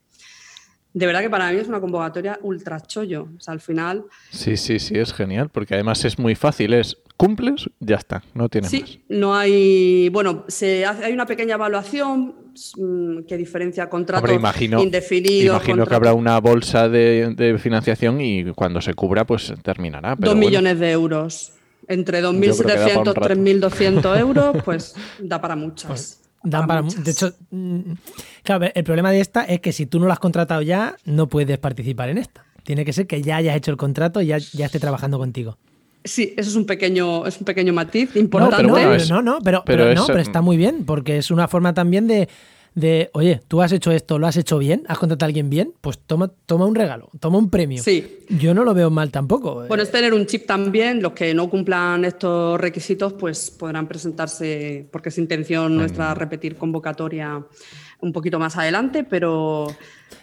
de 0.97 1.05
verdad 1.05 1.21
que 1.21 1.29
para 1.29 1.51
mí 1.51 1.59
es 1.59 1.67
una 1.67 1.79
convocatoria 1.79 2.39
ultra 2.41 2.79
chollo. 2.81 3.27
O 3.37 3.39
sea, 3.39 3.53
al 3.53 3.59
final. 3.59 4.05
Sí, 4.31 4.57
sí, 4.57 4.79
sí, 4.79 4.97
es 4.97 5.13
genial, 5.13 5.49
porque 5.49 5.75
además 5.75 6.03
es 6.05 6.17
muy 6.17 6.33
fácil. 6.33 6.73
Es 6.73 6.97
cumples, 7.17 7.69
ya 7.79 7.97
está, 7.97 8.23
no 8.33 8.49
tienes 8.49 8.71
sí, 8.71 9.03
no 9.07 9.35
hay. 9.35 10.09
Bueno, 10.09 10.45
se 10.47 10.85
hay 10.85 11.13
una 11.13 11.27
pequeña 11.27 11.53
evaluación 11.53 12.35
mm, 12.77 13.25
que 13.27 13.37
diferencia 13.37 13.87
contrato 13.91 14.31
imagino, 14.33 14.81
indefinido. 14.81 15.53
Imagino 15.53 15.85
que 15.85 15.93
habrá 15.93 16.13
una 16.13 16.39
bolsa 16.39 16.89
de, 16.89 17.59
financiación 17.61 18.19
y 18.19 18.45
cuando 18.53 18.81
se 18.81 18.95
cubra, 18.95 19.25
pues 19.25 19.53
terminará. 19.61 20.15
Dos 20.17 20.35
millones 20.35 20.79
de 20.79 20.91
euros. 20.91 21.53
Entre 21.87 22.21
2.700 22.21 23.13
y 23.15 23.61
3.200 23.61 24.19
euros, 24.19 24.57
pues 24.65 24.95
da 25.19 25.39
para 25.39 25.55
muchas. 25.55 26.26
De 26.43 27.11
hecho, 27.11 27.33
mm, 27.51 27.79
claro, 28.43 28.67
el 28.73 28.83
problema 28.83 29.11
de 29.11 29.19
esta 29.19 29.43
es 29.43 29.59
que 29.59 29.73
si 29.73 29.85
tú 29.85 29.99
no 29.99 30.05
lo 30.05 30.13
has 30.13 30.19
contratado 30.19 30.61
ya, 30.61 30.95
no 31.05 31.27
puedes 31.27 31.57
participar 31.57 32.09
en 32.09 32.17
esta. 32.17 32.45
Tiene 32.63 32.85
que 32.85 32.93
ser 32.93 33.07
que 33.07 33.21
ya 33.21 33.37
hayas 33.37 33.55
hecho 33.55 33.71
el 33.71 33.77
contrato 33.77 34.21
y 34.21 34.27
ya, 34.27 34.37
ya 34.37 34.65
esté 34.65 34.79
trabajando 34.79 35.17
contigo. 35.17 35.57
Sí, 36.03 36.33
eso 36.37 36.49
es 36.49 36.55
un 36.55 36.65
pequeño, 36.65 37.25
es 37.25 37.37
un 37.39 37.45
pequeño 37.45 37.73
matiz 37.73 38.15
importante. 38.15 38.63
No, 38.63 38.73
pero, 38.73 39.05
no, 39.09 39.21
no, 39.21 39.39
pero, 39.43 39.63
pero, 39.65 39.93
no, 39.93 40.05
pero 40.07 40.19
está 40.19 40.41
muy 40.41 40.55
bien, 40.55 40.85
porque 40.85 41.17
es 41.17 41.31
una 41.31 41.47
forma 41.47 41.73
también 41.73 42.07
de, 42.07 42.29
de, 42.77 43.09
oye, 43.13 43.41
tú 43.47 43.63
has 43.63 43.71
hecho 43.71 43.91
esto, 43.91 44.19
lo 44.19 44.27
has 44.27 44.37
hecho 44.37 44.59
bien, 44.59 44.83
has 44.87 44.99
contratado 44.99 45.25
a 45.25 45.29
alguien 45.29 45.49
bien, 45.49 45.73
pues 45.81 45.97
toma, 45.97 46.31
toma 46.45 46.67
un 46.67 46.75
regalo, 46.75 47.09
toma 47.19 47.39
un 47.39 47.49
premio. 47.49 47.81
Sí. 47.81 48.19
Yo 48.29 48.53
no 48.53 48.63
lo 48.63 48.75
veo 48.75 48.91
mal 48.91 49.09
tampoco. 49.09 49.65
Bueno, 49.67 49.81
es 49.81 49.89
tener 49.89 50.13
un 50.13 50.27
chip 50.27 50.45
también. 50.45 51.01
Los 51.01 51.13
que 51.13 51.33
no 51.33 51.49
cumplan 51.49 52.05
estos 52.05 52.61
requisitos, 52.61 53.13
pues 53.13 53.49
podrán 53.49 53.87
presentarse, 53.87 54.87
porque 54.91 55.09
es 55.09 55.17
intención 55.17 55.75
nuestra 55.75 56.13
repetir 56.13 56.55
convocatoria 56.55 57.43
un 57.99 58.13
poquito 58.13 58.37
más 58.37 58.55
adelante, 58.57 59.03
pero... 59.03 59.75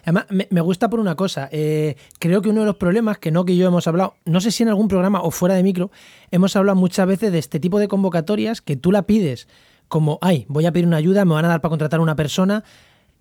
Además, 0.03 0.27
me, 0.29 0.61
gusta 0.61 0.89
por 0.89 1.01
una 1.01 1.15
cosa. 1.15 1.49
Eh, 1.51 1.97
creo 2.19 2.41
que 2.41 2.47
uno 2.47 2.61
de 2.61 2.67
los 2.67 2.77
problemas 2.77 3.17
que 3.17 3.31
no 3.31 3.43
que 3.43 3.57
yo 3.57 3.67
hemos 3.67 3.85
hablado, 3.85 4.15
no 4.23 4.39
sé 4.39 4.51
si 4.51 4.63
en 4.63 4.69
algún 4.69 4.87
programa 4.87 5.21
o 5.21 5.29
fuera 5.29 5.55
de 5.55 5.63
micro, 5.63 5.91
hemos 6.31 6.55
hablado 6.55 6.77
muchas 6.77 7.05
veces 7.05 7.33
de 7.33 7.39
este 7.39 7.59
tipo 7.59 7.79
de 7.79 7.89
convocatorias 7.89 8.61
que 8.61 8.77
tú 8.77 8.93
la 8.93 9.01
pides 9.01 9.49
como, 9.87 10.19
ay, 10.21 10.45
voy 10.47 10.65
a 10.65 10.71
pedir 10.71 10.87
una 10.87 10.97
ayuda, 10.97 11.25
me 11.25 11.33
van 11.33 11.45
a 11.45 11.49
dar 11.49 11.61
para 11.61 11.69
contratar 11.69 11.99
a 11.99 12.03
una 12.03 12.15
persona, 12.15 12.63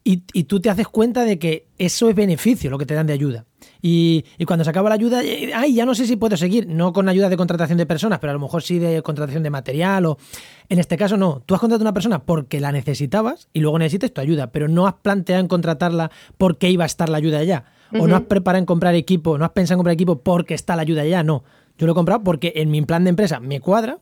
y, 0.06 0.18
tú 0.44 0.60
te 0.60 0.68
haces 0.68 0.86
cuenta 0.86 1.24
de 1.24 1.38
que 1.38 1.66
eso 1.78 2.10
es 2.10 2.14
beneficio, 2.14 2.70
lo 2.70 2.76
que 2.76 2.84
te 2.84 2.92
dan 2.92 3.06
de 3.06 3.14
ayuda. 3.14 3.46
Y, 3.80 4.22
cuando 4.46 4.62
se 4.62 4.68
acaba 4.68 4.90
la 4.90 4.96
ayuda, 4.96 5.24
eh, 5.24 5.52
ay, 5.54 5.74
ya 5.74 5.86
no 5.86 5.94
sé 5.94 6.06
si 6.06 6.16
puedo 6.16 6.36
seguir, 6.36 6.68
no 6.68 6.92
con 6.92 7.08
ayuda 7.08 7.30
de 7.30 7.38
contratación 7.38 7.78
de 7.78 7.86
personas, 7.86 8.18
pero 8.18 8.32
a 8.32 8.34
lo 8.34 8.40
mejor 8.40 8.62
sí 8.62 8.78
de 8.78 9.00
contratación 9.00 9.42
de 9.42 9.50
material 9.50 10.04
o... 10.04 10.18
En 10.68 10.78
este 10.78 10.98
caso 10.98 11.16
no, 11.16 11.42
tú 11.46 11.54
has 11.54 11.60
contratado 11.60 11.84
a 11.84 11.88
una 11.88 11.94
persona 11.94 12.18
porque 12.22 12.60
la 12.60 12.70
necesitabas 12.70 13.48
y 13.54 13.60
luego 13.60 13.78
necesitas 13.78 14.12
tu 14.12 14.20
ayuda, 14.20 14.48
pero 14.52 14.68
no 14.68 14.86
has 14.86 14.94
planteado 14.94 15.40
en 15.40 15.48
contratarla 15.48 16.10
porque 16.36 16.70
iba 16.70 16.84
a 16.84 16.86
estar 16.86 17.08
la 17.08 17.16
ayuda 17.16 17.38
allá. 17.38 17.64
O 17.98 18.06
no 18.06 18.16
has 18.16 18.22
preparado 18.22 18.58
en 18.58 18.66
comprar 18.66 18.94
equipo, 18.94 19.38
no 19.38 19.44
has 19.44 19.52
pensado 19.52 19.76
en 19.76 19.78
comprar 19.78 19.94
equipo 19.94 20.20
porque 20.20 20.54
está 20.54 20.76
la 20.76 20.82
ayuda 20.82 21.02
allá, 21.02 21.22
no. 21.22 21.44
Yo 21.78 21.86
lo 21.86 21.92
he 21.92 21.94
comprado 21.94 22.22
porque 22.22 22.52
en 22.56 22.70
mi 22.70 22.82
plan 22.82 23.04
de 23.04 23.10
empresa 23.10 23.40
me 23.40 23.60
cuadra, 23.60 23.98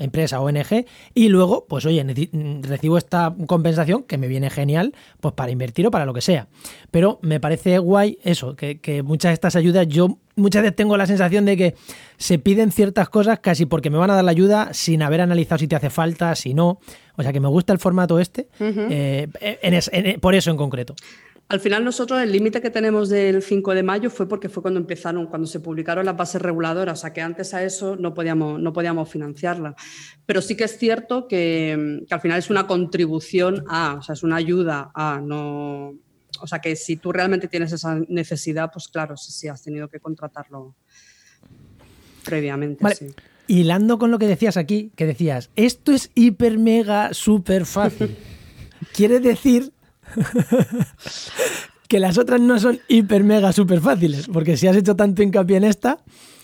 empresa, 0.00 0.40
ONG, 0.40 0.86
y 1.14 1.28
luego, 1.28 1.66
pues 1.68 1.86
oye, 1.86 2.04
recibo 2.62 2.98
esta 2.98 3.34
compensación 3.46 4.02
que 4.02 4.18
me 4.18 4.26
viene 4.26 4.50
genial, 4.50 4.94
pues 5.20 5.34
para 5.34 5.50
invertir 5.50 5.86
o 5.86 5.90
para 5.90 6.06
lo 6.06 6.14
que 6.14 6.20
sea. 6.20 6.48
Pero 6.90 7.18
me 7.22 7.38
parece 7.38 7.78
guay 7.78 8.18
eso, 8.24 8.56
que, 8.56 9.02
muchas 9.04 9.30
de 9.30 9.34
estas 9.34 9.56
ayudas, 9.56 9.86
yo 9.86 10.18
muchas 10.36 10.62
veces 10.62 10.76
tengo 10.76 10.96
la 10.96 11.06
sensación 11.06 11.44
de 11.44 11.56
que 11.56 11.74
se 12.16 12.38
piden 12.38 12.72
ciertas 12.72 13.08
cosas 13.08 13.40
casi 13.40 13.66
porque 13.66 13.90
me 13.90 13.98
van 13.98 14.10
a 14.10 14.14
dar 14.14 14.24
la 14.24 14.30
ayuda 14.30 14.72
sin 14.72 15.02
haber 15.02 15.20
analizado 15.20 15.58
si 15.58 15.68
te 15.68 15.76
hace 15.76 15.90
falta, 15.90 16.34
si 16.34 16.54
no. 16.54 16.80
O 17.16 17.22
sea 17.22 17.32
que 17.32 17.40
me 17.40 17.48
gusta 17.48 17.72
el 17.72 17.78
formato 17.78 18.18
este, 18.18 18.48
eh, 18.58 19.28
por 20.20 20.34
eso 20.34 20.50
en 20.50 20.56
concreto. 20.56 20.94
Al 21.50 21.58
final 21.58 21.84
nosotros 21.84 22.22
el 22.22 22.30
límite 22.30 22.60
que 22.60 22.70
tenemos 22.70 23.08
del 23.08 23.42
5 23.42 23.74
de 23.74 23.82
mayo 23.82 24.08
fue 24.08 24.28
porque 24.28 24.48
fue 24.48 24.62
cuando 24.62 24.78
empezaron, 24.78 25.26
cuando 25.26 25.48
se 25.48 25.58
publicaron 25.58 26.06
las 26.06 26.16
bases 26.16 26.40
reguladoras, 26.40 27.00
o 27.00 27.00
sea 27.00 27.12
que 27.12 27.22
antes 27.22 27.52
a 27.54 27.64
eso 27.64 27.96
no 27.96 28.14
podíamos, 28.14 28.60
no 28.60 28.72
podíamos 28.72 29.10
financiarla. 29.10 29.74
Pero 30.26 30.42
sí 30.42 30.56
que 30.56 30.62
es 30.62 30.78
cierto 30.78 31.26
que, 31.26 32.06
al 32.08 32.20
final 32.20 32.38
es 32.38 32.50
una 32.50 32.68
contribución 32.68 33.64
a, 33.68 33.96
o 33.98 34.02
sea, 34.02 34.12
es 34.12 34.22
una 34.22 34.36
ayuda 34.36 34.92
a, 34.94 35.20
no... 35.20 35.92
O 36.40 36.46
sea 36.46 36.60
que 36.60 36.76
si 36.76 36.96
tú 36.98 37.10
realmente 37.10 37.48
tienes 37.48 37.72
esa 37.72 37.98
necesidad, 38.08 38.70
pues 38.72 38.86
claro, 38.86 39.16
sí, 39.16 39.32
sí, 39.32 39.48
has 39.48 39.64
tenido 39.64 39.88
que 39.88 39.98
contratarlo 39.98 40.76
previamente. 42.24 42.94
Sí. 42.94 43.08
Hilando 43.48 43.98
con 43.98 44.12
lo 44.12 44.20
que 44.20 44.28
decías 44.28 44.56
aquí, 44.56 44.92
que 44.94 45.04
decías, 45.04 45.50
esto 45.56 45.90
es 45.90 46.12
hiper, 46.14 46.60
mega, 46.60 47.12
súper 47.12 47.66
fácil. 47.66 48.16
Quiere 48.94 49.18
decir 49.18 49.72
que 51.88 51.98
las 51.98 52.18
otras 52.18 52.40
no 52.40 52.58
son 52.60 52.78
hiper, 52.88 53.24
mega, 53.24 53.52
súper 53.52 53.80
fáciles, 53.80 54.28
porque 54.32 54.56
si 54.56 54.66
has 54.66 54.76
hecho 54.76 54.94
tanto 54.94 55.22
hincapié 55.22 55.56
en 55.56 55.64
esta, 55.64 55.98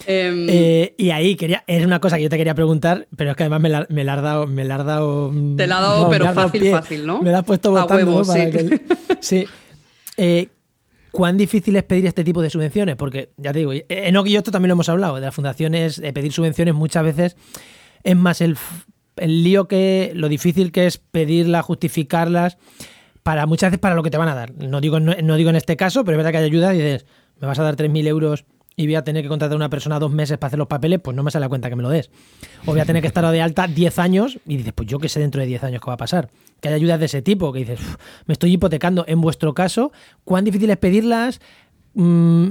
em, 0.07 0.47
eh, 0.49 0.95
y 0.99 1.11
ahí 1.11 1.37
quería, 1.37 1.63
es 1.67 1.85
una 1.85 2.01
cosa 2.01 2.17
que 2.17 2.25
yo 2.25 2.29
te 2.29 2.37
quería 2.37 2.55
preguntar, 2.55 3.07
pero 3.17 3.31
es 3.31 3.37
que 3.37 3.45
además 3.45 3.61
me 3.61 3.69
la, 3.69 3.87
me 3.89 4.03
has 4.03 4.23
dado, 4.23 4.47
me 4.47 4.65
la 4.65 4.77
has 4.77 4.85
dado. 4.85 5.31
Te 5.57 5.67
la 5.67 5.79
he 5.79 5.83
dado, 5.83 6.11
pero 6.11 6.33
fácil, 6.33 6.71
fácil, 6.71 7.07
¿no? 7.07 7.23
Me 7.23 7.31
la 7.31 7.39
has 7.39 7.45
puesto 7.45 7.71
votando, 7.71 8.25
sí. 9.21 9.47
Eh, 10.17 10.49
¿Cuán 11.11 11.37
difícil 11.39 11.77
es 11.77 11.83
pedir 11.85 12.07
este 12.07 12.25
tipo 12.25 12.43
de 12.43 12.51
subvenciones? 12.51 12.97
Porque, 12.97 13.31
ya 13.37 13.53
te 13.53 13.61
digo, 13.61 13.73
Enoch 13.89 14.27
y 14.27 14.33
yo 14.33 14.39
esto 14.39 14.51
también 14.51 14.69
lo 14.69 14.75
hemos 14.75 14.89
hablado, 14.89 15.15
de 15.15 15.23
las 15.23 15.35
fundaciones, 15.35 16.01
de 16.01 16.13
pedir 16.13 16.33
subvenciones 16.33 16.75
muchas 16.75 17.05
veces 17.05 17.37
es 18.07 18.17
más 18.17 18.41
el, 18.41 18.57
el 19.17 19.43
lío 19.43 19.67
que, 19.67 20.13
lo 20.15 20.29
difícil 20.29 20.73
que 20.73 20.87
es 20.87 20.99
pedirlas, 20.99 21.65
justificarlas 21.65 22.57
para 23.27 23.45
muchas 23.47 23.73
veces 23.73 23.81
para 23.81 23.97
lo 23.97 24.05
que 24.05 24.11
te 24.11 24.19
van 24.19 24.29
a 24.29 24.37
dar. 24.37 24.55
No 24.55 24.81
digo, 24.81 25.01
no, 25.01 25.37
digo 25.37 25.51
en 25.51 25.57
este 25.57 25.77
caso, 25.77 26.05
pero 26.05 26.15
es 26.15 26.19
verdad 26.19 26.31
que 26.31 26.39
hay 26.39 26.45
ayudas 26.45 26.75
y 26.75 26.77
dices, 26.77 27.07
me 27.41 27.49
vas 27.49 27.59
a 27.59 27.65
dar 27.65 27.75
3.000 27.75 28.07
euros 28.07 28.45
y 28.77 28.87
voy 28.87 28.95
a 28.95 29.03
tener 29.03 29.25
que 29.25 29.29
contratar 29.29 29.55
a 29.55 29.57
una 29.57 29.69
persona 29.69 29.99
dos 29.99 30.12
meses 30.12 30.39
para 30.39 30.47
hacer 30.47 30.61
los 30.61 30.69
papeles, 30.69 31.01
pues 31.03 31.17
no 31.17 31.25
me 31.25 31.33
sale 31.33 31.45
la 31.45 31.49
cuenta 31.49 31.69
que 31.69 31.75
me 31.75 31.83
lo 31.83 31.89
des. 31.89 32.09
O 32.67 32.71
voy 32.71 32.79
a 32.79 32.85
tener 32.85 33.03
que 33.03 33.09
estar 33.09 33.29
de 33.29 33.43
alta 33.43 33.67
10 33.67 33.99
años 33.99 34.39
y 34.47 34.59
dices, 34.59 34.73
pues 34.73 34.89
yo 34.89 35.01
qué 35.01 35.09
sé 35.09 35.19
dentro 35.19 35.41
de 35.41 35.49
10 35.49 35.65
años 35.65 35.83
qué 35.83 35.87
va 35.89 35.95
a 35.95 35.97
pasar. 35.97 36.31
Que 36.61 36.69
hay 36.69 36.75
ayudas 36.75 37.01
de 37.01 37.07
ese 37.07 37.21
tipo, 37.21 37.53
que 37.53 37.59
dices, 37.59 37.81
me 38.27 38.33
estoy 38.33 38.53
hipotecando. 38.53 39.05
En 39.09 39.21
vuestro 39.21 39.55
caso, 39.55 39.91
¿cuán 40.23 40.45
difícil 40.45 40.71
es 40.71 40.77
pedirlas? 40.77 41.41
Mm, 41.95 42.51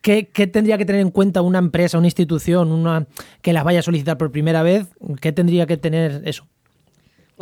¿Qué, 0.00 0.30
¿Qué, 0.30 0.48
tendría 0.48 0.78
que 0.78 0.84
tener 0.84 1.00
en 1.00 1.12
cuenta 1.12 1.42
una 1.42 1.60
empresa, 1.60 1.96
una 1.96 2.08
institución, 2.08 2.72
una 2.72 3.06
que 3.40 3.52
las 3.52 3.62
vaya 3.62 3.78
a 3.78 3.82
solicitar 3.82 4.18
por 4.18 4.32
primera 4.32 4.64
vez? 4.64 4.88
¿Qué 5.20 5.30
tendría 5.30 5.66
que 5.66 5.76
tener 5.76 6.22
eso? 6.24 6.48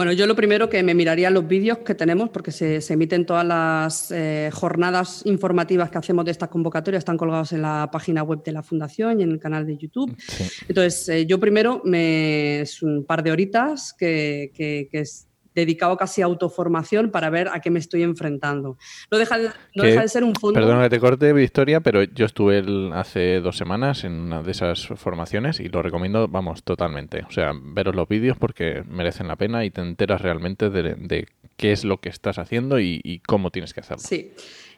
Bueno, 0.01 0.15
yo 0.15 0.27
lo 0.27 0.35
primero 0.35 0.71
que 0.71 0.83
me 0.83 0.95
miraría 0.95 1.29
los 1.29 1.47
vídeos 1.47 1.81
que 1.81 1.95
tenemos, 1.95 2.31
porque 2.31 2.53
se, 2.53 2.81
emiten 2.91 3.27
todas 3.27 3.45
las 3.45 4.11
eh, 4.11 4.49
jornadas 4.51 5.21
informativas 5.27 5.91
que 5.91 5.99
hacemos 5.99 6.25
de 6.25 6.31
estas 6.31 6.49
convocatorias, 6.49 7.03
están 7.03 7.19
colgados 7.19 7.53
en 7.53 7.61
la 7.61 7.91
página 7.93 8.23
web 8.23 8.43
de 8.43 8.53
la 8.53 8.63
Fundación 8.63 9.21
y 9.21 9.25
en 9.25 9.33
el 9.33 9.39
canal 9.39 9.67
de 9.67 9.77
YouTube. 9.77 10.17
Entonces, 10.67 11.07
eh, 11.11 11.27
yo 11.27 11.39
primero 11.39 11.83
me, 11.85 12.63
es 12.63 12.83
un 12.83 13.05
par 13.05 13.23
de 13.23 13.31
horitas 13.31 13.93
que, 13.93 14.51
que, 14.55 14.89
que 14.91 15.01
es, 15.01 15.29
dedicado 15.61 15.96
casi 15.96 16.23
a 16.23 16.27
autoformación 16.27 17.11
para 17.11 17.31
ver 17.31 17.49
a 17.49 17.61
qué 17.61 17.70
me 17.70 17.79
estoy 17.79 18.03
enfrentando. 18.03 18.79
No 19.11 19.18
deja 19.18 19.38
de, 19.38 19.51
no 19.75 19.85
deja 19.85 20.03
de 20.03 20.09
ser 20.09 20.25
un 20.25 20.35
fondo. 20.35 20.59
Perdona 20.59 20.85
que 20.85 20.90
te 20.90 21.01
corte, 21.01 21.33
Victoria, 21.33 21.81
pero 21.81 22.03
yo 22.03 22.27
estuve 22.27 22.64
hace 22.94 23.40
dos 23.40 23.57
semanas 23.57 24.05
en 24.05 24.12
una 24.12 24.42
de 24.42 24.51
esas 24.51 24.87
formaciones 24.87 25.61
y 25.61 25.68
lo 25.68 25.83
recomiendo, 25.83 26.29
vamos, 26.29 26.62
totalmente. 26.62 27.25
O 27.29 27.31
sea, 27.31 27.53
veros 27.55 27.94
los 27.94 28.09
vídeos 28.09 28.37
porque 28.38 28.83
merecen 28.88 29.29
la 29.29 29.37
pena 29.37 29.64
y 29.64 29.70
te 29.70 29.81
enteras 29.81 30.20
realmente 30.20 30.70
de, 30.70 31.27
qué 31.57 31.73
es 31.73 31.85
lo 31.85 32.01
que 32.01 32.09
estás 32.09 32.38
haciendo 32.38 32.81
y, 32.81 33.23
cómo 33.27 33.51
tienes 33.51 33.75
que 33.75 33.81
hacerlo. 33.81 34.03
Sí. 34.03 34.33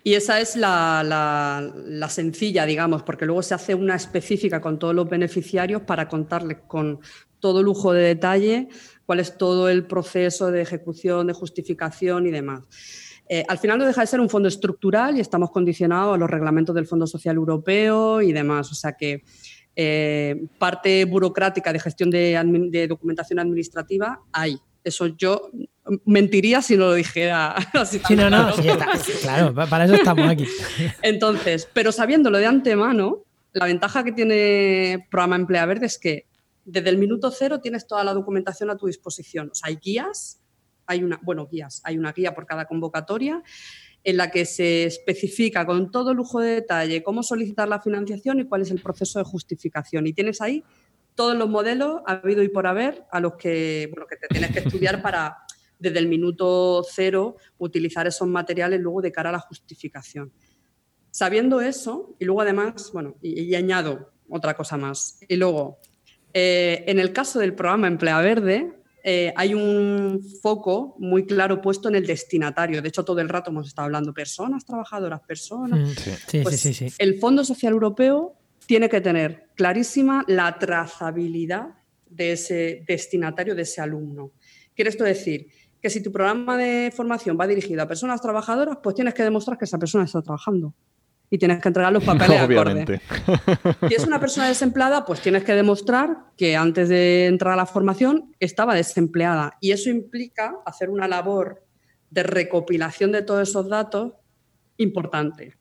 Y 0.05 0.15
esa 0.15 0.41
es 0.41 0.57
la, 0.57 1.03
la, 1.05 2.09
sencilla, 2.09 2.67
digamos, 2.67 3.03
porque 3.05 3.25
luego 3.25 3.43
se 3.43 3.55
hace 3.55 3.75
una 3.75 3.95
específica 3.95 4.61
con 4.61 4.79
todos 4.79 4.95
los 4.95 5.09
beneficiarios 5.09 5.83
para 5.83 6.09
contarles 6.09 6.59
con 6.67 7.01
todo 7.39 7.63
lujo 7.63 7.93
de 7.93 8.03
detalle 8.03 8.69
cuál 9.07 9.21
es 9.21 9.37
todo 9.37 9.69
el 9.69 9.87
proceso 9.87 10.51
de 10.51 10.63
ejecución, 10.63 11.27
de 11.29 11.33
justificación 11.33 12.27
y 12.27 12.31
demás. 12.31 12.63
Eh, 13.29 13.45
al 13.49 13.59
final 13.59 13.79
no 13.79 13.87
deja 13.87 14.01
de 14.01 14.07
ser 14.07 14.21
un 14.21 14.29
fondo 14.29 14.49
estructural 14.49 15.17
y 15.17 15.21
estamos 15.21 15.51
condicionados 15.51 16.15
a 16.15 16.19
los 16.19 16.29
reglamentos 16.29 16.75
del 16.75 16.87
Fondo 16.87 17.07
Social 17.07 17.37
Europeo 17.37 18.21
y 18.21 18.33
demás. 18.33 18.71
O 18.71 18.75
sea 18.75 18.93
que 18.93 19.23
eh, 19.75 20.45
parte 20.59 21.05
burocrática 21.07 21.73
de 21.73 21.81
gestión 21.81 22.11
de, 22.11 22.87
documentación 22.89 23.39
administrativa 23.39 24.21
hay. 24.33 24.59
Eso 24.85 25.07
yo 25.07 25.51
Mentiría 26.05 26.63
si 26.63 26.77
no 26.77 26.87
lo 26.87 26.95
dijera 26.95 27.53
así. 27.73 28.01
Sí, 28.07 28.15
no, 28.15 28.31
no, 28.31 28.53
sí, 28.53 28.69
está. 28.69 28.89
claro, 29.21 29.55
para 29.55 29.85
eso 29.85 29.95
estamos 29.95 30.29
aquí. 30.29 30.47
Entonces, 31.03 31.69
pero 31.73 31.91
sabiéndolo 31.91 32.39
de 32.39 32.47
antemano, 32.47 33.25
la 33.53 33.67
ventaja 33.67 34.05
que 34.05 34.13
tiene 34.13 35.07
Programa 35.11 35.37
Emplea 35.37 35.67
Verde 35.67 35.87
es 35.87 35.99
que 35.99 36.27
desde 36.65 36.89
el 36.89 36.99
minuto 36.99 37.31
cero 37.31 37.61
tienes 37.61 37.87
toda 37.87 38.05
la 38.05 38.15
documentación 38.15 38.71
a 38.71 38.77
tu 38.77 38.87
disposición. 38.87 39.51
O 39.51 39.55
sea, 39.55 39.69
hay 39.69 39.77
guías, 39.77 40.41
hay 40.87 41.03
una, 41.03 41.19
bueno, 41.23 41.49
guías, 41.51 41.81
hay 41.85 41.99
una 41.99 42.13
guía 42.13 42.35
por 42.35 42.47
cada 42.47 42.67
convocatoria 42.67 43.43
en 44.05 44.17
la 44.17 44.31
que 44.31 44.45
se 44.45 44.85
especifica 44.85 45.65
con 45.65 45.91
todo 45.91 46.13
lujo 46.15 46.41
de 46.41 46.55
detalle 46.55 47.03
cómo 47.03 47.23
solicitar 47.23 47.69
la 47.69 47.81
financiación 47.81 48.41
y 48.41 48.45
cuál 48.45 48.63
es 48.63 48.71
el 48.71 48.81
proceso 48.81 49.19
de 49.19 49.25
justificación. 49.25 50.07
Y 50.07 50.13
tienes 50.13 50.41
ahí 50.41 50.65
todos 51.15 51.37
los 51.37 51.49
modelos 51.49 52.01
ha 52.07 52.13
habido 52.13 52.43
y 52.43 52.49
por 52.49 52.67
haber 52.67 53.05
a 53.11 53.21
los 53.21 53.35
que, 53.35 53.89
bueno, 53.91 54.07
que 54.07 54.17
te 54.17 54.29
tienes 54.29 54.51
que 54.51 54.61
estudiar 54.61 55.03
para 55.03 55.39
desde 55.83 55.99
el 55.99 56.09
minuto 56.09 56.85
cero 56.89 57.37
utilizar 57.59 58.07
esos 58.07 58.29
materiales 58.29 58.81
luego 58.81 59.03
de 59.03 59.11
cara 59.11 59.31
a 59.31 59.33
la 59.33 59.41
justificación. 59.41 60.33
Sabiendo 61.11 61.61
eso, 61.61 62.17
y 62.19 62.25
luego 62.25 62.41
además, 62.41 62.91
bueno, 62.93 63.17
y, 63.21 63.55
añado 63.55 64.13
otra 64.31 64.55
cosa 64.55 64.79
más, 64.79 65.19
y 65.29 65.37
luego, 65.37 65.79
eh, 66.33 66.85
en 66.87 66.99
el 66.99 67.13
caso 67.13 67.39
del 67.41 67.55
programa 67.55 67.89
Emplea 67.89 68.21
Verde, 68.21 68.73
eh, 69.05 69.33
hay 69.37 69.53
un 69.53 70.23
foco 70.41 70.95
muy 70.99 71.27
claro 71.27 71.61
puesto 71.61 71.89
en 71.89 71.97
el 71.97 72.07
destinatario. 72.07 72.81
De 72.81 72.89
hecho, 72.89 73.05
todo 73.05 73.21
el 73.21 73.29
rato 73.29 73.51
hemos 73.51 73.67
estado 73.67 73.87
hablando 73.87 74.15
personas, 74.15 74.65
trabajadoras, 74.65 75.21
personas. 75.23 75.81
Mm, 75.81 75.93
sí, 76.29 76.41
pues 76.43 76.61
sí, 76.61 76.73
sí, 76.73 76.87
El 76.99 77.19
Fondo 77.19 77.45
Social 77.45 77.73
Europeo 77.73 78.37
tiene 78.67 78.89
que 78.89 79.01
tener 79.01 79.49
clarísima 79.57 80.25
la 80.29 80.57
trazabilidad 80.57 81.75
de 82.09 82.33
ese 82.33 82.85
destinatario, 82.87 83.55
de 83.55 83.63
ese 83.63 83.81
alumno. 83.81 84.33
Quiere 84.75 84.91
esto 84.91 85.05
decir 85.05 85.49
que 85.83 85.91
si 85.91 86.01
tu 86.01 86.13
programa 86.13 86.57
de 86.57 86.93
formación 86.95 87.37
va 87.39 87.47
dirigido 87.47 87.83
a 87.83 87.89
personas 87.89 88.23
trabajadoras, 88.23 88.79
pues 88.83 88.95
tienes 88.95 89.15
que 89.15 89.25
demostrar 89.25 89.59
que 89.59 89.65
esa 89.65 89.79
persona 89.79 90.05
está 90.05 90.23
trabajando 90.23 90.73
y 91.29 91.39
tienes 91.39 91.61
que 91.61 91.69
entregar 91.69 91.93
los 91.93 92.05
papeles 92.05 92.41
Obviamente. 92.41 93.01
Si 93.89 93.95
es 93.95 94.07
una 94.07 94.21
persona 94.21 94.47
desempleada, 94.49 95.05
pues 95.05 95.21
tienes 95.21 95.43
que 95.43 95.55
demostrar 95.55 96.17
que 96.37 96.57
antes 96.57 96.89
de 96.89 97.27
entrar 97.27 97.55
a 97.55 97.57
la 97.57 97.67
formación 97.67 98.33
estaba 98.39 98.75
desempleada. 98.75 99.57
Y 99.61 99.73
eso 99.73 99.91
implica 99.91 100.55
hacer 100.65 100.89
una 100.89 101.09
labor 101.09 101.65
de 102.11 102.23
recopilación 102.23 103.11
de 103.11 103.23
todos 103.23 103.49
esos 103.49 103.69
datos 103.69 104.13
importante. 104.77 105.57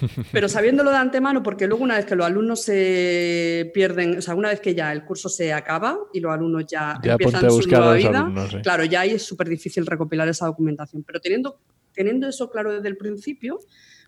Pero 0.32 0.48
sabiéndolo 0.48 0.90
de 0.90 0.96
antemano, 0.96 1.42
porque 1.42 1.66
luego 1.66 1.84
una 1.84 1.96
vez 1.96 2.06
que 2.06 2.16
los 2.16 2.26
alumnos 2.26 2.62
se 2.62 3.70
pierden, 3.74 4.18
o 4.18 4.22
sea, 4.22 4.34
una 4.34 4.50
vez 4.50 4.60
que 4.60 4.74
ya 4.74 4.92
el 4.92 5.04
curso 5.04 5.28
se 5.28 5.52
acaba 5.52 5.98
y 6.12 6.20
los 6.20 6.32
alumnos 6.32 6.64
ya, 6.66 6.98
empiezan 7.02 7.50
su 7.50 7.68
nueva 7.68 7.94
vida, 7.94 8.32
claro, 8.62 8.84
ya 8.84 9.00
ahí 9.00 9.10
es 9.10 9.22
súper 9.22 9.48
difícil 9.48 9.86
recopilar 9.86 10.28
esa 10.28 10.46
documentación. 10.46 11.02
Pero 11.02 11.20
teniendo, 11.20 11.60
teniendo 11.92 12.28
eso 12.28 12.50
claro 12.50 12.72
desde 12.72 12.88
el 12.88 12.96
principio, 12.96 13.58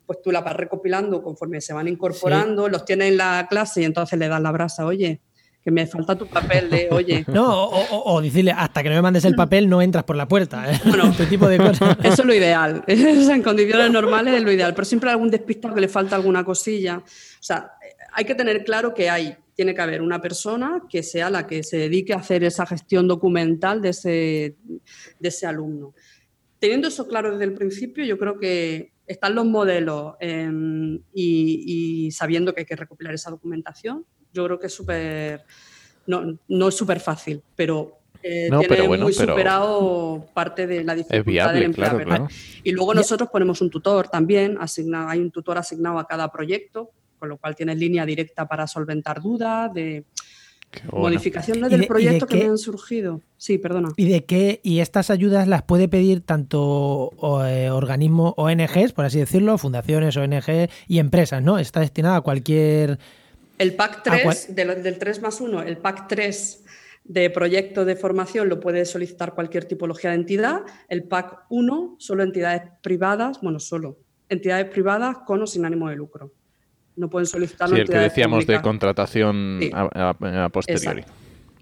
pues 0.06 0.20
tú 0.22 0.30
la 0.30 0.40
vas 0.40 0.56
recopilando 0.56 1.22
conforme 1.22 1.60
se 1.60 1.72
van 1.72 1.88
incorporando, 1.88 2.68
los 2.68 2.84
tienes 2.84 3.08
en 3.08 3.16
la 3.16 3.46
clase 3.48 3.82
y 3.82 3.84
entonces 3.84 4.18
le 4.18 4.28
das 4.28 4.40
la 4.40 4.50
brasa, 4.50 4.84
oye, 4.86 5.20
que 5.62 5.70
me 5.70 5.86
falta 5.86 6.16
tu 6.16 6.26
papel 6.26 6.68
de, 6.70 6.88
oye. 6.90 7.24
No, 7.32 7.68
o, 7.68 8.20
decirle, 8.20 8.52
hasta 8.52 8.82
que 8.82 8.88
no 8.88 8.96
me 8.96 9.02
mandes 9.02 9.24
el 9.24 9.34
papel 9.34 9.68
no 9.68 9.80
entras 9.80 10.04
por 10.04 10.16
la 10.16 10.26
puerta. 10.26 10.70
¿eh? 10.70 10.80
Bueno, 10.84 11.06
este 11.10 11.26
tipo 11.26 11.48
de 11.48 11.58
cosas. 11.58 11.96
Eso 12.02 12.22
es 12.22 12.26
lo 12.26 12.34
ideal. 12.34 12.82
en 12.86 13.42
condiciones 13.42 13.90
normales 13.90 14.34
es 14.34 14.42
lo 14.42 14.50
ideal, 14.50 14.74
pero 14.74 14.84
siempre 14.84 15.10
hay 15.10 15.14
algún 15.14 15.30
despistado 15.30 15.74
que 15.74 15.80
le 15.80 15.88
falta 15.88 16.16
alguna 16.16 16.44
cosilla. 16.44 16.98
O 16.98 17.42
sea, 17.42 17.72
hay 18.12 18.24
que 18.24 18.34
tener 18.34 18.64
claro 18.64 18.92
que 18.92 19.08
hay, 19.08 19.36
tiene 19.54 19.74
que 19.74 19.80
haber 19.80 20.02
una 20.02 20.20
persona 20.20 20.82
que 20.88 21.02
sea 21.02 21.30
la 21.30 21.46
que 21.46 21.62
se 21.62 21.76
dedique 21.76 22.12
a 22.12 22.16
hacer 22.16 22.42
esa 22.42 22.66
gestión 22.66 23.06
documental 23.06 23.80
de 23.80 23.90
ese, 23.90 24.56
de 25.20 25.28
ese 25.28 25.46
alumno. 25.46 25.94
Teniendo 26.58 26.88
eso 26.88 27.06
claro 27.06 27.32
desde 27.32 27.44
el 27.44 27.54
principio, 27.54 28.04
yo 28.04 28.18
creo 28.18 28.38
que 28.38 28.92
están 29.06 29.34
los 29.34 29.46
modelos 29.46 30.14
em, 30.20 30.96
y, 31.12 32.06
y 32.06 32.10
sabiendo 32.10 32.52
que 32.52 32.60
hay 32.60 32.66
que 32.66 32.76
recopilar 32.76 33.14
esa 33.14 33.30
documentación, 33.30 34.06
yo 34.32 34.44
creo 34.44 34.58
que 34.58 34.66
es 34.66 34.74
súper, 34.74 35.44
no, 36.06 36.38
no 36.48 36.68
es 36.68 36.74
súper 36.74 37.00
fácil, 37.00 37.42
pero 37.54 37.98
eh, 38.22 38.50
tiene 38.68 38.98
muy 38.98 39.12
superado 39.12 40.26
parte 40.32 40.66
de 40.66 40.84
la 40.84 40.94
dificultad 40.94 41.52
del 41.52 41.64
empleo. 41.64 42.28
Y 42.62 42.72
luego 42.72 42.94
nosotros 42.94 43.28
ponemos 43.30 43.60
un 43.60 43.70
tutor 43.70 44.08
también, 44.08 44.56
asigna, 44.60 45.10
hay 45.10 45.20
un 45.20 45.30
tutor 45.30 45.58
asignado 45.58 45.98
a 45.98 46.06
cada 46.06 46.30
proyecto, 46.30 46.90
con 47.18 47.28
lo 47.28 47.36
cual 47.36 47.56
tienes 47.56 47.78
línea 47.78 48.06
directa 48.06 48.46
para 48.46 48.66
solventar 48.66 49.20
dudas, 49.20 49.72
de 49.74 50.04
modificaciones 50.90 51.70
del 51.70 51.86
proyecto 51.86 52.26
que 52.26 52.36
me 52.36 52.44
han 52.44 52.58
surgido. 52.58 53.20
Sí, 53.36 53.58
perdona. 53.58 53.90
¿Y 53.96 54.08
de 54.08 54.24
qué? 54.24 54.60
¿Y 54.62 54.80
estas 54.80 55.10
ayudas 55.10 55.48
las 55.48 55.62
puede 55.62 55.88
pedir 55.88 56.22
tanto 56.22 57.10
eh, 57.46 57.70
organismos, 57.70 58.34
ONGs, 58.36 58.92
por 58.92 59.04
así 59.04 59.18
decirlo, 59.18 59.58
fundaciones, 59.58 60.16
ONG 60.16 60.70
y 60.86 60.98
empresas, 60.98 61.42
¿no? 61.42 61.58
Está 61.58 61.80
destinada 61.80 62.16
a 62.16 62.20
cualquier 62.20 62.98
el 63.62 63.74
PAC 63.74 64.02
3, 64.02 64.48
ah, 64.50 64.52
del, 64.52 64.98
3 64.98 65.22
más 65.22 65.40
1, 65.40 65.62
el 65.62 65.76
PAC 65.78 66.08
3 66.08 66.64
de 67.04 67.30
proyecto 67.30 67.84
de 67.84 67.94
formación 67.96 68.48
lo 68.48 68.58
puede 68.58 68.84
solicitar 68.84 69.34
cualquier 69.34 69.64
tipología 69.64 70.10
de 70.10 70.16
entidad. 70.16 70.62
El 70.88 71.04
PAC 71.04 71.44
1, 71.48 71.96
solo 71.98 72.22
entidades 72.24 72.62
privadas, 72.82 73.40
bueno, 73.40 73.60
solo 73.60 73.98
entidades 74.28 74.66
privadas 74.66 75.18
con 75.26 75.42
o 75.42 75.46
sin 75.46 75.64
ánimo 75.64 75.88
de 75.88 75.96
lucro. 75.96 76.32
No 76.96 77.08
pueden 77.08 77.26
solicitarlo. 77.26 77.76
Sí, 77.76 77.82
el 77.82 77.88
que 77.88 77.98
decíamos 77.98 78.46
de 78.46 78.60
contratación 78.60 79.60
a, 79.72 80.48
posteriori. 80.52 81.04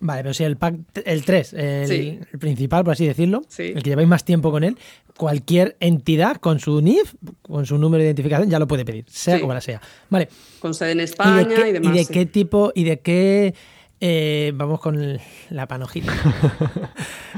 Vale, 0.01 0.23
pero 0.23 0.35
si 0.35 0.45
el 0.45 0.57
pack, 0.57 0.77
el 1.05 1.25
3, 1.25 1.53
el, 1.53 2.27
principal, 2.39 2.85
por 2.85 2.93
así 2.93 3.07
decirlo, 3.07 3.43
el 3.59 3.83
que 3.83 3.91
lleváis 3.91 4.09
más 4.09 4.25
tiempo 4.25 4.51
con 4.51 4.65
él, 4.65 4.79
cualquier 5.17 5.77
entidad 5.81 6.37
con 6.37 6.59
su 6.59 6.81
NIF, 6.81 7.15
con 7.43 7.67
su 7.67 7.77
número 7.77 8.01
de 8.03 8.09
identificación, 8.09 8.49
ya 8.49 8.59
lo 8.59 8.67
puede 8.67 8.85
pedir, 8.85 9.05
sea 9.09 9.39
como 9.41 9.53
la 9.53 9.61
sea. 9.61 9.81
Vale. 10.09 10.29
Con 10.59 10.73
sede 10.73 10.93
en 10.93 11.01
España 11.01 11.69
y, 11.69 11.73
demás. 11.73 11.95
¿Y 11.95 11.99
de 11.99 12.07
qué 12.07 12.25
tipo, 12.27 12.73
y 12.75 12.85
de 12.85 13.01
qué 13.01 13.55
eh, 14.03 14.53
vamos 14.55 14.81
con 14.81 15.19
la 15.51 15.69
panojita. 15.69 16.13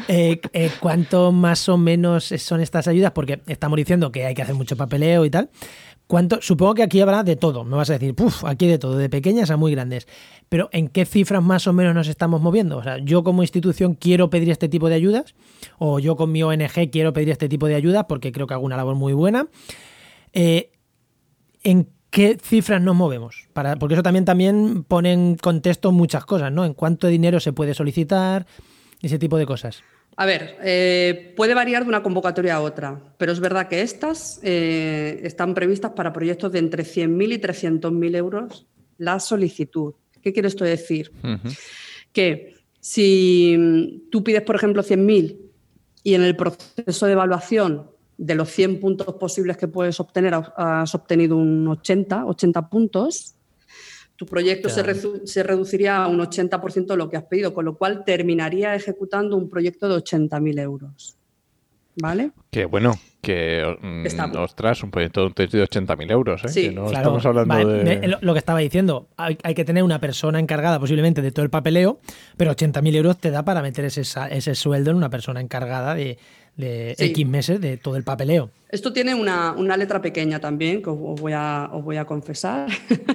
Eh, 0.08 0.40
eh, 0.52 0.70
¿Cuánto 0.80 1.32
más 1.32 1.68
o 1.68 1.76
menos 1.76 2.24
son 2.38 2.60
estas 2.60 2.88
ayudas? 2.88 3.12
Porque 3.12 3.40
estamos 3.46 3.76
diciendo 3.76 4.10
que 4.10 4.24
hay 4.24 4.34
que 4.34 4.42
hacer 4.42 4.54
mucho 4.54 4.76
papeleo 4.76 5.24
y 5.24 5.30
tal. 5.30 5.50
Supongo 6.40 6.74
que 6.74 6.82
aquí 6.82 7.00
habrá 7.00 7.22
de 7.22 7.36
todo. 7.36 7.64
Me 7.64 7.76
vas 7.76 7.88
a 7.88 7.94
decir, 7.94 8.14
puf, 8.14 8.44
aquí 8.44 8.66
de 8.66 8.78
todo, 8.78 8.96
de 8.96 9.08
pequeñas 9.08 9.50
a 9.50 9.56
muy 9.56 9.72
grandes. 9.72 10.06
Pero 10.48 10.68
¿en 10.72 10.88
qué 10.88 11.06
cifras 11.06 11.42
más 11.42 11.66
o 11.66 11.72
menos 11.72 11.94
nos 11.94 12.08
estamos 12.08 12.42
moviendo? 12.42 12.76
O 12.76 12.82
sea, 12.82 12.98
yo 12.98 13.24
como 13.24 13.42
institución 13.42 13.94
quiero 13.94 14.28
pedir 14.28 14.50
este 14.50 14.68
tipo 14.68 14.88
de 14.90 14.94
ayudas, 14.94 15.34
o 15.78 15.98
yo 15.98 16.16
con 16.16 16.30
mi 16.30 16.42
ONG 16.42 16.90
quiero 16.90 17.14
pedir 17.14 17.30
este 17.30 17.48
tipo 17.48 17.66
de 17.66 17.76
ayudas 17.76 18.04
porque 18.08 18.30
creo 18.30 18.46
que 18.46 18.54
hago 18.54 18.66
una 18.66 18.76
labor 18.76 18.94
muy 18.94 19.14
buena. 19.14 19.48
Eh, 20.34 20.72
¿En 21.64 21.88
qué 22.10 22.36
cifras 22.42 22.82
nos 22.82 22.94
movemos? 22.94 23.48
Para, 23.54 23.76
porque 23.76 23.94
eso 23.94 24.02
también, 24.02 24.26
también 24.26 24.84
pone 24.84 25.12
en 25.12 25.36
contexto 25.36 25.92
muchas 25.92 26.26
cosas, 26.26 26.52
¿no? 26.52 26.66
En 26.66 26.74
cuánto 26.74 27.06
dinero 27.06 27.40
se 27.40 27.54
puede 27.54 27.72
solicitar, 27.72 28.46
ese 29.00 29.18
tipo 29.18 29.38
de 29.38 29.46
cosas. 29.46 29.82
A 30.16 30.26
ver, 30.26 30.58
eh, 30.62 31.32
puede 31.36 31.54
variar 31.54 31.82
de 31.84 31.88
una 31.88 32.02
convocatoria 32.02 32.56
a 32.56 32.60
otra, 32.60 33.00
pero 33.16 33.32
es 33.32 33.40
verdad 33.40 33.68
que 33.68 33.80
estas 33.80 34.40
eh, 34.42 35.20
están 35.22 35.54
previstas 35.54 35.92
para 35.92 36.12
proyectos 36.12 36.52
de 36.52 36.58
entre 36.58 36.84
100.000 36.84 37.32
y 37.32 37.38
300.000 37.38 38.16
euros 38.16 38.66
la 38.98 39.18
solicitud. 39.20 39.94
¿Qué 40.20 40.32
quiere 40.32 40.48
esto 40.48 40.64
decir? 40.64 41.10
Que 42.12 42.54
si 42.78 44.06
tú 44.10 44.22
pides, 44.22 44.42
por 44.42 44.54
ejemplo, 44.54 44.82
100.000 44.82 45.38
y 46.04 46.14
en 46.14 46.22
el 46.22 46.36
proceso 46.36 47.06
de 47.06 47.12
evaluación 47.12 47.90
de 48.18 48.34
los 48.34 48.50
100 48.50 48.80
puntos 48.80 49.14
posibles 49.14 49.56
que 49.56 49.66
puedes 49.66 49.98
obtener 49.98 50.34
has 50.34 50.94
obtenido 50.94 51.36
un 51.36 51.66
80, 51.66 52.26
80 52.26 52.68
puntos, 52.68 53.34
tu 54.22 54.26
proyecto 54.26 54.68
se, 54.68 55.42
reduciría 55.42 55.96
a 55.96 56.06
un 56.06 56.20
80% 56.20 56.86
de 56.86 56.96
lo 56.96 57.10
que 57.10 57.16
has 57.16 57.24
pedido, 57.24 57.52
con 57.52 57.64
lo 57.64 57.76
cual 57.76 58.04
terminaría 58.04 58.74
ejecutando 58.74 59.36
un 59.36 59.48
proyecto 59.50 59.88
de 59.88 59.96
80.000 59.96 60.60
euros. 60.60 61.16
¿Vale? 61.96 62.30
Que 62.50 62.64
bueno, 62.64 62.94
que 63.20 63.76
mm, 63.82 64.06
ostras, 64.38 64.82
un 64.82 64.90
proyecto 64.90 65.28
de 65.28 65.48
80.000 65.48 66.10
euros, 66.10 66.44
¿eh? 66.44 66.48
Sí, 66.48 66.68
no 66.68 66.86
claro. 66.86 67.18
estamos 67.18 67.26
hablando 67.26 67.68
de... 67.68 68.16
Lo 68.20 68.32
que 68.32 68.38
estaba 68.38 68.60
diciendo, 68.60 69.08
hay, 69.16 69.36
que 69.36 69.64
tener 69.64 69.82
una 69.82 69.98
persona 69.98 70.38
encargada 70.38 70.78
posiblemente 70.78 71.20
de 71.20 71.32
todo 71.32 71.44
el 71.44 71.50
papeleo, 71.50 72.00
pero 72.36 72.52
80.000 72.52 72.94
euros 72.94 73.18
te 73.18 73.30
da 73.30 73.44
para 73.44 73.60
meter 73.60 73.84
ese, 73.84 74.02
ese 74.30 74.54
sueldo 74.54 74.92
en 74.92 74.96
una 74.96 75.10
persona 75.10 75.40
encargada 75.40 75.94
de, 75.94 76.16
de 76.56 76.94
X 76.98 77.26
meses 77.26 77.60
de 77.60 77.76
todo 77.76 77.96
el 77.96 78.04
papeleo. 78.04 78.50
Esto 78.68 78.92
tiene 78.92 79.14
una, 79.14 79.76
letra 79.76 80.00
pequeña 80.00 80.40
también, 80.40 80.82
que 80.82 80.90
os 80.90 81.20
voy 81.20 81.32
a, 81.34 81.70
voy 81.72 81.96
a 81.96 82.04
confesar. 82.04 82.68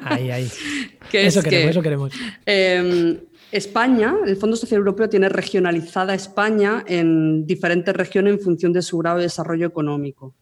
Ahí, 0.04 0.30
ahí. 0.30 0.52
eso, 1.14 1.42
queremos, 1.42 1.72
eso 1.72 1.82
queremos. 1.82 2.14
Em, 2.46 3.18
España, 3.52 4.16
el 4.26 4.36
Fondo 4.38 4.56
Social 4.56 4.80
Europeo 4.80 5.10
tiene 5.10 5.30
regionalizada 5.30 6.14
España 6.14 6.84
en 6.88 7.46
diferentes 7.46 7.96
regiones 7.96 8.34
en 8.34 8.40
función 8.40 8.74
de 8.74 8.82
su 8.82 8.98
grado 8.98 9.18
de 9.18 9.24
desarrollo 9.24 9.66
económico. 9.66 10.36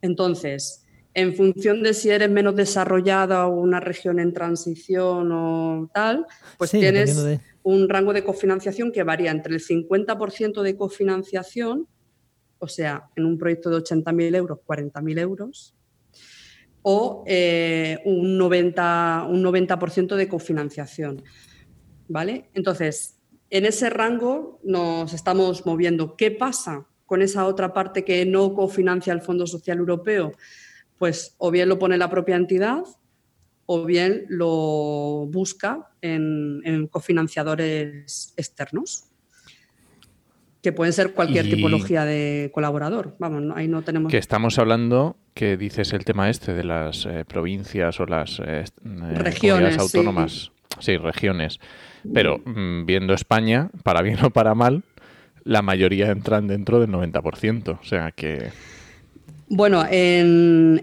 Entonces, 0.00 0.84
en 1.14 1.34
función 1.34 1.82
de 1.82 1.94
si 1.94 2.10
eres 2.10 2.30
menos 2.30 2.56
desarrollada 2.56 3.46
o 3.46 3.54
una 3.54 3.78
región 3.80 4.18
en 4.18 4.32
transición 4.32 5.30
o 5.32 5.90
tal, 5.94 6.26
pues 6.58 6.72
tienes 6.72 7.40
un 7.62 7.88
rango 7.88 8.12
de 8.12 8.24
cofinanciación 8.24 8.90
que 8.90 9.04
varía 9.04 9.30
entre 9.30 9.54
el 9.54 9.60
50% 9.60 10.62
de 10.62 10.76
cofinanciación, 10.76 11.86
o 12.64 12.68
sea, 12.68 13.10
en 13.14 13.24
un 13.24 13.38
proyecto 13.38 13.70
de 13.70 13.76
80.000 13.76 14.34
euros, 14.34 14.58
40.000 14.66 15.18
euros, 15.20 15.74
o 16.82 17.24
eh, 17.26 17.98
un 18.04 18.38
90%, 18.38 19.28
un 19.28 19.42
90 19.42 20.16
de 20.16 20.28
cofinanciación. 20.28 21.22
¿Vale? 22.08 22.50
Entonces, 22.52 23.18
en 23.50 23.64
ese 23.64 23.88
rango 23.88 24.60
nos 24.64 25.12
estamos 25.14 25.64
moviendo. 25.64 26.16
¿Qué 26.16 26.30
pasa 26.30 26.86
con 27.06 27.22
esa 27.22 27.46
otra 27.46 27.72
parte 27.72 28.04
que 28.04 28.26
no 28.26 28.54
cofinancia 28.54 29.12
el 29.12 29.22
Fondo 29.22 29.46
Social 29.46 29.78
Europeo? 29.78 30.32
Pues 30.98 31.34
o 31.38 31.50
bien 31.50 31.68
lo 31.68 31.78
pone 31.78 31.96
la 31.96 32.10
propia 32.10 32.36
entidad 32.36 32.82
o 33.66 33.84
bien 33.84 34.26
lo 34.28 35.26
busca 35.30 35.90
en, 36.02 36.88
cofinanciadores 36.90 38.34
externos, 38.36 39.04
que 40.64 40.72
pueden 40.72 40.94
ser 40.94 41.12
cualquier 41.12 41.44
tipología 41.44 42.06
de 42.06 42.50
colaborador. 42.54 43.14
Vamos, 43.18 43.54
ahí 43.54 43.68
no 43.68 43.82
tenemos. 43.82 44.10
Que 44.10 44.16
estamos 44.16 44.58
hablando, 44.58 45.14
que 45.34 45.58
dices 45.58 45.92
el 45.92 46.06
tema 46.06 46.30
este 46.30 46.54
de 46.54 46.64
las 46.64 47.04
eh, 47.04 47.26
provincias 47.28 48.00
o 48.00 48.06
las 48.06 48.40
eh, 48.40 48.64
eh, 48.64 49.14
regiones 49.14 49.76
autónomas. 49.76 50.52
Sí. 50.80 50.96
regiones. 50.96 51.60
Pero 52.14 52.38
mm, 52.38 52.86
viendo 52.86 53.12
España, 53.12 53.68
para 53.82 54.00
bien 54.00 54.24
o 54.24 54.30
para 54.30 54.54
mal, 54.54 54.84
la 55.44 55.60
mayoría 55.60 56.10
entran 56.10 56.48
dentro 56.48 56.80
del 56.80 56.88
90%. 56.88 57.78
O 57.78 57.84
sea 57.84 58.10
que. 58.12 58.48
Bueno, 59.50 59.84
en, 59.90 60.80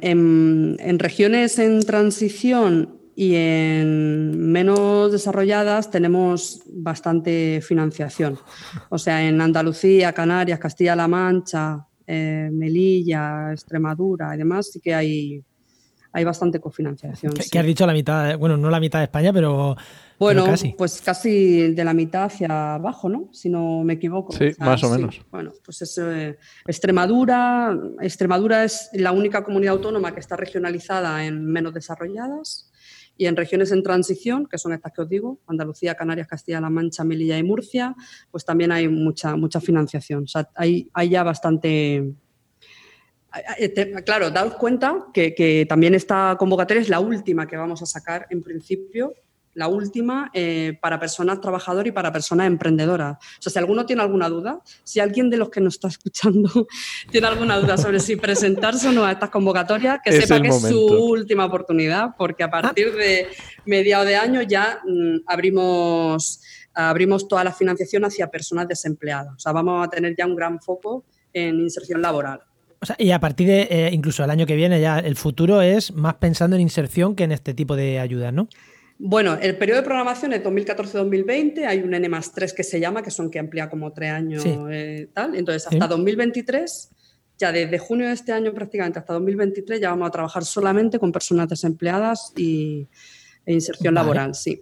regiones 0.99 1.57
en 1.57 1.82
transición 1.82 3.01
y 3.22 3.36
en 3.36 4.51
menos 4.51 5.11
desarrolladas 5.11 5.91
tenemos 5.91 6.63
bastante 6.65 7.61
financiación. 7.61 8.39
O 8.89 8.97
sea, 8.97 9.22
en 9.24 9.39
Andalucía, 9.39 10.11
Canarias, 10.11 10.57
Castilla-La 10.57 11.07
Mancha, 11.07 11.86
eh, 12.07 12.49
Melilla, 12.51 13.51
Extremadura 13.51 14.34
y 14.34 14.39
demás, 14.39 14.72
sí 14.72 14.80
que 14.80 14.95
hay, 14.95 15.43
hay 16.11 16.24
bastante 16.24 16.59
cofinanciación. 16.59 17.34
¿Qué, 17.51 17.59
has 17.59 17.65
dicho 17.67 17.86
la 17.86 17.93
mitad? 17.93 18.39
Bueno, 18.39 18.57
no 18.57 18.72
la 18.72 18.80
mitad 18.80 18.97
de 18.97 19.05
España, 19.05 19.32
pero 19.32 19.76
bueno, 20.17 20.45
pues 20.76 20.99
casi 20.99 21.74
de 21.74 21.84
la 21.84 21.93
mitad 21.93 22.24
hacia 22.24 22.74
abajo, 22.74 23.07
¿no? 23.07 23.30
Si 23.34 23.49
no 23.49 23.84
me 23.84 23.93
equivoco. 23.93 24.34
Sí, 24.34 24.49
más 24.57 24.84
o 24.84 24.89
menos. 24.89 25.22
Bueno, 25.30 25.51
pues 25.63 25.84
es 25.84 25.95
eh, 25.99 26.39
Extremadura. 26.65 27.78
Extremadura 27.99 28.63
es 28.63 28.89
la 28.93 29.11
única 29.11 29.43
comunidad 29.43 29.76
autónoma 29.76 30.11
que 30.11 30.22
está 30.22 30.36
regionalizada 30.36 31.24
en 31.24 31.45
menos 31.45 31.72
desarrolladas 31.72 32.70
y 33.22 33.28
en 33.28 33.36
regiones 33.36 33.72
en 33.72 33.84
transición, 33.84 34.47
que 34.47 34.57
son 34.57 34.74
estas 34.74 34.91
que 34.93 35.01
os 35.03 35.07
digo, 35.07 35.39
Andalucía, 35.45 35.93
Canarias, 35.93 36.28
Castilla-La 36.28 36.72
Mancha, 36.72 37.03
Melilla 37.03 37.38
y 37.38 37.43
Murcia, 37.43 37.95
pues 38.32 38.43
también 38.43 38.72
hay 38.72 38.88
mucha, 38.88 39.36
mucha 39.36 39.61
financiación. 39.61 40.24
O 40.24 40.28
sea, 40.28 40.49
hay, 40.55 40.89
hay 40.91 41.09
ya 41.09 41.22
bastante... 41.22 42.15
Claro, 44.03 44.32
daos 44.32 44.55
cuenta 44.55 45.05
que, 45.13 45.36
que 45.36 45.67
también 45.69 45.93
esta 45.93 46.36
convocatoria 46.39 46.82
es 46.82 46.89
la 46.89 46.99
última 46.99 47.45
que 47.45 47.57
vamos 47.57 47.84
a 47.84 47.86
sacar 47.86 48.26
en 48.32 48.41
principio 48.41 49.13
la 49.54 49.68
última 49.68 50.30
eh, 50.34 50.78
para 50.82 50.99
personas 50.99 51.41
trabajadoras 51.41 51.88
y 51.88 51.91
para 51.91 52.12
personas 52.12 52.47
emprendedoras. 52.47 53.18
O 53.18 53.41
sea, 53.41 53.52
si 53.52 53.60
alguno 53.60 53.86
tiene 53.86 54.02
alguna 54.02 54.30
duda, 54.30 54.62
si 54.84 54.99
alguien 54.99 55.30
de 55.30 55.38
los 55.38 55.49
que 55.49 55.62
nos 55.62 55.76
está 55.76 55.88
escuchando 55.88 56.49
tiene 57.12 57.28
alguna 57.28 57.58
duda 57.60 57.78
sobre 57.78 57.99
si 57.99 58.16
presentarse 58.16 58.88
o 58.88 58.91
no 58.91 59.06
a 59.06 59.12
estas 59.12 59.30
convocatorias, 59.30 59.99
que 60.04 60.12
sepa 60.14 60.41
que 60.41 60.49
es 60.49 60.62
su 60.62 60.86
última 60.86 61.45
oportunidad, 61.45 62.16
porque 62.18 62.43
a 62.43 62.49
partir 62.49 62.93
de 62.93 63.28
mediados 63.66 64.08
de 64.08 64.16
año 64.16 64.41
ya 64.41 64.80
mm, 64.86 65.24
abrimos, 65.28 66.41
abrimos 66.74 67.28
toda 67.28 67.43
la 67.43 67.52
financiación 67.52 68.06
hacia 68.06 68.28
personas 68.28 68.68
desempleadas. 68.68 69.36
O 69.36 69.39
sea, 69.39 69.52
vamos 69.52 69.86
a 69.86 69.89
tener 69.89 70.16
ya 70.18 70.26
un 70.26 70.36
gran 70.36 70.62
foco 70.62 71.04
en 71.34 71.60
inserción 71.60 72.02
laboral. 72.02 72.41
O 72.84 72.86
sea, 72.86 72.95
y 72.97 73.12
a 73.12 73.20
partir 73.20 73.47
de 73.47 73.68
eh, 73.70 73.89
incluso 73.91 74.24
el 74.24 74.32
año 74.32 74.47
que 74.47 74.56
viene 74.56 74.82
ya 74.82 74.97
el 74.97 75.16
futuro 75.16 75.62
es 75.62 75.93
más 75.93 76.16
pensando 76.16 76.56
en 76.56 76.64
inserción 76.64 77.16
que 77.16 77.24
en 77.24 77.32
este 77.32 77.54
tipo 77.54 77.76
de 77.76 77.99
ayudas, 77.99 78.34
¿no? 78.34 78.47
Bueno, 79.04 79.36
el 79.41 79.58
periodo 79.58 79.80
de 79.80 79.84
programación 79.84 80.32
es 80.32 80.43
2014-2020, 80.43 81.66
hay 81.66 81.80
un 81.80 81.91
N 81.91 82.08
más 82.08 82.32
3 82.34 82.54
que 82.54 82.64
se 82.64 82.80
llama, 82.80 83.02
que 83.02 83.10
son 83.10 83.32
que 83.32 83.39
amplía 83.39 83.68
como 83.68 83.91
tres 83.91 84.12
años 84.12 84.43
eh, 84.45 85.10
tal. 85.12 85.34
Entonces, 85.34 85.66
hasta 85.66 85.88
2023, 85.88 86.89
ya 87.39 87.52
desde 87.52 87.80
junio 87.80 88.08
de 88.08 88.14
este 88.14 88.32
año 88.32 88.54
prácticamente 88.54 88.99
hasta 88.99 89.14
2023, 89.14 89.82
ya 89.82 89.89
vamos 89.89 90.08
a 90.08 90.12
trabajar 90.12 90.45
solamente 90.45 90.99
con 90.99 91.12
personas 91.12 91.49
desempleadas 91.49 92.32
y, 92.38 92.88
e 93.43 93.54
inserción 93.54 93.95
laboral, 93.95 94.36
sí. 94.36 94.62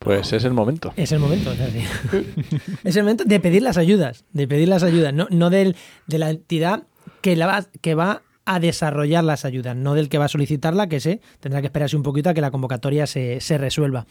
Pues 0.00 0.32
es 0.32 0.42
el 0.42 0.52
momento. 0.52 0.92
Es 0.96 1.12
el 1.12 1.20
momento, 1.20 1.52
es, 1.52 1.60
es 2.84 2.96
el 2.96 3.04
momento 3.04 3.22
de 3.22 3.38
pedir 3.38 3.62
las 3.62 3.76
ayudas, 3.76 4.24
de 4.32 4.48
pedir 4.48 4.66
las 4.66 4.82
ayudas, 4.82 5.14
no, 5.14 5.28
no 5.30 5.48
de 5.48 5.76
la 6.08 6.30
entidad 6.30 6.88
que, 7.20 7.36
la 7.36 7.68
que 7.80 7.94
va 7.94 8.22
a 8.50 8.58
desarrollar 8.58 9.22
las 9.22 9.44
ayudas, 9.44 9.76
no 9.76 9.94
del 9.94 10.08
que 10.08 10.18
va 10.18 10.24
a 10.24 10.28
solicitarla, 10.28 10.88
que 10.88 10.98
sé, 10.98 11.20
tendrá 11.38 11.60
que 11.60 11.68
esperarse 11.68 11.96
un 11.96 12.02
poquito 12.02 12.30
a 12.30 12.34
que 12.34 12.40
la 12.40 12.50
convocatoria 12.50 13.06
se, 13.06 13.38
resuelva. 13.58 14.06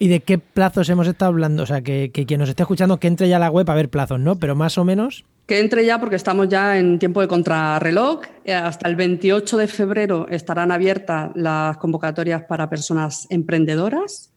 ¿Y 0.00 0.08
de 0.08 0.18
qué 0.18 0.38
plazos 0.38 0.88
hemos 0.88 1.06
estado 1.06 1.28
hablando? 1.28 1.62
O 1.62 1.66
sea, 1.66 1.80
que, 1.80 2.10
quien 2.10 2.40
nos 2.40 2.48
esté 2.48 2.64
escuchando 2.64 2.98
que 2.98 3.06
entre 3.06 3.28
ya 3.28 3.36
a 3.36 3.38
la 3.38 3.52
web 3.52 3.70
a 3.70 3.74
ver 3.76 3.90
plazos, 3.90 4.18
¿no? 4.18 4.34
Pero 4.40 4.56
más 4.56 4.76
o 4.76 4.84
menos. 4.84 5.24
Que 5.46 5.60
entre 5.60 5.86
ya 5.86 6.00
porque 6.00 6.16
estamos 6.16 6.48
ya 6.48 6.76
en 6.78 6.98
tiempo 6.98 7.20
de 7.20 7.28
contrarreloj. 7.28 8.22
Hasta 8.52 8.88
el 8.88 8.96
28 8.96 9.56
de 9.56 9.68
febrero 9.68 10.26
estarán 10.28 10.72
abiertas 10.72 11.30
las 11.36 11.76
convocatorias 11.76 12.42
para 12.48 12.68
personas 12.68 13.28
emprendedoras 13.30 14.32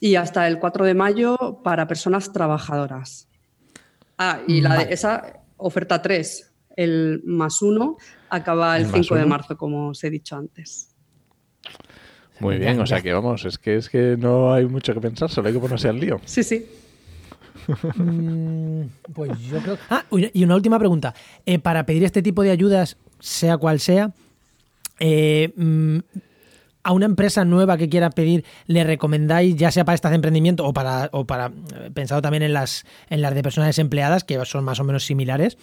y 0.00 0.16
hasta 0.16 0.46
el 0.46 0.58
4 0.58 0.84
de 0.84 0.94
mayo 0.94 1.62
para 1.64 1.88
personas 1.88 2.30
trabajadoras. 2.30 3.26
Ah, 4.18 4.40
y 4.46 4.60
la 4.60 4.84
de 4.84 4.92
esa 4.92 5.40
oferta 5.56 6.02
3, 6.02 6.52
el 6.76 7.22
más 7.24 7.62
uno, 7.62 7.96
acaba 8.30 8.76
el, 8.76 8.86
5 8.86 9.14
de 9.14 9.26
marzo, 9.26 9.56
como 9.56 9.88
os 9.88 10.02
he 10.04 10.10
dicho 10.10 10.36
antes. 10.36 10.94
Muy 12.40 12.58
bien, 12.58 12.80
o 12.80 12.86
sea 12.86 13.00
que 13.00 13.12
vamos, 13.12 13.44
es 13.44 13.58
que 13.58 13.76
es 13.76 13.88
que 13.88 14.16
no 14.16 14.52
hay 14.52 14.66
mucho 14.66 14.94
que 14.94 15.00
pensar, 15.00 15.28
solo 15.28 15.48
hay 15.48 15.54
que 15.54 15.60
ponerse 15.60 15.88
al 15.88 15.98
lío. 15.98 16.20
Sí, 16.26 16.42
sí. 16.42 16.66
Mm, 17.96 18.84
pues 19.12 19.38
yo 19.40 19.58
creo. 19.58 19.78
Ah, 19.90 20.04
y 20.10 20.44
una 20.44 20.54
última 20.54 20.78
pregunta. 20.78 21.14
Eh, 21.44 21.58
para 21.58 21.84
pedir 21.84 22.04
este 22.04 22.22
tipo 22.22 22.42
de 22.42 22.50
ayudas, 22.50 22.96
sea 23.18 23.58
cual 23.58 23.78
sea, 23.80 24.12
eh, 25.00 25.52
mm, 25.54 25.98
a 26.82 26.92
una 26.92 27.06
empresa 27.06 27.44
nueva 27.44 27.76
que 27.76 27.88
quiera 27.88 28.10
pedir, 28.10 28.44
¿le 28.66 28.84
recomendáis, 28.84 29.56
ya 29.56 29.70
sea 29.70 29.84
para 29.84 29.94
estas 29.94 30.10
de 30.10 30.16
emprendimiento 30.16 30.64
o 30.64 30.72
para, 30.72 31.10
o 31.12 31.26
para 31.26 31.46
eh, 31.46 31.90
pensado 31.92 32.22
también 32.22 32.42
en 32.42 32.54
las, 32.54 32.84
en 33.10 33.20
las 33.20 33.34
de 33.34 33.42
personas 33.42 33.68
desempleadas, 33.68 34.24
que 34.24 34.42
son 34.46 34.64
más 34.64 34.80
o 34.80 34.84
menos 34.84 35.04
similares? 35.04 35.58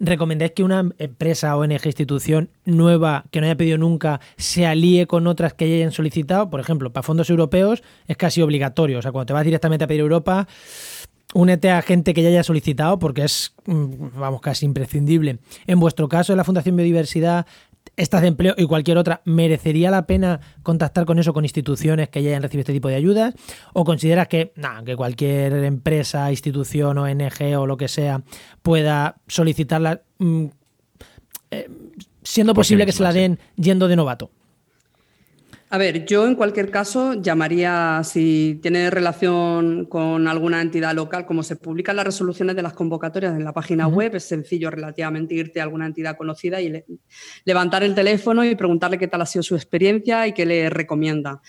¿Recomendáis 0.00 0.52
que 0.52 0.62
una 0.62 0.88
empresa, 0.98 1.56
ONG, 1.56 1.84
institución 1.86 2.50
nueva 2.64 3.24
que 3.30 3.40
no 3.40 3.46
haya 3.46 3.56
pedido 3.56 3.78
nunca 3.78 4.20
se 4.36 4.64
alíe 4.64 5.06
con 5.06 5.26
otras 5.26 5.54
que 5.54 5.68
ya 5.68 5.76
hayan 5.76 5.92
solicitado? 5.92 6.50
Por 6.50 6.60
ejemplo, 6.60 6.92
para 6.92 7.02
fondos 7.02 7.30
europeos 7.30 7.82
es 8.06 8.16
casi 8.16 8.40
obligatorio. 8.40 9.00
O 9.00 9.02
sea, 9.02 9.10
cuando 9.10 9.26
te 9.26 9.32
vas 9.32 9.44
directamente 9.44 9.84
a 9.84 9.88
pedir 9.88 10.00
Europa, 10.00 10.46
únete 11.34 11.70
a 11.70 11.82
gente 11.82 12.14
que 12.14 12.22
ya 12.22 12.28
haya 12.28 12.42
solicitado 12.42 12.98
porque 12.98 13.24
es, 13.24 13.54
mm, 13.66 14.18
vamos, 14.18 14.40
casi 14.40 14.66
imprescindible. 14.66 15.38
En 15.66 15.80
vuestro 15.80 16.08
caso, 16.08 16.32
en 16.32 16.36
la 16.36 16.44
Fundación 16.44 16.76
Biodiversidad, 16.76 17.46
estas 17.98 18.22
de 18.22 18.28
empleo 18.28 18.54
y 18.56 18.64
cualquier 18.64 18.96
otra, 18.96 19.20
¿merecería 19.24 19.90
la 19.90 20.06
pena 20.06 20.40
contactar 20.62 21.04
con 21.04 21.18
eso, 21.18 21.34
con 21.34 21.44
instituciones 21.44 22.08
que 22.08 22.22
ya 22.22 22.30
hayan 22.30 22.42
recibido 22.42 22.62
este 22.62 22.72
tipo 22.72 22.88
de 22.88 22.94
ayudas? 22.94 23.34
¿O 23.74 23.84
consideras 23.84 24.28
que, 24.28 24.52
que 24.86 24.96
cualquier 24.96 25.52
empresa, 25.64 26.30
institución, 26.30 26.96
ONG 26.96 27.58
o 27.58 27.66
lo 27.66 27.76
que 27.76 27.88
sea 27.88 28.22
pueda 28.62 29.16
solicitarla 29.26 30.02
mm, 30.18 30.46
eh, 31.50 31.68
siendo 32.22 32.54
posible 32.54 32.86
que 32.86 32.92
se 32.92 33.02
la 33.02 33.12
den 33.12 33.38
yendo 33.56 33.88
de 33.88 33.96
novato? 33.96 34.30
A 35.70 35.76
ver, 35.76 36.06
yo 36.06 36.26
en 36.26 36.34
cualquier 36.34 36.70
caso 36.70 37.12
llamaría, 37.12 38.00
si 38.02 38.58
tiene 38.62 38.88
relación 38.88 39.84
con 39.84 40.26
alguna 40.26 40.62
entidad 40.62 40.94
local, 40.94 41.26
como 41.26 41.42
se 41.42 41.56
publican 41.56 41.96
las 41.96 42.06
resoluciones 42.06 42.56
de 42.56 42.62
las 42.62 42.72
convocatorias 42.72 43.36
en 43.36 43.44
la 43.44 43.52
página 43.52 43.86
web, 43.86 44.14
es 44.14 44.24
sencillo 44.24 44.70
relativamente 44.70 45.34
irte 45.34 45.60
a 45.60 45.64
alguna 45.64 45.84
entidad 45.84 46.16
conocida 46.16 46.58
y 46.62 46.84
levantar 47.44 47.82
el 47.82 47.94
teléfono 47.94 48.46
y 48.46 48.54
preguntarle 48.54 48.96
qué 48.96 49.08
tal 49.08 49.20
ha 49.20 49.26
sido 49.26 49.42
su 49.42 49.56
experiencia 49.56 50.26
y 50.26 50.32
qué 50.32 50.46
le 50.46 50.70
recomienda. 50.70 51.42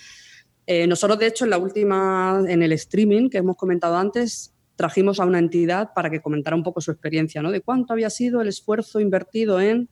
Eh, 0.67 0.85
nosotros, 0.85 1.17
de 1.17 1.27
hecho, 1.27 1.45
en 1.45 1.51
la 1.51 1.57
última, 1.57 2.43
en 2.45 2.61
el 2.61 2.73
streaming 2.73 3.29
que 3.29 3.37
hemos 3.37 3.55
comentado 3.55 3.95
antes, 3.95 4.53
trajimos 4.75 5.21
a 5.21 5.25
una 5.25 5.39
entidad 5.39 5.93
para 5.95 6.09
que 6.09 6.19
comentara 6.19 6.57
un 6.57 6.63
poco 6.63 6.81
su 6.81 6.91
experiencia, 6.91 7.41
¿no? 7.41 7.51
De 7.51 7.61
cuánto 7.61 7.93
había 7.93 8.09
sido 8.09 8.41
el 8.41 8.49
esfuerzo 8.49 8.99
invertido 8.99 9.61
en 9.61 9.89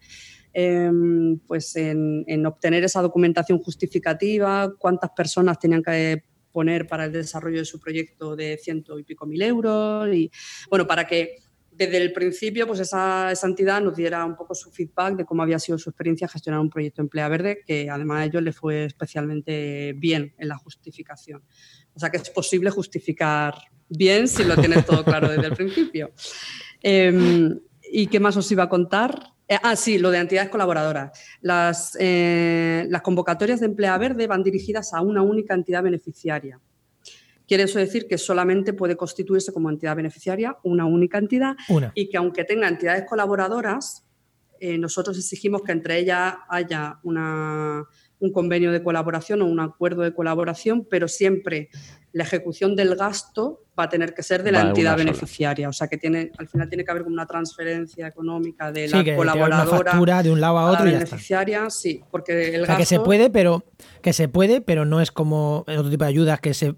Em, 0.60 1.38
pues 1.46 1.76
en, 1.76 2.44
obtener 2.48 2.84
esa 2.84 3.00
documentación 3.00 3.60
justificativa, 3.60 4.74
cuántas 4.80 5.12
personas 5.12 5.60
tenían 5.60 5.84
que 5.84 6.24
poner 6.52 6.88
para 6.88 7.06
el 7.06 7.12
desarrollo 7.12 7.60
de 7.60 7.66
su 7.66 7.80
proyecto 7.80 8.36
de 8.36 8.58
ciento 8.58 8.98
y 8.98 9.04
pico 9.04 9.28
mil 9.28 9.40
euros 9.44 10.12
y 10.12 10.32
bueno, 10.68 10.88
para 10.88 11.06
que 11.06 11.36
desde 11.70 11.98
el 11.98 12.12
principio, 12.12 12.66
pues 12.66 12.80
esa, 12.80 13.32
entidad 13.44 13.84
nos 13.84 13.96
diera 13.96 14.26
un 14.26 14.36
poco 14.36 14.56
su 14.56 14.72
feedback 14.72 15.18
de 15.18 15.26
cómo 15.26 15.44
había 15.44 15.60
sido 15.60 15.78
su 15.78 15.92
experiencia 15.92 16.28
gestionar 16.28 16.60
un 16.60 16.72
proyecto 16.72 17.04
Emplea 17.04 17.28
Verde, 17.28 17.60
que 17.64 17.92
además 17.92 18.22
a 18.22 18.26
ellos 18.26 18.42
le 18.42 18.52
fue 18.52 18.86
especialmente 18.86 19.94
bien 19.96 20.34
en 20.40 20.48
la 20.48 20.58
justificación. 20.58 21.44
O 21.94 22.00
sea 22.00 22.10
que 22.10 22.18
es 22.18 22.32
posible 22.32 22.72
justificar 22.72 23.54
bien 23.90 24.28
si 24.28 24.44
lo 24.44 24.56
tienes 24.56 24.88
todo 24.88 25.06
claro 25.06 25.30
desde 25.30 25.46
el 25.46 25.56
principio. 25.56 26.14
Em, 26.82 27.60
¿Y 27.92 28.08
qué 28.08 28.20
más 28.20 28.36
os 28.36 28.52
iba 28.52 28.64
a 28.64 28.70
contar? 28.70 29.37
Eh, 29.48 29.58
ah, 29.64 29.76
sí, 29.76 29.98
lo 29.98 30.12
de 30.12 30.20
entidades 30.20 30.50
colaboradoras. 30.50 31.18
Las, 31.42 31.98
eh, 32.00 32.86
las 32.90 33.02
convocatorias 33.02 33.60
de 33.60 33.68
Emplea 33.68 33.98
Verde 33.98 34.28
van 34.28 34.44
dirigidas 34.44 34.94
a 34.94 35.02
una 35.02 35.22
única 35.22 35.54
entidad 35.54 35.84
beneficiaria. 35.84 36.60
Quiere 37.48 37.64
eso 37.64 37.80
decir 37.80 38.08
que 38.08 38.18
solamente 38.18 38.74
puede 38.74 38.98
constituirse 38.98 39.54
como 39.54 39.70
entidad 39.70 39.96
beneficiaria 39.96 40.58
una 40.64 40.86
única 40.86 41.18
entidad 41.18 41.56
y 41.94 42.10
que 42.10 42.18
aunque 42.18 42.44
tenga 42.44 42.68
entidades 42.68 43.06
colaboradoras, 43.06 44.04
eh, 44.60 44.78
nosotros 44.78 45.18
exigimos 45.18 45.62
que 45.62 45.72
entre 45.72 46.00
ellas 46.00 46.36
haya 46.50 47.00
una, 47.04 47.86
un 48.20 48.32
convenio 48.32 48.72
de 48.72 48.84
colaboración 48.84 49.42
o 49.42 49.46
un 49.46 49.60
acuerdo 49.60 50.02
de 50.02 50.14
colaboración, 50.14 50.86
pero 50.90 51.08
siempre 51.08 51.70
la 52.14 52.24
ejecución 52.24 52.76
del 52.76 52.96
gasto 52.96 53.64
va 53.80 53.84
a 53.84 53.90
tener 53.90 54.14
que 54.14 54.24
ser 54.24 54.42
de 54.42 54.52
la 54.52 54.62
entidad 54.62 54.98
beneficiaria. 54.98 55.70
O 55.70 55.74
sea 55.74 55.88
que 55.88 55.98
tiene, 55.98 56.32
al 56.38 56.48
final 56.48 56.68
tiene 56.68 56.84
que 56.84 56.92
haber 56.92 57.04
como 57.04 57.14
una 57.14 57.28
transferencia 57.28 58.08
económica 58.08 58.72
de 58.72 58.88
la 58.88 59.16
colaboradora. 59.16 59.92
factura 59.92 60.24
de 60.24 60.32
un 60.32 60.42
lado 60.42 60.58
a 60.58 60.72
otro. 60.72 60.86
la 60.86 60.92
beneficiaria, 60.92 61.70
sí, 61.70 62.04
porque 62.10 62.56
el 62.56 62.66
que 62.66 62.86
se 62.86 63.00
puede, 63.00 63.30
pero 63.30 63.64
que 64.02 64.14
se 64.14 64.28
puede, 64.28 64.62
pero 64.62 64.86
no 64.86 65.00
es 65.00 65.12
como 65.12 65.64
en 65.68 65.78
otro 65.78 65.92
tipo 65.92 66.06
de 66.06 66.10
ayudas 66.10 66.40
que 66.40 66.54
se 66.56 66.76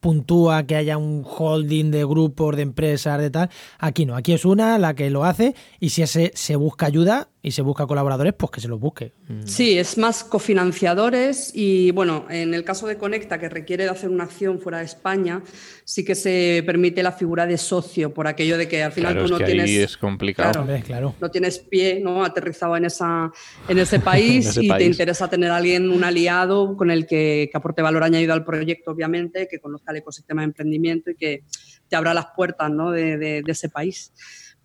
puntúa 0.00 0.64
que 0.64 0.74
haya 0.74 0.98
un 0.98 1.24
holding 1.24 1.90
de 1.92 2.04
grupos, 2.04 2.56
de 2.56 2.62
empresas, 2.62 3.18
de 3.20 3.30
tal. 3.30 3.48
Aquí 3.78 4.04
no, 4.04 4.16
aquí 4.16 4.32
es 4.32 4.44
una 4.44 4.78
la 4.78 4.94
que 4.94 5.08
lo 5.10 5.24
hace 5.24 5.54
y 5.78 5.90
si 5.90 6.02
ese, 6.02 6.32
se 6.34 6.56
busca 6.56 6.86
ayuda 6.86 7.28
y 7.44 7.50
se 7.50 7.62
busca 7.62 7.86
colaboradores, 7.86 8.34
pues 8.34 8.52
que 8.52 8.60
se 8.60 8.68
los 8.68 8.78
busque. 8.78 9.12
Mm. 9.28 9.42
Sí, 9.44 9.76
es 9.76 9.98
más 9.98 10.22
cofinanciadores 10.22 11.50
y 11.54 11.90
bueno, 11.90 12.24
en 12.30 12.54
el 12.54 12.62
caso 12.62 12.86
de 12.86 12.96
Conecta, 12.96 13.38
que 13.40 13.48
requiere 13.48 13.82
de 13.82 13.90
hacer 13.90 14.10
una 14.10 14.24
acción 14.24 14.60
fuera 14.60 14.78
de 14.78 14.84
España, 14.84 15.42
sí 15.84 16.04
que 16.04 16.14
se 16.14 16.62
permite 16.64 17.02
la 17.02 17.10
figura 17.10 17.44
de 17.44 17.58
socio, 17.58 18.14
por 18.14 18.28
aquello 18.28 18.56
de 18.56 18.68
que 18.68 18.84
al 18.84 18.92
final 18.92 19.18
tú 19.18 19.28
no 19.28 19.38
tienes... 19.38 19.68
es 19.68 19.96
complicado. 19.96 20.64
Claro, 20.84 21.16
No 21.20 21.30
tienes 21.30 21.58
pie 21.58 22.00
¿no? 22.00 22.24
aterrizado 22.24 22.76
en, 22.76 22.84
esa, 22.84 23.32
en 23.68 23.78
ese 23.78 23.98
país 24.00 24.56
y 24.56 24.68
te 24.68 24.84
interesa 24.84 25.28
tener 25.28 25.50
a 25.50 25.56
alguien, 25.56 25.90
un 25.90 26.04
aliado 26.04 26.76
con 26.76 26.92
el 26.92 27.06
que, 27.06 27.48
que 27.50 27.58
aporte 27.58 27.82
valor 27.82 28.04
añadido 28.04 28.34
al 28.34 28.44
proyecto, 28.44 28.92
obviamente, 28.92 29.48
que 29.50 29.58
conozca 29.58 29.90
el 29.90 29.98
ecosistema 29.98 30.42
de 30.42 30.46
emprendimiento 30.46 31.10
y 31.10 31.16
que 31.16 31.42
te 31.88 31.96
abra 31.96 32.14
las 32.14 32.26
puertas 32.36 32.70
¿no? 32.70 32.92
de, 32.92 33.42
ese 33.46 33.68
país. 33.68 34.12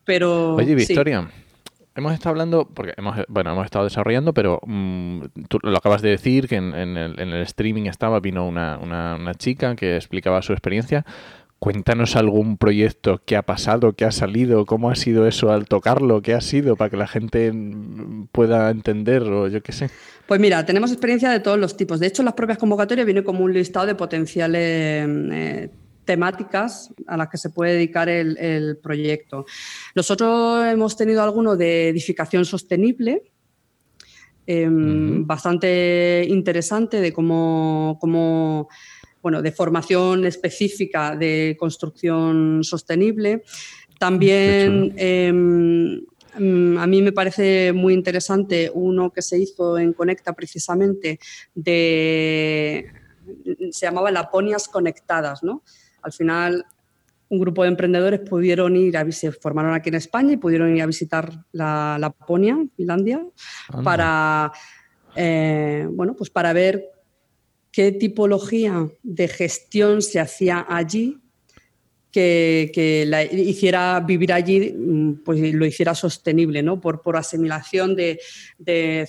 Pero, 0.06 0.56
Oye, 0.56 0.76
Victoria. 0.76 1.28
Hemos 1.98 2.14
estado 2.14 2.30
hablando, 2.30 2.70
porque 2.72 2.94
hemos, 2.96 3.18
bueno, 3.28 3.54
hemos 3.54 3.66
estado 3.66 3.86
desarrollando, 3.86 4.32
pero 4.32 4.62
mm, 4.68 5.22
tú 5.50 5.58
lo 5.64 5.76
acabas 5.76 6.04
de 6.04 6.10
decir, 6.10 6.48
que 6.48 6.58
en, 6.58 6.76
el, 6.76 7.34
streaming 7.42 7.88
estaba, 7.88 8.20
vino 8.20 8.48
una, 8.48 8.78
una, 8.78 9.34
chica 9.34 9.76
que 9.76 9.96
explicaba 9.96 10.44
su 10.44 10.54
experiencia. 10.54 11.08
Cuéntanos 11.58 12.16
algún 12.16 12.58
proyecto 12.58 13.20
que 13.26 13.36
ha 13.36 13.42
pasado, 13.42 13.94
que 13.94 14.06
ha 14.06 14.12
salido, 14.12 14.68
cómo 14.68 14.92
ha 14.92 14.96
sido 14.96 15.28
eso 15.28 15.52
al 15.52 15.66
tocarlo, 15.66 16.22
qué 16.22 16.36
ha 16.36 16.42
sido 16.42 16.76
para 16.76 16.92
que 16.92 16.98
la 16.98 17.08
gente 17.08 17.52
mm, 17.52 18.28
pueda 18.32 18.70
entender 18.70 19.24
o 19.24 19.48
yo 19.48 19.64
qué 19.64 19.72
sé. 19.72 19.90
Pues 20.28 20.40
mira, 20.40 20.64
tenemos 20.68 20.92
experiencia 20.92 21.32
de 21.32 21.40
todos 21.40 21.58
los 21.58 21.76
tipos. 21.78 22.00
De 22.00 22.06
hecho, 22.06 22.22
las 22.22 22.36
propias 22.36 22.60
convocatorias 22.60 23.08
vienen 23.08 23.24
como 23.24 23.44
un 23.44 23.54
listado 23.54 23.88
de 23.88 23.96
potenciales 23.96 25.08
eh, 25.08 25.70
temáticas 26.08 26.92
a 27.06 27.18
las 27.18 27.28
que 27.30 27.38
se 27.38 27.52
puede 27.52 27.74
dedicar 27.74 28.10
el, 28.10 28.80
proyecto. 28.82 29.46
Nosotros 29.94 30.66
hemos 30.66 30.98
tenido 30.98 31.22
alguno 31.22 31.56
de 31.56 31.90
edificación 31.90 32.46
sostenible, 32.46 33.22
em, 34.48 35.28
bastante 35.28 36.26
interesante 36.28 37.02
de 37.02 37.12
cómo, 37.12 37.98
cómo 38.00 38.70
bueno, 39.22 39.42
de 39.42 39.52
formación 39.52 40.26
específica 40.26 41.16
de 41.16 41.56
construcción 41.60 42.64
sostenible. 42.64 43.44
También 44.00 44.94
em, 44.96 46.02
mm, 46.40 46.78
a 46.78 46.88
mí 46.88 47.02
me 47.02 47.12
parece 47.12 47.74
muy 47.74 47.94
interesante 47.94 48.72
uno 48.74 49.12
que 49.12 49.22
se 49.22 49.38
hizo 49.38 49.78
en 49.78 49.92
Conecta 49.92 50.34
precisamente 50.34 51.20
de 51.54 52.86
se 53.72 53.86
llamaba 53.86 54.12
Laponias 54.12 54.68
Conectadas, 54.68 55.44
¿no? 55.44 55.64
Al 56.02 56.14
final 56.14 56.66
un 57.30 57.40
grupo 57.40 57.64
de 57.64 57.70
emprendedores 57.70 58.22
pudieron 58.22 58.76
ir 58.76 58.98
a 58.98 59.12
se 59.12 59.32
formaron 59.32 59.74
aquí 59.74 59.90
en 59.90 59.96
España 59.96 60.34
y 60.34 60.38
pudieron 60.38 60.76
ir 60.76 60.82
a 60.82 60.86
visitar 60.86 61.46
la 61.52 61.98
Laponia, 62.00 62.58
Finlandia, 62.76 63.26
para 63.84 64.52
eh, 65.16 65.88
bueno, 65.92 66.16
pues 66.16 66.30
para 66.30 66.54
ver 66.54 66.86
qué 67.72 67.92
tipología 67.92 68.88
de 69.04 69.28
gestión 69.28 70.02
se 70.02 70.20
hacía 70.20 70.66
allí 70.70 71.20
que, 72.12 73.04
la 73.08 73.24
hiciera 73.24 74.00
vivir 74.00 74.34
allí, 74.34 74.74
mm, 74.76 75.24
pues 75.24 75.54
lo 75.54 75.66
hiciera 75.66 75.94
sostenible, 75.94 76.64
¿no? 76.64 76.82
Por, 76.82 77.02
por 77.02 77.16
asimilación 77.16 77.96
de, 77.96 78.20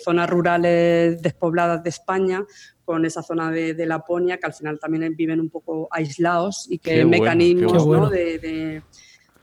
zonas 0.02 0.28
rurales 0.28 1.22
despobladas 1.22 1.82
de 1.82 1.90
España 1.90 2.44
con 2.88 3.04
esa 3.04 3.22
zona 3.22 3.50
de, 3.50 3.84
Laponia, 3.84 4.38
que 4.38 4.46
al 4.46 4.54
final 4.54 4.80
también 4.80 5.14
viven 5.14 5.40
un 5.40 5.50
poco 5.50 5.88
aislados 5.90 6.66
y 6.70 6.78
que 6.78 7.04
mecanismos 7.04 8.10
de, 8.10 8.38
de 8.38 8.82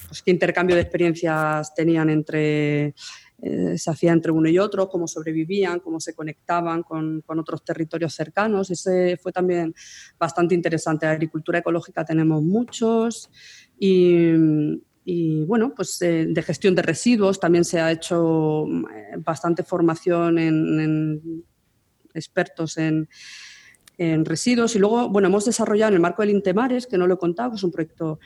pues, 0.08 0.24
qué 0.24 0.32
intercambio 0.32 0.76
de 0.76 0.82
experiencias 0.82 1.76
tenían 1.76 2.10
entre 2.10 2.96
eh, 3.39 3.78
se 3.78 3.91
hacía 3.91 4.12
entre 4.12 4.32
uno 4.32 4.50
y 4.50 4.58
otro, 4.58 4.89
cómo 4.89 5.08
sobrevivían, 5.08 5.80
cómo 5.80 6.00
se 6.00 6.16
conectaban 6.16 6.82
con, 6.82 7.24
otros 7.28 7.64
territorios 7.64 8.16
cercanos. 8.16 8.72
Ese 8.72 9.18
fue 9.18 9.32
también 9.32 9.76
bastante 10.18 10.56
interesante. 10.56 11.06
Agricultura 11.06 11.60
ecológica 11.60 12.04
tenemos 12.04 12.41
muchos 12.41 13.30
y, 13.78 15.43
bueno, 15.46 15.74
pues 15.76 16.02
eh, 16.02 16.26
de 16.28 16.41
gestión 16.41 16.74
de 16.74 16.82
residuos 16.82 17.39
también 17.39 17.66
se 17.66 17.80
ha 17.80 17.91
hecho 17.91 18.66
eh, 18.66 19.18
bastante 19.20 19.62
formación 19.62 20.39
en, 20.39 21.43
expertos 22.16 22.78
en, 22.78 23.07
residuos. 23.97 24.76
Y 24.76 24.80
luego, 24.80 25.09
bueno, 25.09 25.30
hemos 25.30 25.45
desarrollado 25.45 25.89
en 25.89 25.95
el 25.95 26.01
marco 26.01 26.22
del 26.22 26.32
Intemares, 26.32 26.86
que 26.86 26.97
no 26.97 27.07
lo 27.07 27.13
he 27.13 27.18
contado, 27.18 27.51
que 27.51 27.55
es 27.55 27.63
un 27.63 27.72
proyecto, 27.72 28.20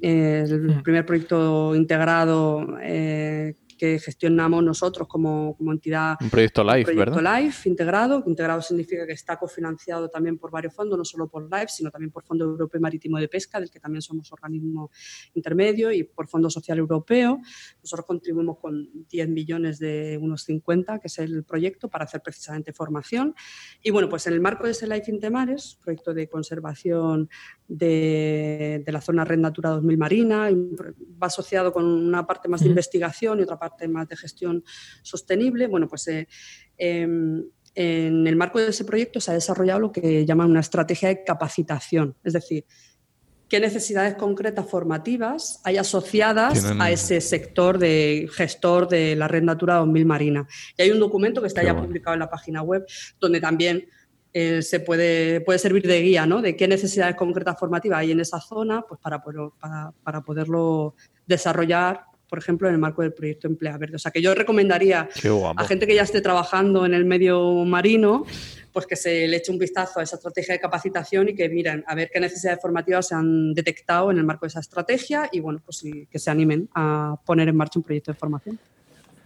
el 0.00 0.76
hmm. 0.76 0.82
primer 0.82 1.04
proyecto 1.04 1.74
integrado 1.74 2.78
que 3.78 3.98
gestionamos 3.98 4.62
nosotros 4.62 5.08
como, 5.08 5.56
como 5.56 5.72
entidad. 5.72 6.16
Un 6.20 6.30
proyecto 6.30 6.62
LIFE, 6.64 6.92
proyecto 6.92 7.20
LIFE 7.20 7.68
integrado. 7.68 8.22
Integrado 8.26 8.60
significa 8.60 9.06
que 9.06 9.12
está 9.12 9.38
cofinanciado 9.38 10.10
también 10.10 10.36
por 10.36 10.50
varios 10.50 10.74
fondos, 10.74 10.98
no 10.98 11.04
solo 11.04 11.28
por 11.28 11.44
LIFE, 11.44 11.68
sino 11.68 11.90
también 11.90 12.10
por 12.10 12.24
Fondo 12.24 12.44
Europeo 12.44 12.80
Marítimo 12.80 13.18
de 13.18 13.28
Pesca, 13.28 13.60
del 13.60 13.70
que 13.70 13.80
también 13.80 14.02
somos 14.02 14.30
organismo 14.32 14.90
intermedio, 15.34 15.92
y 15.92 16.02
por 16.04 16.28
Fondo 16.28 16.50
Social 16.50 16.78
Europeo. 16.78 17.40
Nosotros 17.82 18.06
contribuimos 18.06 18.58
con 18.58 19.06
10 19.08 19.28
millones 19.28 19.78
de 19.78 20.18
unos 20.20 20.42
50, 20.42 20.98
que 20.98 21.06
es 21.06 21.18
el 21.18 21.44
proyecto, 21.44 21.88
para 21.88 22.04
hacer 22.04 22.20
precisamente 22.20 22.72
formación. 22.72 23.34
Y 23.82 23.90
bueno, 23.90 24.08
pues 24.08 24.26
en 24.26 24.34
el 24.34 24.40
marco 24.40 24.64
de 24.64 24.72
ese 24.72 24.86
LIFE 24.86 25.12
Intemares, 25.12 25.78
proyecto 25.82 26.12
de 26.12 26.28
conservación 26.28 27.28
de, 27.68 28.82
de 28.84 28.92
la 28.92 29.00
zona 29.00 29.24
Red 29.24 29.38
Natura 29.38 29.70
2000 29.70 29.98
Marina, 29.98 30.48
va 30.50 31.26
asociado 31.26 31.72
con 31.72 31.84
una 31.84 32.26
parte 32.26 32.48
más 32.48 32.60
de 32.62 32.68
investigación 32.68 33.38
y 33.38 33.42
otra 33.42 33.58
parte 33.58 33.67
temas 33.76 34.08
de 34.08 34.16
gestión 34.16 34.64
sostenible. 35.02 35.66
Bueno, 35.66 35.88
pues 35.88 36.06
eh, 36.08 36.28
em, 36.76 37.44
en 37.74 38.26
el 38.26 38.36
marco 38.36 38.58
de 38.58 38.68
ese 38.68 38.84
proyecto 38.84 39.20
se 39.20 39.30
ha 39.30 39.34
desarrollado 39.34 39.80
lo 39.80 39.92
que 39.92 40.24
llaman 40.26 40.50
una 40.50 40.60
estrategia 40.60 41.08
de 41.08 41.22
capacitación, 41.22 42.16
es 42.24 42.32
decir, 42.32 42.64
qué 43.48 43.60
necesidades 43.60 44.14
concretas 44.14 44.68
formativas 44.68 45.60
hay 45.64 45.78
asociadas 45.78 46.64
a 46.78 46.90
ese 46.90 47.20
sector 47.20 47.78
de 47.78 48.28
gestor 48.32 48.88
de 48.88 49.16
la 49.16 49.26
Red 49.26 49.42
Natura 49.42 49.76
2000 49.76 50.06
Marina. 50.06 50.48
Y 50.76 50.82
hay 50.82 50.90
un 50.90 51.00
documento 51.00 51.40
que 51.40 51.46
está 51.46 51.62
ya 51.62 51.74
publicado 51.74 52.14
en 52.14 52.20
la 52.20 52.30
página 52.30 52.62
web 52.62 52.84
donde 53.18 53.40
también 53.40 53.88
eh, 54.34 54.60
se 54.60 54.80
puede, 54.80 55.40
puede 55.40 55.58
servir 55.58 55.86
de 55.86 56.02
guía, 56.02 56.26
¿no? 56.26 56.42
De 56.42 56.54
qué 56.56 56.68
necesidades 56.68 57.16
concretas 57.16 57.58
formativas 57.58 58.00
hay 58.00 58.12
en 58.12 58.20
esa 58.20 58.40
zona, 58.40 58.82
pues 58.86 59.00
para, 59.00 59.22
para, 59.22 59.92
para 60.02 60.20
poderlo 60.20 60.94
desarrollar 61.26 62.04
por 62.28 62.38
ejemplo, 62.38 62.68
en 62.68 62.74
el 62.74 62.80
marco 62.80 63.02
del 63.02 63.12
proyecto 63.12 63.46
Emplea 63.46 63.76
Verde. 63.78 63.96
O 63.96 63.98
sea, 63.98 64.10
que 64.10 64.20
yo 64.20 64.34
recomendaría 64.34 65.08
a 65.56 65.64
gente 65.64 65.86
que 65.86 65.94
ya 65.94 66.02
esté 66.02 66.20
trabajando 66.20 66.84
en 66.84 66.94
el 66.94 67.04
medio 67.04 67.64
marino, 67.64 68.24
pues 68.72 68.86
que 68.86 68.96
se 68.96 69.26
le 69.26 69.38
eche 69.38 69.50
un 69.50 69.58
vistazo 69.58 70.00
a 70.00 70.02
esa 70.02 70.16
estrategia 70.16 70.54
de 70.54 70.60
capacitación 70.60 71.30
y 71.30 71.34
que 71.34 71.48
miren 71.48 71.84
a 71.86 71.94
ver 71.94 72.10
qué 72.12 72.20
necesidades 72.20 72.60
formativas 72.60 73.08
se 73.08 73.14
han 73.14 73.54
detectado 73.54 74.10
en 74.10 74.18
el 74.18 74.24
marco 74.24 74.46
de 74.46 74.48
esa 74.48 74.60
estrategia 74.60 75.28
y, 75.32 75.40
bueno, 75.40 75.60
pues 75.64 75.82
que 76.10 76.18
se 76.18 76.30
animen 76.30 76.68
a 76.74 77.16
poner 77.24 77.48
en 77.48 77.56
marcha 77.56 77.78
un 77.78 77.82
proyecto 77.82 78.12
de 78.12 78.18
formación. 78.18 78.58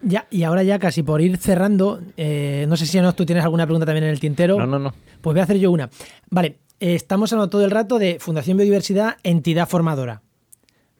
Ya, 0.02 0.26
y 0.30 0.42
ahora 0.42 0.64
ya 0.64 0.78
casi 0.80 1.02
por 1.02 1.20
ir 1.20 1.36
cerrando, 1.36 2.00
eh, 2.16 2.66
no 2.68 2.76
sé 2.76 2.86
si 2.86 3.00
no, 3.00 3.14
tú 3.14 3.24
tienes 3.24 3.44
alguna 3.44 3.66
pregunta 3.66 3.86
también 3.86 4.04
en 4.04 4.10
el 4.10 4.18
tintero. 4.18 4.58
No, 4.58 4.66
no, 4.66 4.78
no. 4.78 4.94
Pues 5.20 5.34
voy 5.34 5.40
a 5.40 5.44
hacer 5.44 5.58
yo 5.58 5.70
una. 5.70 5.90
Vale, 6.28 6.58
eh, 6.80 6.96
estamos 6.96 7.32
hablando 7.32 7.50
todo 7.50 7.64
el 7.64 7.70
rato 7.70 8.00
de 8.00 8.18
Fundación 8.18 8.56
Biodiversidad, 8.56 9.16
entidad 9.22 9.68
formadora. 9.68 10.22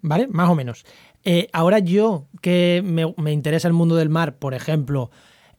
¿Vale? 0.03 0.29
Más 0.29 0.49
o 0.49 0.55
menos. 0.55 0.85
Eh, 1.25 1.49
ahora 1.53 1.79
yo, 1.79 2.27
que 2.41 2.83
me, 2.85 3.33
interesa 3.33 3.69
el 3.69 3.75
mundo 3.75 3.97
del 3.97 4.09
mar, 4.09 4.37
por 4.37 4.55
ejemplo, 4.55 5.11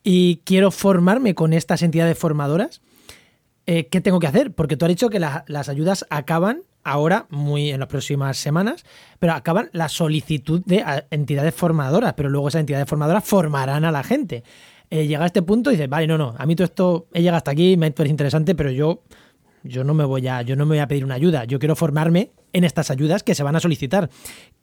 y 0.03 0.41
quiero 0.43 0.71
formarme 0.71 1.35
con 1.35 1.53
estas 1.53 1.81
entidades 1.81 2.17
formadoras, 2.17 2.81
eh, 3.65 3.87
¿qué 3.87 4.01
tengo 4.01 4.19
que 4.19 4.27
hacer? 4.27 4.53
Porque 4.53 4.75
tú 4.75 4.85
has 4.85 4.89
dicho 4.89 5.09
que 5.09 5.19
las 5.19 5.69
ayudas 5.69 6.05
acaban 6.09 6.63
ahora, 6.83 7.27
muy 7.29 7.71
en 7.71 7.79
las 7.79 7.87
próximas 7.87 8.37
semanas, 8.37 8.85
pero 9.19 9.33
acaban 9.33 9.69
la 9.71 9.89
solicitud 9.89 10.61
de 10.65 10.83
entidades 11.11 11.55
formadoras, 11.55 12.13
pero 12.13 12.29
luego 12.29 12.49
esas 12.49 12.59
entidades 12.59 12.87
formadoras 12.87 13.23
formarán 13.23 13.85
a 13.85 13.91
la 13.91 14.03
gente. 14.03 14.43
Eh, 14.89 15.07
llega 15.07 15.23
a 15.23 15.27
este 15.27 15.41
punto 15.41 15.71
y 15.71 15.75
dices, 15.75 15.89
vale, 15.89 16.07
no, 16.07 16.17
no, 16.17 16.35
a 16.37 16.45
mí 16.45 16.55
todo 16.55 16.65
esto 16.65 17.07
he 17.13 17.21
llegado 17.21 17.37
hasta 17.37 17.51
aquí, 17.51 17.77
me 17.77 17.89
parece 17.91 18.11
interesante, 18.11 18.53
pero 18.53 18.69
yo, 18.69 19.01
yo 19.63 19.83
no 19.83 19.93
me 19.93 20.03
voy 20.03 20.27
a, 20.27 20.41
yo 20.41 20.55
no 20.55 20.65
me 20.65 20.71
voy 20.71 20.79
a 20.79 20.87
pedir 20.87 21.05
una 21.05 21.15
ayuda, 21.15 21.45
yo 21.45 21.57
quiero 21.57 21.75
formarme 21.75 22.31
en 22.53 22.63
estas 22.63 22.91
ayudas 22.91 23.23
que 23.23 23.35
se 23.35 23.43
van 23.43 23.55
a 23.55 23.59
solicitar. 23.59 24.09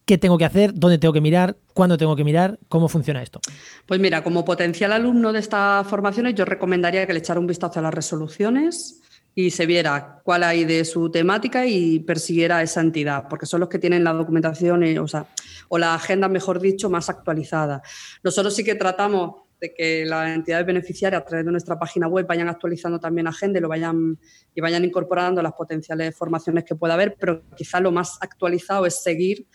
¿Qué 0.07 0.19
tengo 0.19 0.39
que 0.39 0.45
hacer? 0.45 0.73
¿Dónde 0.75 0.99
tengo 0.99 1.13
que 1.13 1.21
mirar? 1.21 1.57
¿Cuándo 1.75 1.99
tengo 1.99 2.17
que 2.17 2.25
mirar? 2.25 2.59
¿Cómo 2.69 2.89
funciona 2.89 3.23
esto? 3.23 3.41
Pues 3.87 4.01
mira, 4.01 4.25
como 4.25 4.45
potencial 4.45 4.93
alumno 4.93 5.33
de 5.33 5.41
estas 5.41 5.87
formaciones, 5.87 6.35
yo 6.35 6.45
recomendaría 6.45 7.07
que 7.07 7.13
le 7.13 7.19
echara 7.19 7.39
un 7.39 7.47
vistazo 7.47 7.81
a 7.81 7.83
las 7.83 7.95
resoluciones 7.95 9.03
y 9.35 9.51
se 9.51 9.67
viera 9.67 10.21
cuál 10.25 10.43
hay 10.43 10.65
de 10.65 10.85
su 10.85 11.11
temática 11.11 11.67
y 11.67 12.01
persiguiera 12.01 12.63
esa 12.63 12.81
entidad, 12.81 13.27
porque 13.29 13.47
son 13.47 13.61
los 13.61 13.69
que 13.69 13.79
tienen 13.79 14.03
la 14.03 14.13
documentación 14.13 14.83
eh, 14.83 14.99
o, 14.99 15.07
sea, 15.07 15.27
o 15.69 15.79
la 15.79 15.95
agenda, 15.95 16.29
mejor 16.29 16.61
dicho, 16.61 16.91
más 16.91 17.09
actualizada. 17.09 17.83
Nosotros 18.23 18.55
sí 18.55 18.65
que 18.65 18.75
tratamos 18.75 19.43
de 19.61 19.75
que 19.75 20.05
las 20.07 20.31
entidades 20.31 20.67
beneficiarias 20.67 21.21
a 21.21 21.25
través 21.25 21.45
de 21.45 21.53
nuestra 21.53 21.79
página 21.79 22.09
web 22.09 22.27
vayan 22.27 22.49
actualizando 22.49 22.99
también 22.99 23.27
agenda 23.27 23.59
y 23.59 23.63
lo 23.63 23.69
vayan 23.69 24.19
y 24.55 24.61
vayan 24.61 24.85
incorporando 24.85 25.43
las 25.43 25.53
potenciales 25.53 26.17
formaciones 26.17 26.65
que 26.65 26.75
pueda 26.75 26.95
haber, 26.95 27.17
pero 27.19 27.43
quizá 27.55 27.81
lo 27.81 27.93
más 27.93 28.19
actualizado 28.21 28.87
es 28.87 29.03
seguir 29.03 29.47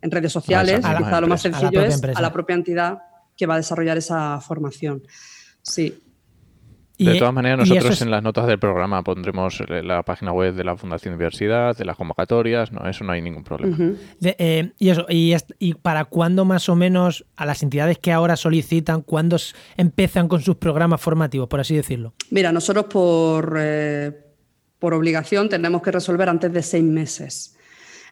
en 0.00 0.10
redes 0.10 0.32
sociales, 0.32 0.76
quizá 0.76 1.20
lo 1.20 1.26
más 1.26 1.42
sencillo 1.42 1.82
es 1.82 2.02
a 2.02 2.20
la 2.20 2.32
propia 2.32 2.54
entidad 2.54 2.98
que 3.36 3.46
va 3.46 3.54
a 3.54 3.56
desarrollar 3.58 3.98
esa 3.98 4.40
formación. 4.40 5.02
Sí 5.62 6.01
de 6.98 7.18
todas 7.18 7.34
maneras, 7.34 7.68
nosotros 7.68 8.00
en 8.02 8.10
las 8.10 8.22
notas 8.22 8.46
del 8.46 8.58
programa 8.58 9.02
pondremos 9.02 9.62
la 9.68 10.02
página 10.02 10.32
web 10.32 10.54
de 10.54 10.64
la 10.64 10.76
Fundación 10.76 11.14
Diversidad, 11.14 11.76
de 11.76 11.84
las 11.84 11.96
convocatorias, 11.96 12.72
no, 12.72 12.88
eso 12.88 13.04
no 13.04 13.12
hay 13.12 13.22
ningún 13.22 13.44
problema. 13.44 13.76
Eh, 14.22 14.72
y 14.78 14.88
eso, 14.90 15.06
y, 15.08 15.34
y, 15.58 15.74
para 15.74 16.04
cuándo 16.04 16.44
más 16.44 16.68
o 16.68 16.76
menos 16.76 17.24
a 17.36 17.46
las 17.46 17.62
entidades 17.62 17.98
que 17.98 18.12
ahora 18.12 18.36
solicitan, 18.36 19.02
cuándo 19.02 19.36
empiezan 19.76 20.28
con 20.28 20.40
sus 20.42 20.56
programas 20.56 21.00
formativos, 21.00 21.48
por 21.48 21.60
así 21.60 21.74
decirlo? 21.74 22.14
Mira, 22.30 22.52
nosotros 22.52 22.86
por, 22.86 23.56
eh, 23.58 24.12
por 24.78 24.94
obligación 24.94 25.48
tenemos 25.48 25.82
que 25.82 25.90
resolver 25.90 26.28
antes 26.28 26.52
de 26.52 26.62
seis 26.62 26.84
meses. 26.84 27.56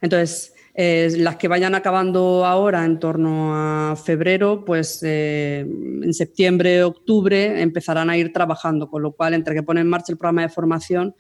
Entonces, 0.01 0.55
eh, 0.75 1.11
las 1.17 1.37
que 1.37 1.49
vayan 1.49 1.75
acabando 1.75 2.45
ahora 2.47 2.85
en 2.85 2.99
torno 2.99 3.55
a 3.55 3.97
febrero, 3.97 4.65
pues 4.65 5.01
eh, 5.03 5.61
en 5.61 6.15
septiembre, 6.15 6.85
octubre 6.85 7.61
empezarán 7.61 8.09
a 8.09 8.17
ir 8.17 8.33
trabajando, 8.33 8.89
con 8.89 9.03
lo 9.03 9.13
cual 9.13 9.35
entre 9.35 9.55
que 9.55 9.63
ponen 9.63 9.83
en 9.83 9.91
marcha 9.91 10.13
el 10.13 10.19
programa 10.19 10.43
de 10.43 10.49
formación, 10.49 11.15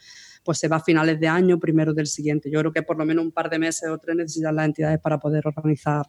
pues 0.45 0.59
se 0.59 0.69
va 0.69 0.77
a 0.77 0.81
finales 0.81 1.19
de 1.21 1.29
año, 1.29 1.59
primero 1.59 1.93
del 1.93 2.07
siguiente. 2.07 2.51
Yo 2.51 2.61
creo 2.61 2.73
que 2.73 2.83
por 2.83 2.97
lo 2.97 3.05
menos 3.05 3.25
un 3.25 3.33
par 3.33 3.51
de 3.51 3.59
meses 3.59 3.89
o 3.91 3.99
tres 3.99 4.17
necesitan 4.17 4.57
las 4.57 4.67
entidades 4.67 5.01
para 5.01 5.19
poder 5.19 5.47
organizar 5.47 6.07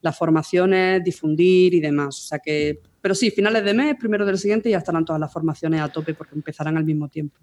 las 0.00 0.16
formaciones, 0.16 1.02
difundir 1.02 1.74
y 1.74 1.80
demás. 1.80 2.18
O 2.18 2.28
sea 2.28 2.38
que, 2.38 2.80
pero 3.00 3.14
sí, 3.14 3.30
finales 3.30 3.64
de 3.64 3.74
mes, 3.74 3.96
primero 3.98 4.24
del 4.24 4.38
siguiente 4.38 4.70
ya 4.70 4.78
estarán 4.78 5.04
todas 5.04 5.18
las 5.18 5.32
formaciones 5.32 5.80
a 5.80 5.88
tope 5.88 6.14
porque 6.14 6.34
empezarán 6.34 6.76
al 6.76 6.84
mismo 6.84 7.08
tiempo. 7.08 7.38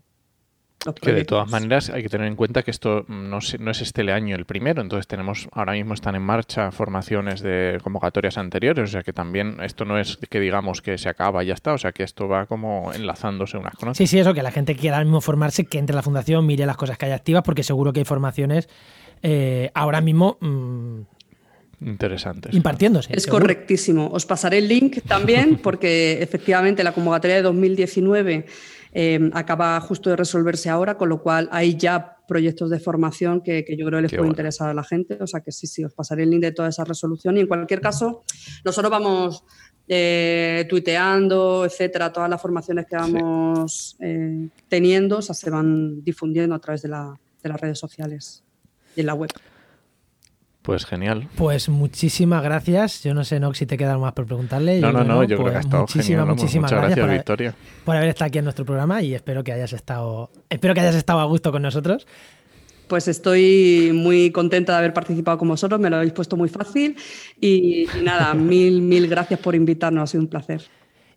Que 1.01 1.11
de 1.11 1.25
todas 1.25 1.49
maneras 1.49 1.89
hay 1.89 2.03
que 2.03 2.07
tener 2.07 2.27
en 2.27 2.37
cuenta 2.37 2.63
que 2.63 2.71
esto 2.71 3.03
no, 3.09 3.39
no, 3.59 3.71
es 3.71 3.81
este 3.81 4.09
año 4.13 4.37
el 4.37 4.45
primero, 4.45 4.81
entonces 4.81 5.07
tenemos 5.07 5.49
ahora 5.51 5.73
mismo 5.73 5.93
están 5.93 6.15
en 6.15 6.21
marcha 6.21 6.71
formaciones 6.71 7.41
de 7.41 7.79
convocatorias 7.83 8.37
anteriores, 8.37 8.89
o 8.89 8.91
sea 8.93 9.03
que 9.03 9.11
también 9.11 9.57
esto 9.61 9.83
no 9.83 9.99
es 9.99 10.17
que 10.29 10.39
digamos 10.39 10.81
que 10.81 10.97
se 10.97 11.09
acaba 11.09 11.43
y 11.43 11.47
ya 11.47 11.53
está, 11.53 11.73
o 11.73 11.77
sea 11.77 11.91
que 11.91 12.03
esto 12.03 12.29
va 12.29 12.45
como 12.45 12.93
enlazándose 12.93 13.57
unas 13.57 13.73
con 13.73 13.89
otras. 13.89 13.97
Sí, 13.97 14.07
sí, 14.07 14.19
eso, 14.19 14.33
que 14.33 14.41
la 14.41 14.51
gente 14.51 14.75
quiera 14.75 14.95
ahora 14.95 15.03
mismo 15.03 15.19
formarse, 15.19 15.65
que 15.65 15.79
entre 15.79 15.93
a 15.93 15.97
la 15.97 16.01
fundación, 16.01 16.45
mire 16.45 16.65
las 16.65 16.77
cosas 16.77 16.97
que 16.97 17.07
hay 17.07 17.11
activas, 17.11 17.43
porque 17.43 17.63
seguro 17.63 17.91
que 17.91 17.99
hay 17.99 18.05
formaciones 18.05 18.69
eh, 19.21 19.71
ahora 19.73 19.99
mismo... 19.99 20.37
Mm, 20.39 21.01
Interesantes. 21.81 22.53
Impartiéndose. 22.53 23.15
Es 23.15 23.25
correctísimo. 23.25 24.09
Os 24.11 24.25
pasaré 24.25 24.57
el 24.57 24.67
link 24.67 24.97
también, 25.07 25.59
porque 25.63 26.21
efectivamente 26.21 26.83
la 26.83 26.91
convocatoria 26.91 27.37
de 27.37 27.41
2019 27.41 28.45
Em, 28.91 29.29
acaba 29.33 29.79
justo 29.81 30.09
de 30.09 30.15
resolverse 30.15 30.69
ahora, 30.69 30.97
con 30.97 31.09
lo 31.09 31.21
cual 31.21 31.47
hay 31.51 31.77
ya 31.77 32.17
proyectos 32.27 32.69
de 32.69 32.79
formación 32.79 33.41
que, 33.41 33.65
yo 33.77 33.85
creo 33.85 33.97
que 33.99 34.03
les 34.03 34.13
puede 34.13 34.27
interesar 34.27 34.69
a 34.69 34.73
la 34.73 34.83
gente. 34.83 35.17
O 35.21 35.27
sea 35.27 35.41
que 35.41 35.51
sí, 35.51 35.67
sí, 35.67 35.83
os 35.83 35.93
pasaré 35.93 36.23
el 36.23 36.29
link 36.29 36.41
de 36.41 36.51
toda 36.51 36.69
esa 36.69 36.83
resolución. 36.83 37.37
Y 37.37 37.41
en 37.41 37.47
cualquier 37.47 37.81
caso, 37.81 38.23
nosotros 38.65 38.89
vamos 38.89 39.43
eh, 39.87 40.65
tuiteando, 40.69 41.65
etcétera, 41.65 42.11
todas 42.11 42.29
las 42.29 42.41
formaciones 42.41 42.85
que 42.87 42.95
vamos 42.95 43.95
eh, 43.99 44.47
teniendo, 44.67 45.17
o 45.17 45.21
sea, 45.21 45.35
se 45.35 45.49
van 45.49 46.03
difundiendo 46.03 46.55
a 46.55 46.59
través 46.59 46.81
de, 46.81 46.89
de 46.89 47.49
las 47.49 47.61
redes 47.61 47.79
sociales 47.79 48.43
y 48.95 49.01
en 49.01 49.05
la 49.05 49.13
web. 49.13 49.29
Pues 50.61 50.85
genial. 50.85 51.27
Pues 51.35 51.69
muchísimas 51.69 52.43
gracias. 52.43 53.01
Yo 53.03 53.13
no 53.13 53.23
sé, 53.23 53.39
Nox, 53.39 53.57
si 53.57 53.65
te 53.65 53.77
queda 53.77 53.91
algo 53.91 54.03
más 54.03 54.13
por 54.13 54.25
preguntarle. 54.25 54.79
No, 54.81 54.91
no, 54.91 55.03
no, 55.03 55.23
yo 55.23 55.37
creo 55.37 55.45
que 55.45 55.51
ha 55.51 55.53
pues 55.53 55.65
estado 55.65 55.81
muchísimas, 55.83 56.05
genial. 56.07 56.27
Muchísimas 56.27 56.71
Muchas 56.71 56.85
gracias, 56.85 57.11
Victoria. 57.11 57.55
por 57.85 57.95
haber 57.95 58.09
estado 58.09 58.27
aquí 58.27 58.37
en 58.39 58.43
nuestro 58.43 58.65
programa 58.65 59.01
y 59.01 59.13
espero 59.13 59.43
que 59.43 59.53
hayas 59.53 59.73
estado, 59.73 60.29
espero 60.49 60.73
que 60.73 60.81
hayas 60.81 60.95
estado 60.95 61.19
a 61.19 61.25
gusto 61.25 61.51
con 61.51 61.61
nosotros. 61.61 62.05
Pues 62.87 63.07
estoy 63.07 63.91
muy 63.93 64.31
contenta 64.31 64.73
de 64.73 64.79
haber 64.79 64.93
participado 64.93 65.37
con 65.37 65.47
vosotros, 65.47 65.79
me 65.79 65.89
lo 65.89 65.97
habéis 65.97 66.11
puesto 66.11 66.35
muy 66.35 66.49
fácil 66.49 66.97
y, 67.39 67.87
nada, 68.03 68.33
mil, 68.35 68.81
mil 68.81 69.07
gracias 69.07 69.39
por 69.39 69.55
invitarnos, 69.55 70.03
ha 70.03 70.07
sido 70.07 70.23
un 70.23 70.29
placer. 70.29 70.63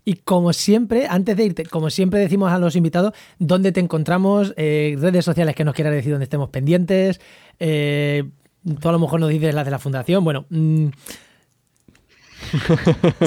Y 0.04 0.16
como 0.16 0.52
siempre, 0.52 1.06
antes 1.08 1.36
de 1.36 1.44
irte, 1.44 1.64
como 1.64 1.88
siempre 1.88 2.20
decimos 2.20 2.52
a 2.52 2.58
los 2.58 2.76
invitados, 2.76 3.12
¿dónde 3.38 3.72
te 3.72 3.80
encontramos? 3.80 4.52
Eh, 4.56 4.96
redes 5.00 5.24
sociales 5.24 5.54
que 5.54 5.64
nos 5.64 5.74
quieras 5.74 5.94
decir 5.94 6.10
donde 6.10 6.24
estemos 6.24 6.50
pendientes, 6.50 7.20
eh, 7.60 8.24
Tú 8.80 8.88
a 8.88 8.92
lo 8.92 8.98
mejor 8.98 9.20
nos 9.20 9.30
dices 9.30 9.54
las 9.54 9.64
de 9.64 9.70
la 9.70 9.78
fundación. 9.78 10.24
Bueno. 10.24 10.46
Mm. 10.50 10.88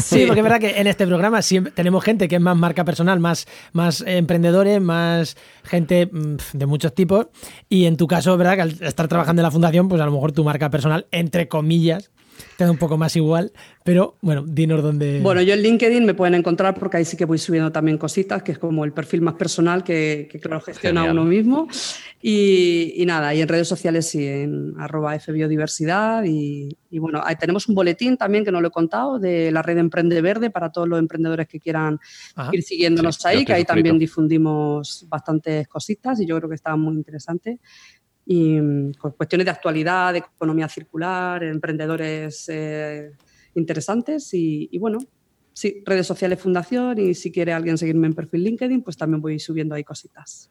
Sí, 0.01 0.25
porque 0.25 0.39
es 0.39 0.43
verdad 0.43 0.59
que 0.59 0.79
en 0.79 0.87
este 0.87 1.07
programa 1.07 1.41
siempre 1.41 1.71
tenemos 1.71 2.03
gente 2.03 2.27
que 2.27 2.35
es 2.35 2.41
más 2.41 2.57
marca 2.57 2.83
personal, 2.83 3.19
más, 3.19 3.47
más 3.73 4.03
emprendedores, 4.05 4.81
más 4.81 5.37
gente 5.63 6.07
mm, 6.11 6.35
de 6.53 6.65
muchos 6.65 6.93
tipos. 6.93 7.27
Y 7.69 7.85
en 7.85 7.97
tu 7.97 8.07
caso, 8.07 8.37
¿verdad? 8.37 8.55
Que 8.55 8.61
al 8.61 8.83
estar 8.83 9.07
trabajando 9.07 9.41
en 9.41 9.43
la 9.43 9.51
fundación, 9.51 9.87
pues 9.87 10.01
a 10.01 10.05
lo 10.05 10.11
mejor 10.11 10.31
tu 10.31 10.43
marca 10.43 10.69
personal, 10.69 11.07
entre 11.11 11.47
comillas, 11.47 12.11
te 12.57 12.63
da 12.63 12.71
un 12.71 12.77
poco 12.77 12.97
más 12.97 13.15
igual, 13.15 13.51
pero 13.83 14.17
bueno, 14.21 14.43
dinos 14.47 14.81
dónde. 14.81 15.19
Bueno, 15.21 15.41
yo 15.41 15.53
en 15.53 15.61
LinkedIn 15.61 16.05
me 16.05 16.13
pueden 16.13 16.35
encontrar 16.35 16.73
porque 16.75 16.97
ahí 16.97 17.05
sí 17.05 17.17
que 17.17 17.25
voy 17.25 17.37
subiendo 17.37 17.71
también 17.71 17.97
cositas, 17.97 18.43
que 18.43 18.53
es 18.53 18.57
como 18.57 18.85
el 18.85 18.93
perfil 18.93 19.21
más 19.21 19.35
personal 19.35 19.83
que, 19.83 20.27
que 20.31 20.39
claro, 20.39 20.61
gestiona 20.61 21.03
uno 21.03 21.23
mismo. 21.25 21.67
Y, 22.21 23.03
nada, 23.05 23.35
y 23.35 23.41
en 23.41 23.47
redes 23.47 23.67
sociales 23.67 24.07
sí, 24.07 24.25
en 24.25 24.73
arroba 24.79 25.19
fbiodiversidad. 25.19 26.23
Y, 26.23 26.75
y 26.89 26.97
bueno, 26.97 27.21
ahí 27.23 27.35
tenemos 27.35 27.67
un 27.67 27.75
boletín 27.75 28.17
también 28.17 28.43
que 28.43 28.51
no 28.51 28.61
lo 28.61 28.69
he 28.69 28.71
contado 28.71 29.19
de 29.19 29.51
la 29.51 29.61
red 29.61 29.77
Emprende 29.77 30.21
Verde 30.21 30.49
para 30.49 30.71
todos 30.71 30.87
los 30.87 30.97
emprendedores 30.97 31.47
que 31.47 31.59
quieran 31.59 31.99
ir 32.51 32.63
siguiéndonos 32.63 33.23
ahí, 33.25 33.45
que 33.45 33.53
ahí 33.53 33.65
también 33.65 33.99
difundimos 33.99 35.05
bastantes 35.09 35.67
cositas 35.67 36.19
y 36.21 36.25
yo 36.25 36.37
creo 36.37 36.49
que 36.49 36.55
está 36.55 36.75
muy 36.75 36.95
interesante 36.95 37.59
y 38.25 38.59
mm, 38.59 38.93
con 38.93 39.11
cuestiones 39.11 39.45
de 39.45 39.51
actualidad, 39.51 40.13
de 40.13 40.19
economía 40.19 40.67
circular, 40.67 41.43
emprendedores 41.43 42.49
eh, 42.49 43.11
interesantes 43.53 44.29
y, 44.33 44.77
bueno, 44.79 44.97
sí, 45.53 45.83
redes 45.85 46.07
sociales 46.07 46.39
Fundación 46.39 46.97
y 46.99 47.13
si 47.13 47.31
quiere 47.31 47.53
alguien 47.53 47.77
seguirme 47.77 48.07
en 48.07 48.13
perfil 48.13 48.43
LinkedIn, 48.43 48.81
pues 48.81 48.97
también 48.97 49.21
voy 49.21 49.39
subiendo 49.39 49.75
ahí 49.75 49.83
cositas. 49.83 50.49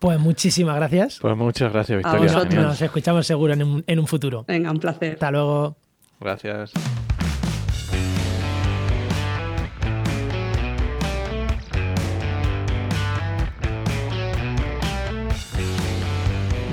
Pues 0.00 0.18
muchísimas 0.18 0.76
gracias. 0.76 1.18
Pues 1.20 1.36
muchas 1.36 1.72
gracias, 1.72 1.98
Victoria. 1.98 2.62
nos 2.62 2.80
escuchamos 2.80 3.26
seguro 3.26 3.54
en 3.54 3.62
un, 3.62 3.84
en 3.86 3.98
un 3.98 4.06
futuro. 4.06 4.44
Venga, 4.46 4.70
un 4.70 4.78
placer. 4.78 5.14
Hasta 5.14 5.30
luego. 5.30 5.76
Gracias. 6.20 6.72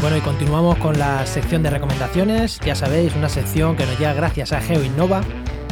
Bueno, 0.05 0.19
y 0.19 0.21
continuamos 0.21 0.77
con 0.77 0.99
la 0.99 1.25
sección 1.25 1.63
de 1.63 1.71
recomendaciones. 1.71 2.59
Ya 2.59 2.75
sabéis, 2.75 3.15
una 3.15 3.27
sección 3.27 3.75
que 3.75 3.87
nos 3.87 3.97
llega 3.97 4.13
gracias 4.13 4.53
a 4.53 4.61
GeoInnova, 4.61 5.23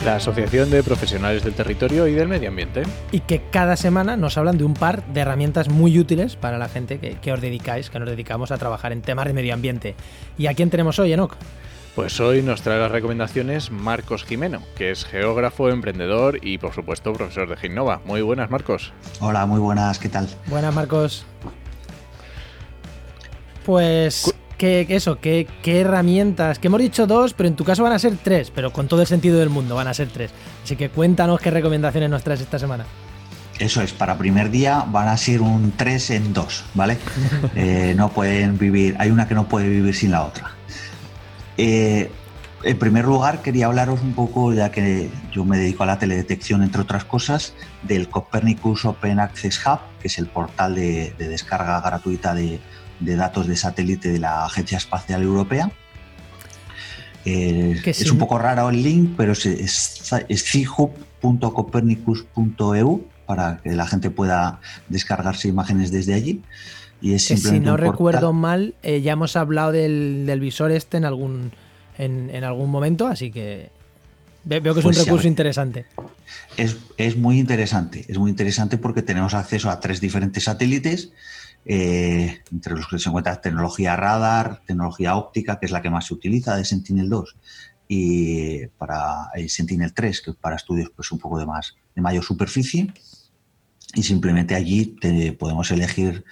la 0.04 0.16
Asociación 0.16 0.72
de 0.72 0.82
Profesionales 0.82 1.44
del 1.44 1.54
Territorio 1.54 2.08
y 2.08 2.14
del 2.14 2.28
Medio 2.28 2.50
Ambiente. 2.50 2.82
Y 3.12 3.20
que 3.20 3.44
cada 3.52 3.76
semana 3.76 4.18
nos 4.18 4.36
hablan 4.40 4.58
de 4.58 4.64
un 4.64 4.74
par 4.74 5.06
de 5.06 5.22
herramientas 5.22 5.70
muy 5.70 6.00
útiles 6.00 6.36
para 6.36 6.58
la 6.58 6.68
gente 6.68 6.98
que, 6.98 7.32
os 7.32 7.42
dedicáis, 7.42 7.92
que 7.92 8.00
nos 8.00 8.10
dedicamos 8.10 8.50
a 8.50 8.58
trabajar 8.58 8.92
en 8.92 9.04
temas 9.04 9.28
de 9.28 9.34
medio 9.34 9.54
ambiente. 9.54 9.94
¿Y 10.36 10.48
a 10.48 10.56
quién 10.56 10.72
tenemos 10.72 10.98
hoy, 10.98 11.14
Enoch? 11.14 11.36
Pues 11.94 12.20
hoy 12.20 12.42
nos 12.42 12.64
trae 12.64 12.80
las 12.80 12.92
recomendaciones 12.92 13.70
Marcos 13.70 14.24
Jimeno, 14.24 14.64
que 14.76 14.90
es 14.90 15.06
geógrafo, 15.06 15.70
emprendedor 15.70 16.40
y 16.42 16.58
por 16.58 16.74
supuesto 16.74 17.14
profesor 17.14 17.48
de 17.50 17.58
Ginnova. 17.58 18.02
Muy 18.04 18.24
buenas, 18.24 18.50
Marcos. 18.50 18.94
Hola, 19.20 19.46
muy 19.46 19.60
buenas, 19.60 20.00
¿qué 20.00 20.10
tal? 20.10 20.28
Buenas, 20.48 20.74
Marcos. 20.74 21.24
Pues, 23.66 24.34
qué, 24.58 24.86
eso, 24.90 25.20
qué, 25.20 25.48
qué 25.62 25.82
herramientas, 25.82 26.60
que 26.60 26.68
hemos 26.68 26.82
dicho 26.82 27.08
dos, 27.08 27.34
pero 27.34 27.50
en 27.50 27.56
tu 27.56 27.64
caso 27.64 27.84
van 27.84 27.94
a 27.94 28.00
ser 28.00 28.18
tres, 28.18 28.52
pero 28.54 28.72
con 28.72 28.88
todo 28.88 29.02
el 29.02 29.08
sentido 29.08 29.40
del 29.40 29.50
mundo 29.50 29.76
van 29.76 29.88
a 29.88 29.94
ser 29.94 30.10
tres. 30.10 30.32
Así 30.64 30.76
que 30.76 30.90
cuéntanos 30.90 31.40
qué 31.40 31.52
recomendaciones 31.52 32.10
nos 32.10 32.24
traes 32.24 32.42
esta 32.42 32.60
semana. 32.60 32.86
Eso 33.60 33.82
es, 33.82 33.94
para 33.94 34.18
primer 34.18 34.50
día 34.50 34.84
van 34.88 35.08
a 35.08 35.18
ser 35.18 35.42
un 35.42 35.74
3 35.78 36.10
en 36.12 36.34
2, 36.34 36.66
¿vale? 36.74 36.98
Eh, 37.56 37.94
no 37.96 38.10
pueden 38.10 38.58
vivir, 38.58 38.96
hay 39.00 39.12
una 39.12 39.28
que 39.28 39.36
no 39.36 39.48
puede 39.48 39.70
vivir 39.70 39.96
sin 39.96 40.12
la 40.12 40.24
otra. 40.24 40.52
Eh, 41.58 42.10
en 42.64 42.80
primer 42.80 43.06
lugar, 43.06 43.42
quería 43.42 43.68
hablaros 43.68 44.02
un 44.02 44.14
poco, 44.14 44.54
ya 44.54 44.72
que 44.72 45.10
yo 45.32 45.44
me 45.44 45.58
dedico 45.58 45.84
a 45.84 45.86
la 45.86 46.00
teledetección, 46.00 46.64
entre 46.64 46.82
otras 46.82 47.04
cosas, 47.04 47.54
del 47.84 48.10
Copernicus 48.10 48.86
Open 48.86 49.20
Access 49.20 49.62
Hub, 49.66 49.80
que 50.00 50.08
es 50.08 50.18
el 50.18 50.28
portal 50.28 50.76
de, 50.76 51.14
descarga 51.18 51.82
gratuita 51.82 52.34
de, 52.34 52.60
datos 53.04 53.48
de 53.48 53.56
satélite 53.56 54.12
de 54.12 54.20
la 54.20 54.44
Agencia 54.46 54.78
Espacial 54.78 55.22
Europea. 55.22 55.72
Eh, 57.26 57.82
es 57.86 58.12
un 58.12 58.18
poco 58.18 58.38
raro 58.38 58.70
el 58.70 58.84
link, 58.84 59.14
pero 59.16 59.32
es, 59.34 59.46
es, 59.46 60.44
cihub.copernicus.eu 60.44 63.06
para 63.26 63.62
que 63.64 63.72
la 63.72 63.88
gente 63.88 64.10
pueda 64.10 64.60
descargarse 64.90 65.48
imágenes 65.48 65.90
desde 65.92 66.14
allí. 66.14 66.42
Y 67.02 67.14
es 67.14 67.24
si 67.26 67.60
no 67.60 67.78
recuerdo 67.78 68.34
mal, 68.34 68.76
eh, 68.84 69.02
ya 69.02 69.14
hemos 69.14 69.36
hablado 69.36 69.72
del, 69.72 70.26
del 70.26 70.40
visor 70.40 70.72
este 70.72 70.98
en 70.98 71.06
algún 71.06 71.52
en, 71.98 72.44
algún 72.44 72.70
momento, 72.70 73.08
así 73.08 73.32
que 73.32 73.70
veo 74.44 74.62
que 74.62 74.70
es 74.70 74.76
un 74.78 74.94
pues 74.94 75.06
recurso 75.06 75.28
interesante. 75.28 75.86
Es, 76.58 77.18
muy 77.18 77.40
interesante, 77.40 78.06
es 78.08 78.18
muy 78.18 78.30
interesante 78.30 78.78
porque 78.78 79.02
tenemos 79.02 79.34
acceso 79.34 79.70
a 79.70 79.80
tres 79.80 80.02
diferentes 80.02 80.44
satélites, 80.44 81.12
eh, 81.66 82.42
entre 82.52 82.76
los 82.76 82.88
que 82.88 83.00
se 83.00 83.10
encuentra 83.10 83.42
tecnología 83.42 83.96
radar, 83.96 84.62
tecnología 84.66 85.16
óptica, 85.16 85.60
que 85.60 85.66
es 85.66 85.72
la 85.72 85.82
que 85.82 85.90
más 85.90 86.08
se 86.08 86.14
utiliza 86.14 86.56
de 86.56 86.66
Sentinel-2, 86.66 87.36
y 87.88 88.68
para 88.78 89.30
el 89.36 89.50
Sentinel-3, 89.50 90.24
que 90.24 90.34
para 90.34 90.56
estudios 90.56 90.92
pues 90.96 91.12
un 91.12 91.20
poco 91.20 91.38
de 91.40 91.46
más 91.46 91.76
de 91.96 92.02
mayor 92.02 92.24
superficie. 92.24 92.92
Y 93.96 94.02
simplemente 94.02 94.56
allí 94.56 94.98
podemos 95.38 95.70
elegir 95.70 96.26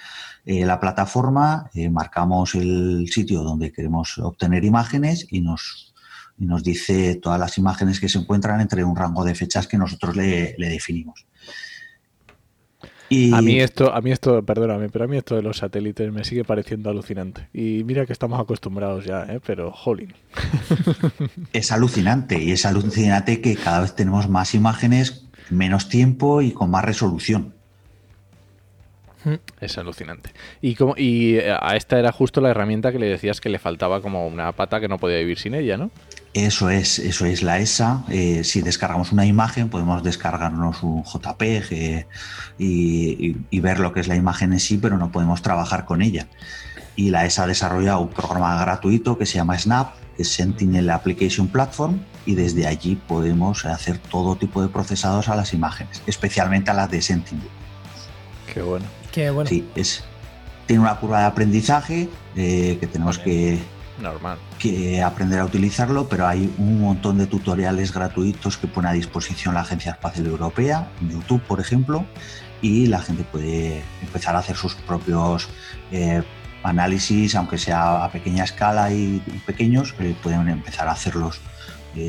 eh, 0.45 0.65
la 0.65 0.79
plataforma, 0.79 1.69
eh, 1.75 1.89
marcamos 1.89 2.55
el 2.55 3.07
sitio 3.11 3.43
donde 3.43 3.71
queremos 3.71 4.17
obtener 4.17 4.65
imágenes 4.65 5.27
y 5.29 5.41
nos, 5.41 5.93
nos 6.37 6.63
dice 6.63 7.15
todas 7.15 7.39
las 7.39 7.59
imágenes 7.59 7.99
que 7.99 8.09
se 8.09 8.17
encuentran 8.17 8.59
entre 8.59 8.83
un 8.83 8.95
rango 8.95 9.23
de 9.23 9.35
fechas 9.35 9.67
que 9.67 9.77
nosotros 9.77 10.15
le, 10.15 10.55
definimos. 10.57 11.27
Y... 13.11 13.33
A 13.33 13.41
mí 13.41 13.59
esto, 13.59 13.93
a 13.93 13.99
mí 13.99 14.09
esto, 14.09 14.41
perdóname, 14.41 14.87
pero 14.87 15.03
a 15.03 15.07
mí 15.09 15.17
esto 15.17 15.35
de 15.35 15.41
los 15.41 15.57
satélites 15.57 16.13
me 16.13 16.23
sigue 16.23 16.45
pareciendo 16.45 16.89
alucinante. 16.89 17.49
Y 17.53 17.83
mira 17.83 18.05
que 18.05 18.13
estamos 18.13 18.39
acostumbrados 18.39 19.03
ya, 19.03 19.23
¿eh? 19.23 19.41
pero 19.45 19.69
jolín. 19.73 20.13
Es 21.51 21.73
alucinante 21.73 22.41
y 22.41 22.53
es 22.53 22.65
alucinante 22.65 23.41
que 23.41 23.57
cada 23.57 23.81
vez 23.81 23.95
tenemos 23.95 24.29
más 24.29 24.55
imágenes, 24.55 25.25
menos 25.49 25.89
tiempo 25.89 26.41
y 26.41 26.53
con 26.53 26.71
más 26.71 26.85
resolución. 26.85 27.53
Es 29.59 29.77
alucinante. 29.77 30.31
Y, 30.61 30.75
como, 30.75 30.95
y 30.95 31.35
eh, 31.35 31.53
a 31.59 31.75
esta 31.75 31.99
era 31.99 32.13
justo 32.13 32.39
la 32.39 32.51
herramienta 32.51 32.93
que 32.93 32.99
le 32.99 33.07
decías 33.07 33.41
que 33.41 33.49
le 33.49 33.59
faltaba 33.59 34.01
como 34.01 34.25
una 34.25 34.53
pata 34.53 34.79
que 34.79 34.87
no 34.87 34.99
podía 34.99 35.17
vivir 35.17 35.37
sin 35.37 35.53
ella, 35.53 35.75
¿no? 35.75 35.91
Eso 36.33 36.69
es, 36.69 36.97
eso 36.99 37.25
es 37.25 37.43
la 37.43 37.59
ESA. 37.59 38.03
Eh, 38.09 38.43
si 38.45 38.61
descargamos 38.61 39.11
una 39.11 39.25
imagen, 39.25 39.69
podemos 39.69 40.01
descargarnos 40.01 40.81
un 40.81 41.03
JPEG 41.03 42.07
y, 42.57 43.59
ver 43.59 43.79
lo 43.79 43.91
que 43.91 43.99
es 43.99 44.07
la 44.07 44.15
imagen 44.15 44.53
en 44.53 44.59
sí, 44.59 44.77
pero 44.77 44.97
no 44.97 45.11
podemos 45.11 45.41
trabajar 45.41 45.85
con 45.85 46.01
ella. 46.01 46.27
Y 46.95 47.09
la 47.09 47.25
ESA 47.25 47.43
ha 47.43 47.47
desarrollado 47.47 47.99
un 47.99 48.09
programa 48.09 48.59
gratuito 48.61 49.17
que 49.17 49.25
se 49.25 49.35
llama 49.35 49.57
Snap, 49.57 49.93
que 50.15 50.23
es 50.23 50.29
Sentinel 50.29 50.89
Application 50.89 51.47
Platform, 51.47 51.99
y 52.25 52.35
desde 52.35 52.65
allí 52.65 52.95
podemos 52.95 53.65
hacer 53.65 53.97
todo 53.97 54.37
tipo 54.37 54.61
de 54.61 54.69
procesados 54.69 55.27
a 55.27 55.35
las 55.35 55.53
imágenes, 55.53 56.01
especialmente 56.07 56.71
a 56.71 56.73
las 56.73 56.89
de 56.89 57.01
Sentinel. 57.01 57.47
Qué 59.11 59.29
bueno. 59.29 59.49
Sí, 59.49 59.67
es, 59.75 60.03
tiene 60.65 60.83
una 60.83 60.95
curva 60.95 61.19
de 61.19 61.25
aprendizaje 61.25 62.09
eh, 62.37 62.77
que 62.79 62.87
tenemos 62.87 63.19
que, 63.19 63.59
Normal. 64.01 64.37
que 64.59 65.01
aprender 65.01 65.39
a 65.39 65.45
utilizarlo, 65.45 66.07
pero 66.07 66.27
hay 66.27 66.53
un 66.57 66.81
montón 66.81 67.17
de 67.17 67.27
tutoriales 67.27 67.93
gratuitos 67.93 68.57
que 68.57 68.67
pone 68.67 68.89
a 68.89 68.93
disposición 68.93 69.53
la 69.53 69.61
Agencia 69.61 69.91
Espacial 69.91 70.27
Europea, 70.27 70.89
YouTube, 71.01 71.41
por 71.41 71.59
ejemplo, 71.59 72.05
y 72.61 72.87
la 72.87 72.99
gente 72.99 73.23
puede 73.23 73.83
empezar 74.01 74.35
a 74.35 74.39
hacer 74.39 74.55
sus 74.55 74.75
propios 74.75 75.49
eh, 75.91 76.23
análisis, 76.63 77.35
aunque 77.35 77.57
sea 77.57 78.05
a 78.05 78.11
pequeña 78.11 78.43
escala 78.43 78.91
y, 78.91 79.19
pequeños, 79.45 79.95
eh, 79.99 80.15
pueden 80.21 80.47
empezar 80.49 80.87
a 80.87 80.91
hacerlos 80.91 81.39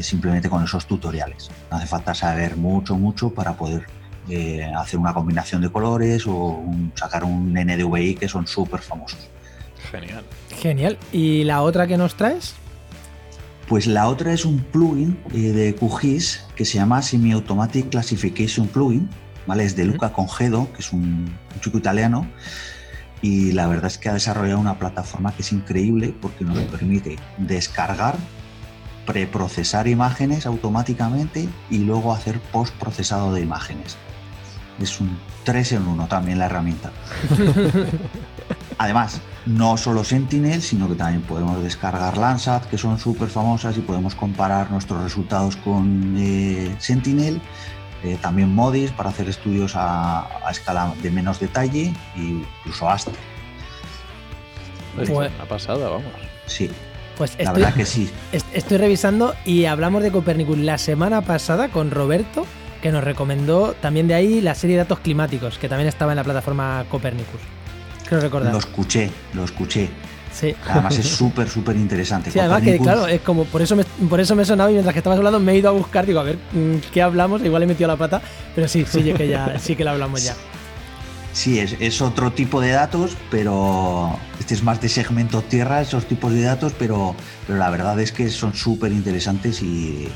simplemente 0.00 0.48
con 0.48 0.62
esos 0.62 0.86
tutoriales. 0.86 1.50
No 1.68 1.76
hace 1.76 1.88
falta 1.88 2.14
saber 2.14 2.56
mucho, 2.56 2.96
mucho 2.96 3.30
para 3.30 3.54
poder 3.54 3.84
eh, 4.28 4.70
hacer 4.76 5.00
una 5.00 5.12
combinación 5.12 5.60
de 5.62 5.70
colores 5.70 6.24
o 6.28 6.62
sacar 6.94 7.24
un 7.24 7.52
NDVI 7.52 8.14
que 8.14 8.28
son 8.28 8.46
súper 8.46 8.80
famosos. 8.80 9.18
Genial. 9.90 10.24
Genial. 10.60 10.98
¿Y 11.12 11.44
la 11.44 11.62
otra 11.62 11.86
que 11.86 11.96
nos 11.96 12.14
traes? 12.14 12.54
Pues 13.68 13.86
la 13.86 14.08
otra 14.08 14.32
es 14.32 14.44
un 14.44 14.58
plugin 14.58 15.18
eh, 15.32 15.52
de 15.52 15.74
QGIS 15.74 16.44
que 16.56 16.64
se 16.64 16.78
llama 16.78 17.00
Semi 17.02 17.32
Automatic 17.32 17.90
Classification 17.90 18.66
Plugin, 18.66 19.08
¿vale? 19.46 19.64
Es 19.64 19.76
de 19.76 19.84
Luca 19.84 20.12
Congedo, 20.12 20.70
que 20.72 20.80
es 20.80 20.92
un, 20.92 21.34
chico 21.60 21.78
italiano, 21.78 22.26
y 23.22 23.52
la 23.52 23.68
verdad 23.68 23.86
es 23.86 23.98
que 23.98 24.08
ha 24.08 24.14
desarrollado 24.14 24.58
una 24.58 24.78
plataforma 24.78 25.34
que 25.34 25.42
es 25.42 25.52
increíble 25.52 26.14
porque 26.20 26.44
nos 26.44 26.58
permite 26.58 27.16
descargar, 27.38 28.16
preprocesar 29.06 29.86
imágenes 29.86 30.44
automáticamente 30.44 31.48
y 31.70 31.78
luego 31.78 32.12
hacer 32.12 32.40
post-procesado 32.40 33.32
de 33.32 33.40
imágenes 33.40 33.96
es 34.80 35.00
un 35.00 35.18
3 35.44 35.72
en 35.72 35.86
1 35.86 36.06
también 36.06 36.38
la 36.38 36.46
herramienta. 36.46 36.90
Además, 38.78 39.20
no 39.46 39.76
solo 39.76 40.04
Sentinel, 40.04 40.62
sino 40.62 40.88
que 40.88 40.94
también 40.94 41.22
podemos 41.22 41.62
descargar 41.62 42.16
Landsat, 42.16 42.66
que 42.66 42.78
son 42.78 42.98
súper 42.98 43.28
famosas, 43.28 43.76
y 43.76 43.80
podemos 43.80 44.14
comparar 44.14 44.70
nuestros 44.70 45.02
resultados 45.02 45.56
con 45.56 46.14
eh, 46.18 46.74
Sentinel. 46.78 47.40
Eh, 48.04 48.18
también 48.20 48.52
Modis 48.52 48.90
para 48.90 49.10
hacer 49.10 49.28
estudios 49.28 49.74
a, 49.76 50.26
escala 50.50 50.92
de 51.02 51.10
menos 51.10 51.38
detalle 51.38 51.92
e 52.16 52.20
incluso 52.20 52.88
Aster. 52.88 53.14
Pues, 54.96 55.08
una 55.08 55.28
pasada, 55.48 55.88
vamos. 55.88 56.12
Sí. 56.46 56.70
Pues 57.16 57.36
la 57.38 57.52
verdad 57.52 57.74
que 57.74 57.86
sí. 57.86 58.10
Estoy 58.52 58.78
revisando 58.78 59.34
y 59.44 59.66
hablamos 59.66 60.02
de 60.02 60.10
Copernicus 60.10 60.58
la 60.58 60.78
semana 60.78 61.20
pasada 61.20 61.68
con 61.68 61.90
Roberto 61.90 62.46
que 62.82 62.90
nos 62.90 63.04
recomendó 63.04 63.74
también 63.80 64.08
de 64.08 64.14
ahí 64.14 64.40
la 64.40 64.56
serie 64.56 64.76
de 64.76 64.82
datos 64.82 64.98
climáticos, 64.98 65.56
que 65.56 65.68
también 65.68 65.88
estaba 65.88 66.12
en 66.12 66.16
la 66.16 66.24
plataforma 66.24 66.84
Copernicus. 66.90 67.40
Creo 68.12 68.20
recordar. 68.20 68.52
Lo 68.52 68.58
escuché, 68.58 69.10
lo 69.32 69.44
escuché. 69.44 69.88
Sí. 70.30 70.54
Además 70.68 70.98
es 70.98 71.08
súper, 71.16 71.48
súper 71.48 71.76
interesante. 71.76 72.30
Sí, 72.30 72.38
además 72.38 72.60
que 72.62 72.78
claro, 72.78 73.06
es 73.06 73.22
como, 73.22 73.46
por 73.46 73.62
eso 73.62 73.74
me, 73.74 73.84
por 73.84 74.20
eso 74.20 74.36
me 74.36 74.42
he 74.42 74.44
sonado 74.44 74.68
y 74.68 74.74
mientras 74.74 74.92
que 74.92 74.98
estabas 74.98 75.16
hablando 75.16 75.40
me 75.40 75.52
he 75.52 75.56
ido 75.56 75.70
a 75.70 75.72
buscar, 75.72 76.04
digo, 76.04 76.20
a 76.20 76.24
ver 76.24 76.36
mm, 76.52 76.90
qué 76.92 77.00
hablamos, 77.00 77.42
igual 77.42 77.62
he 77.62 77.66
metido 77.66 77.88
la 77.88 77.96
pata, 77.96 78.20
pero 78.54 78.68
sí, 78.68 78.84
sí, 78.86 79.14
que 79.14 79.28
ya, 79.28 79.58
sí 79.58 79.76
que 79.76 79.84
lo 79.84 79.92
hablamos 79.92 80.22
ya. 80.22 80.34
Sí, 81.32 81.58
es, 81.58 81.74
es, 81.80 82.02
otro 82.02 82.32
tipo 82.32 82.60
de 82.60 82.72
datos, 82.72 83.16
pero 83.30 84.18
este 84.38 84.52
es 84.52 84.62
más 84.62 84.78
de 84.82 84.90
segmento 84.90 85.40
tierra, 85.40 85.80
esos 85.80 86.04
tipos 86.04 86.34
de 86.34 86.42
datos, 86.42 86.74
pero, 86.78 87.16
pero 87.46 87.58
la 87.58 87.70
verdad 87.70 87.98
es 87.98 88.12
que 88.12 88.28
son 88.28 88.52
súper 88.52 88.92
interesantes 88.92 89.62
y, 89.62 90.06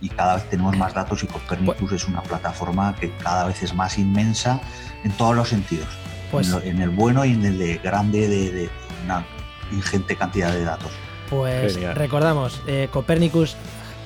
y, 0.00 0.08
cada 0.08 0.36
vez 0.36 0.48
tenemos 0.48 0.78
más 0.78 0.94
datos 0.94 1.22
y 1.22 1.26
Copernicus 1.26 1.92
es 1.92 2.08
una 2.08 2.22
plataforma 2.22 2.96
que 2.98 3.10
cada 3.18 3.44
vez 3.44 3.62
es 3.62 3.74
más 3.74 3.98
inmensa 3.98 4.62
en 5.04 5.12
todos 5.12 5.36
los 5.36 5.50
sentidos, 5.50 5.88
pues, 6.34 6.64
en, 6.64 6.80
el 6.80 6.90
bueno 6.90 7.24
y 7.24 7.32
en 7.32 7.44
el 7.44 7.58
de 7.58 7.78
grande 7.78 8.28
de, 8.28 8.70
una 9.04 9.24
ingente 9.72 10.16
cantidad 10.16 10.52
de 10.52 10.64
datos. 10.64 10.92
Pues 11.30 11.80
recordamos, 11.94 12.62
eh, 12.66 12.88
Copernicus 12.90 13.56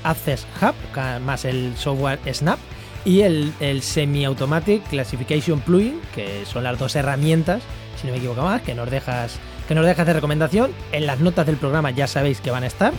Access 0.04 0.46
Hub, 0.62 0.74
más 1.22 1.44
el 1.44 1.76
software 1.76 2.20
Snap, 2.32 2.58
y 3.04 3.22
el, 3.22 3.52
el 3.60 3.82
Semi-Automatic 3.82 4.88
Classification 4.88 5.60
Plugin, 5.60 6.00
que 6.14 6.44
son 6.46 6.64
las 6.64 6.78
dos 6.78 6.94
herramientas, 6.96 7.62
si 8.00 8.06
no 8.06 8.12
me 8.12 8.18
equivoco 8.18 8.42
más, 8.42 8.62
que 8.62 8.74
nos 8.74 8.90
dejas 8.90 9.38
que 9.68 9.74
nos 9.74 9.84
dejas 9.84 10.06
de 10.06 10.14
recomendación. 10.14 10.70
En 10.92 11.06
las 11.06 11.20
notas 11.20 11.46
del 11.46 11.56
programa 11.56 11.90
ya 11.90 12.06
sabéis 12.06 12.40
que 12.40 12.50
van 12.50 12.64
a 12.64 12.66
estar. 12.66 12.92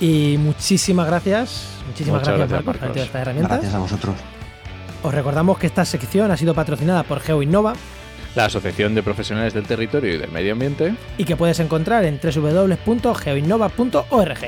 Y 0.00 0.36
muchísimas 0.38 1.06
gracias, 1.06 1.68
muchísimas 1.86 2.26
gracias, 2.26 2.62
por 2.62 2.76
estas 2.76 3.14
herramientas. 3.14 3.58
Gracias 3.58 3.74
a 3.74 3.78
vosotros. 3.78 4.16
Os 5.02 5.14
recordamos 5.14 5.58
que 5.58 5.66
esta 5.66 5.84
sección 5.84 6.30
ha 6.30 6.36
sido 6.36 6.54
patrocinada 6.54 7.02
por 7.02 7.20
GeoInnova, 7.20 7.74
la 8.34 8.46
Asociación 8.46 8.94
de 8.94 9.02
Profesionales 9.02 9.52
del 9.54 9.64
Territorio 9.64 10.14
y 10.14 10.18
del 10.18 10.30
Medio 10.30 10.52
Ambiente, 10.52 10.94
y 11.18 11.24
que 11.24 11.36
puedes 11.36 11.60
encontrar 11.60 12.04
en 12.04 12.18
www.geoinnova.org. 12.22 14.38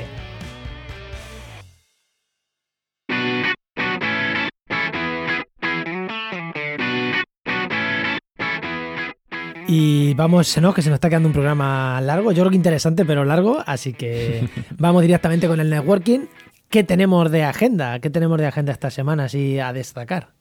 Y 9.67 10.13
vamos, 10.13 10.55
¿no? 10.59 10.73
Que 10.73 10.83
se 10.83 10.89
nos 10.89 10.97
está 10.97 11.09
quedando 11.09 11.27
un 11.27 11.33
programa 11.33 11.99
largo, 11.99 12.31
yo 12.31 12.43
creo 12.43 12.51
que 12.51 12.55
interesante, 12.55 13.03
pero 13.03 13.25
largo, 13.25 13.63
así 13.65 13.93
que 13.93 14.47
vamos 14.77 15.01
directamente 15.01 15.47
con 15.47 15.59
el 15.59 15.69
networking. 15.69 16.27
¿Qué 16.69 16.83
tenemos 16.83 17.31
de 17.31 17.43
agenda? 17.43 17.99
¿Qué 17.99 18.09
tenemos 18.09 18.37
de 18.37 18.47
agenda 18.47 18.71
esta 18.71 18.91
semana 18.91 19.25
así 19.25 19.59
a 19.59 19.73
destacar? 19.73 20.34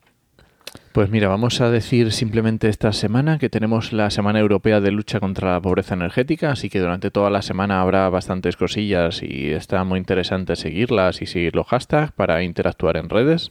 Pues 0.95 1.11
mira, 1.11 1.27
vamos 1.27 1.61
a 1.61 1.73
decir 1.73 2.13
simplemente 2.13 2.69
esta 2.69 2.93
semana 2.93 3.41
que 3.41 3.51
tenemos 3.51 3.93
la 3.93 4.11
Semana 4.11 4.39
Europea 4.39 4.81
de 4.81 4.93
Lucha 4.93 5.19
contra 5.19 5.55
la 5.55 5.61
Pobreza 5.61 5.95
Energética, 5.95 6.53
así 6.53 6.71
que 6.71 6.79
durante 6.79 7.11
toda 7.11 7.31
la 7.31 7.43
semana 7.43 7.81
habrá 7.81 8.09
bastantes 8.11 8.57
cosillas 8.57 9.21
y 9.21 9.51
está 9.51 9.83
muy 9.83 9.99
interesante 9.99 10.55
seguirlas 10.55 11.21
y 11.21 11.27
seguir 11.27 11.57
los 11.57 11.67
hashtags 11.67 12.13
para 12.13 12.45
interactuar 12.45 12.97
en 12.97 13.09
redes. 13.09 13.51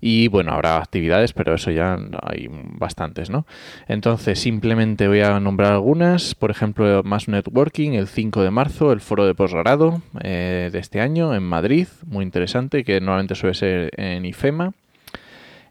Y 0.00 0.28
bueno, 0.28 0.52
habrá 0.52 0.76
actividades, 0.76 1.32
pero 1.32 1.54
eso 1.54 1.72
ya 1.72 1.98
hay 2.22 2.48
bastantes, 2.48 3.28
¿no? 3.28 3.44
Entonces, 3.88 4.38
simplemente 4.38 5.08
voy 5.08 5.22
a 5.22 5.40
nombrar 5.40 5.72
algunas. 5.72 6.36
Por 6.36 6.52
ejemplo, 6.52 7.02
Más 7.02 7.26
Networking, 7.26 7.94
el 7.94 8.06
5 8.06 8.44
de 8.44 8.52
marzo, 8.52 8.92
el 8.92 9.00
foro 9.00 9.26
de 9.26 9.34
posgrado 9.34 10.00
eh, 10.22 10.70
de 10.70 10.78
este 10.78 11.00
año 11.00 11.34
en 11.34 11.42
Madrid, 11.42 11.88
muy 12.06 12.24
interesante, 12.24 12.84
que 12.84 13.00
normalmente 13.00 13.34
suele 13.34 13.54
ser 13.54 13.90
en 13.96 14.24
IFEMA. 14.24 14.74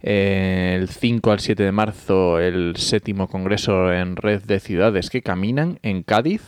Eh, 0.02 0.78
el 0.80 0.90
5 0.90 1.32
al 1.32 1.40
7 1.40 1.64
de 1.64 1.72
marzo, 1.72 2.40
el 2.40 2.76
séptimo 2.78 3.28
congreso 3.28 3.92
en 3.92 4.16
red 4.16 4.44
de 4.44 4.60
ciudades 4.60 5.10
que 5.10 5.22
caminan 5.22 5.80
en 5.82 6.04
Cádiz. 6.04 6.42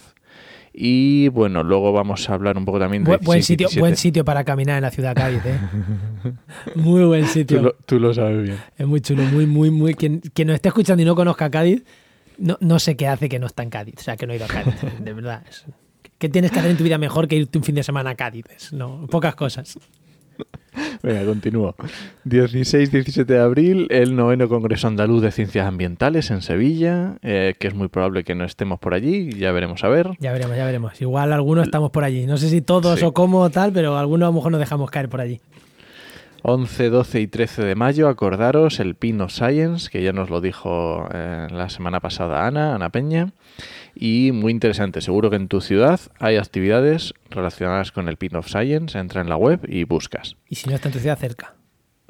Y 0.71 1.29
bueno, 1.29 1.63
luego 1.63 1.91
vamos 1.91 2.29
a 2.29 2.33
hablar 2.35 2.57
un 2.57 2.63
poco 2.63 2.79
también 2.79 3.03
de... 3.03 3.17
buen, 3.17 3.43
sitio, 3.43 3.67
buen 3.79 3.97
sitio 3.97 4.23
para 4.23 4.43
caminar 4.43 4.77
en 4.77 4.83
la 4.83 4.91
ciudad 4.91 5.15
de 5.15 5.21
Cádiz, 5.21 5.45
¿eh? 5.45 5.59
muy 6.75 7.03
buen 7.03 7.25
sitio. 7.25 7.75
Tú 7.85 7.99
lo, 7.99 8.13
sabes 8.13 8.43
bien. 8.43 8.57
Es 8.77 8.87
muy 8.87 9.01
chulo, 9.01 9.23
muy, 9.23 9.45
muy, 9.45 9.71
muy... 9.71 9.95
Quien, 9.95 10.19
quien 10.19 10.47
nos 10.47 10.55
esté 10.55 10.69
escuchando 10.69 11.01
y 11.01 11.05
no 11.05 11.15
conozca 11.15 11.49
Cádiz, 11.49 11.83
no, 12.37 12.57
no 12.61 12.79
sé 12.79 12.95
qué 12.95 13.07
hace 13.07 13.29
que 13.29 13.39
no 13.39 13.47
está 13.47 13.63
en 13.63 13.71
Cádiz, 13.71 13.95
o 13.97 14.01
sea, 14.03 14.15
que 14.15 14.25
no 14.25 14.33
ha 14.33 14.35
ido 14.35 14.45
a 14.45 14.47
Cádiz, 14.47 14.75
de 14.99 15.13
verdad. 15.13 15.43
¿Qué 16.17 16.29
tienes 16.29 16.51
que 16.51 16.59
hacer 16.59 16.71
en 16.71 16.77
tu 16.77 16.83
vida 16.83 16.97
mejor 16.97 17.27
que 17.27 17.35
irte 17.35 17.57
un 17.57 17.63
fin 17.63 17.75
de 17.75 17.83
semana 17.83 18.11
a 18.11 18.15
Cádiz? 18.15 18.45
No, 18.71 19.07
pocas 19.07 19.35
cosas. 19.35 19.77
Venga, 21.03 21.25
continúo. 21.25 21.75
16-17 22.25 23.25
de 23.25 23.39
abril, 23.39 23.87
el 23.89 24.15
noveno 24.15 24.49
Congreso 24.49 24.87
Andaluz 24.87 25.21
de 25.21 25.31
Ciencias 25.31 25.67
Ambientales 25.67 26.31
en 26.31 26.41
Sevilla, 26.41 27.17
eh, 27.21 27.55
que 27.59 27.67
es 27.67 27.73
muy 27.73 27.87
probable 27.87 28.23
que 28.23 28.35
no 28.35 28.45
estemos 28.45 28.79
por 28.79 28.93
allí, 28.93 29.31
ya 29.31 29.51
veremos 29.51 29.83
a 29.83 29.89
ver. 29.89 30.11
Ya 30.19 30.31
veremos, 30.31 30.55
ya 30.57 30.65
veremos. 30.65 31.01
Igual 31.01 31.33
algunos 31.33 31.65
estamos 31.65 31.91
por 31.91 32.03
allí. 32.03 32.25
No 32.25 32.37
sé 32.37 32.49
si 32.49 32.61
todos 32.61 33.01
o 33.03 33.13
cómo 33.13 33.39
o 33.39 33.49
tal, 33.49 33.71
pero 33.71 33.97
algunos 33.97 34.27
a 34.27 34.29
lo 34.29 34.33
mejor 34.33 34.51
nos 34.51 34.59
dejamos 34.59 34.91
caer 34.91 35.09
por 35.09 35.21
allí. 35.21 35.39
11, 36.43 36.89
12 36.89 37.21
y 37.21 37.27
13 37.27 37.63
de 37.63 37.75
mayo, 37.75 38.07
acordaros 38.07 38.79
el 38.79 38.95
Pin 38.95 39.21
of 39.21 39.31
Science, 39.31 39.89
que 39.89 40.03
ya 40.03 40.13
nos 40.13 40.29
lo 40.29 40.41
dijo 40.41 41.07
eh, 41.13 41.47
la 41.51 41.69
semana 41.69 41.99
pasada 41.99 42.47
Ana, 42.47 42.75
Ana 42.75 42.89
Peña. 42.89 43.33
Y 43.95 44.31
muy 44.31 44.51
interesante, 44.51 45.01
seguro 45.01 45.29
que 45.29 45.35
en 45.35 45.47
tu 45.47 45.61
ciudad 45.61 45.99
hay 46.19 46.37
actividades 46.37 47.13
relacionadas 47.29 47.91
con 47.91 48.07
el 48.07 48.17
Pin 48.17 48.35
of 48.35 48.47
Science. 48.47 48.97
Entra 48.97 49.21
en 49.21 49.29
la 49.29 49.35
web 49.35 49.61
y 49.67 49.83
buscas. 49.83 50.37
Y 50.47 50.55
si 50.55 50.69
no 50.69 50.75
está 50.75 50.87
en 50.89 50.93
tu 50.93 50.99
ciudad, 50.99 51.17
cerca. 51.17 51.55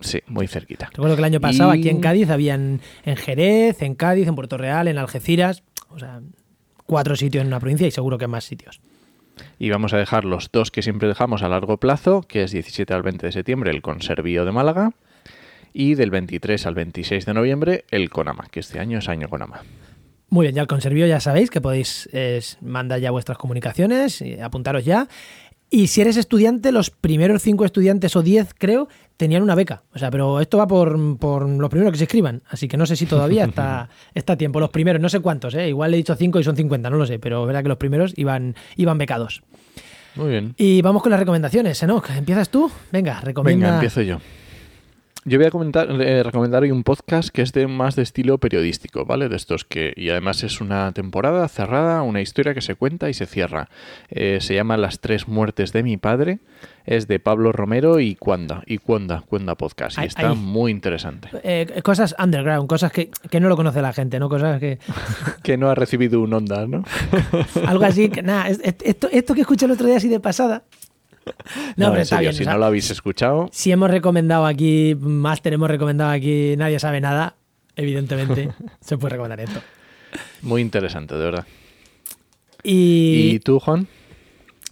Sí, 0.01 0.21
muy 0.27 0.47
cerquita. 0.47 0.89
Recuerdo 0.91 1.15
que 1.15 1.21
el 1.21 1.25
año 1.25 1.41
pasado 1.41 1.71
aquí 1.71 1.89
en 1.89 1.99
Cádiz 1.99 2.29
habían 2.29 2.81
en 3.03 3.15
Jerez, 3.17 3.81
en 3.81 3.95
Cádiz, 3.95 4.27
en 4.27 4.35
Puerto 4.35 4.57
Real, 4.57 4.87
en 4.87 4.97
Algeciras, 4.97 5.63
o 5.89 5.99
sea, 5.99 6.21
cuatro 6.85 7.15
sitios 7.15 7.41
en 7.41 7.47
una 7.47 7.59
provincia 7.59 7.85
y 7.87 7.91
seguro 7.91 8.17
que 8.17 8.27
más 8.27 8.45
sitios. 8.45 8.81
Y 9.57 9.69
vamos 9.69 9.93
a 9.93 9.97
dejar 9.97 10.25
los 10.25 10.51
dos 10.51 10.71
que 10.71 10.81
siempre 10.81 11.07
dejamos 11.07 11.43
a 11.43 11.49
largo 11.49 11.77
plazo, 11.77 12.21
que 12.21 12.43
es 12.43 12.51
17 12.51 12.93
al 12.93 13.03
20 13.03 13.25
de 13.25 13.31
septiembre 13.31 13.71
el 13.71 13.81
Conservío 13.81 14.45
de 14.45 14.51
Málaga 14.51 14.91
y 15.73 15.95
del 15.95 16.11
23 16.11 16.65
al 16.65 16.75
26 16.75 17.25
de 17.25 17.33
noviembre 17.33 17.85
el 17.91 18.09
Conama, 18.09 18.47
que 18.51 18.59
este 18.59 18.79
año 18.79 18.99
es 18.99 19.09
año 19.09 19.29
Conama. 19.29 19.61
Muy 20.31 20.45
bien, 20.45 20.55
ya 20.55 20.61
el 20.61 20.67
conservío 20.67 21.07
ya 21.07 21.19
sabéis 21.19 21.49
que 21.49 21.59
podéis 21.59 22.07
mandar 22.61 22.99
ya 22.99 23.09
vuestras 23.09 23.39
comunicaciones, 23.39 24.21
y 24.21 24.39
apuntaros 24.39 24.85
ya. 24.85 25.07
Y 25.71 25.87
si 25.87 26.01
eres 26.01 26.17
estudiante, 26.17 26.71
los 26.71 26.89
primeros 26.89 27.43
cinco 27.43 27.63
estudiantes 27.63 28.15
o 28.15 28.23
diez, 28.23 28.55
creo, 28.57 28.87
tenían 29.17 29.43
una 29.43 29.53
beca. 29.53 29.83
O 29.93 29.99
sea, 29.99 30.09
pero 30.09 30.39
esto 30.39 30.57
va 30.57 30.67
por, 30.67 30.97
los 30.97 31.69
primeros 31.69 31.91
que 31.91 31.97
se 31.97 32.05
escriban. 32.05 32.41
Así 32.49 32.67
que 32.67 32.75
no 32.75 32.87
sé 32.87 32.95
si 32.95 33.05
todavía 33.05 33.45
está, 33.45 33.89
está 34.15 34.33
a 34.33 34.37
tiempo. 34.37 34.59
Los 34.59 34.71
primeros, 34.71 35.01
no 35.01 35.09
sé 35.09 35.19
cuántos, 35.19 35.53
¿eh? 35.53 35.69
igual 35.69 35.93
he 35.93 35.97
dicho 35.97 36.15
cinco 36.15 36.39
y 36.39 36.43
son 36.43 36.55
50, 36.55 36.89
no 36.89 36.97
lo 36.97 37.05
sé, 37.05 37.19
pero 37.19 37.45
verdad 37.45 37.61
que 37.61 37.69
los 37.69 37.77
primeros 37.77 38.13
iban, 38.17 38.55
iban 38.77 38.97
becados. 38.97 39.43
Muy 40.15 40.29
bien. 40.29 40.55
Y 40.57 40.81
vamos 40.81 41.03
con 41.03 41.11
las 41.11 41.19
recomendaciones, 41.19 41.81
Enoch. 41.83 42.09
¿Empiezas 42.09 42.49
tú? 42.49 42.71
Venga, 42.91 43.21
recomienda. 43.21 43.67
Venga, 43.67 43.75
empiezo 43.75 44.01
yo. 44.01 44.17
Yo 45.25 45.37
voy 45.37 45.47
a 45.47 45.51
comentar, 45.51 45.89
eh, 46.01 46.23
recomendar 46.23 46.63
hoy 46.63 46.71
un 46.71 46.83
podcast 46.83 47.27
que 47.27 47.41
es 47.41 47.51
de 47.51 47.67
más 47.67 47.97
de 47.97 48.03
estilo 48.03 48.37
periodístico, 48.37 49.05
¿vale? 49.05 49.27
De 49.27 49.35
estos 49.35 49.65
que, 49.65 49.93
y 49.97 50.09
además 50.09 50.43
es 50.43 50.61
una 50.61 50.93
temporada 50.93 51.45
cerrada, 51.49 52.03
una 52.03 52.21
historia 52.21 52.53
que 52.53 52.61
se 52.61 52.75
cuenta 52.75 53.09
y 53.09 53.13
se 53.13 53.25
cierra. 53.25 53.69
Eh, 54.09 54.37
se 54.39 54.55
llama 54.55 54.77
Las 54.77 55.01
tres 55.01 55.27
muertes 55.27 55.73
de 55.73 55.83
mi 55.83 55.97
padre, 55.97 56.39
es 56.85 57.07
de 57.07 57.19
Pablo 57.19 57.51
Romero 57.51 57.99
y 57.99 58.15
Cuanda, 58.15 58.63
y 58.65 58.77
Cuanda, 58.77 59.21
Cuanda 59.27 59.55
Podcast, 59.55 59.97
y 59.99 60.05
está 60.05 60.33
muy 60.35 60.71
interesante. 60.71 61.29
Eh, 61.43 61.81
cosas 61.83 62.15
underground, 62.17 62.69
cosas 62.69 62.93
que, 62.93 63.11
no 63.41 63.49
lo 63.49 63.57
conoce 63.57 63.81
la 63.81 63.91
gente, 63.91 64.19
¿no? 64.19 64.29
Cosas 64.29 64.61
que... 64.61 64.79
que 65.43 65.57
no 65.57 65.69
ha 65.69 65.75
recibido 65.75 66.21
un 66.21 66.33
onda, 66.33 66.65
¿no? 66.65 66.85
Algo 67.67 67.83
así, 67.83 68.07
que 68.07 68.21
nada, 68.23 68.47
esto, 68.47 69.09
esto 69.11 69.33
que 69.33 69.41
escuché 69.41 69.65
el 69.65 69.71
otro 69.71 69.85
día 69.85 69.97
así 69.97 70.07
de 70.07 70.21
pasada, 70.21 70.63
no, 71.75 71.89
pero 71.91 72.01
está 72.01 72.19
bien. 72.19 72.33
Si 72.33 72.45
no 72.45 72.57
lo 72.57 72.65
habéis 72.65 72.89
escuchado. 72.89 73.49
Si 73.51 73.71
hemos 73.71 73.89
recomendado 73.89 74.45
aquí, 74.45 74.95
Master, 74.99 75.53
hemos 75.53 75.69
recomendado 75.69 76.11
aquí, 76.11 76.55
nadie 76.57 76.79
sabe 76.79 77.01
nada, 77.01 77.35
evidentemente, 77.75 78.51
se 78.81 78.97
puede 78.97 79.13
recomendar 79.13 79.41
esto. 79.41 79.61
Muy 80.41 80.61
interesante, 80.61 81.15
de 81.15 81.23
verdad. 81.23 81.45
Y, 82.63 83.31
¿Y 83.35 83.39
tú, 83.39 83.59
Juan? 83.59 83.87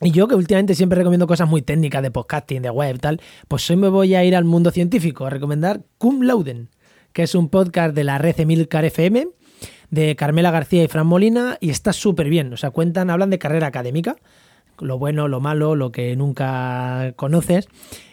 Y 0.01 0.11
yo, 0.11 0.27
que 0.27 0.35
últimamente 0.35 0.75
siempre 0.75 0.97
recomiendo 0.97 1.25
cosas 1.25 1.49
muy 1.49 1.63
técnicas 1.63 2.03
de 2.03 2.11
podcasting, 2.11 2.61
de 2.61 2.69
web, 2.69 2.99
tal, 2.99 3.19
pues 3.47 3.67
hoy 3.69 3.77
me 3.77 3.89
voy 3.89 4.13
a 4.13 4.23
ir 4.23 4.35
al 4.35 4.45
mundo 4.45 4.69
científico 4.69 5.25
a 5.25 5.29
recomendar 5.31 5.81
Cum 5.97 6.21
Lauden, 6.21 6.69
que 7.13 7.23
es 7.23 7.33
un 7.33 7.49
podcast 7.49 7.95
de 7.95 8.03
la 8.03 8.19
red 8.19 8.39
Emilcar 8.39 8.85
FM, 8.85 9.27
de 9.89 10.15
Carmela 10.15 10.51
García 10.51 10.83
y 10.83 10.87
Fran 10.87 11.07
Molina, 11.07 11.57
y 11.61 11.71
está 11.71 11.93
súper 11.93 12.29
bien. 12.29 12.53
O 12.53 12.57
sea, 12.57 12.69
cuentan, 12.69 13.09
hablan 13.09 13.31
de 13.31 13.39
carrera 13.39 13.67
académica 13.67 14.17
lo 14.79 14.97
bueno, 14.97 15.27
lo 15.27 15.39
malo, 15.39 15.75
lo 15.75 15.91
que 15.91 16.15
nunca 16.15 17.13
conoces. 17.15 17.67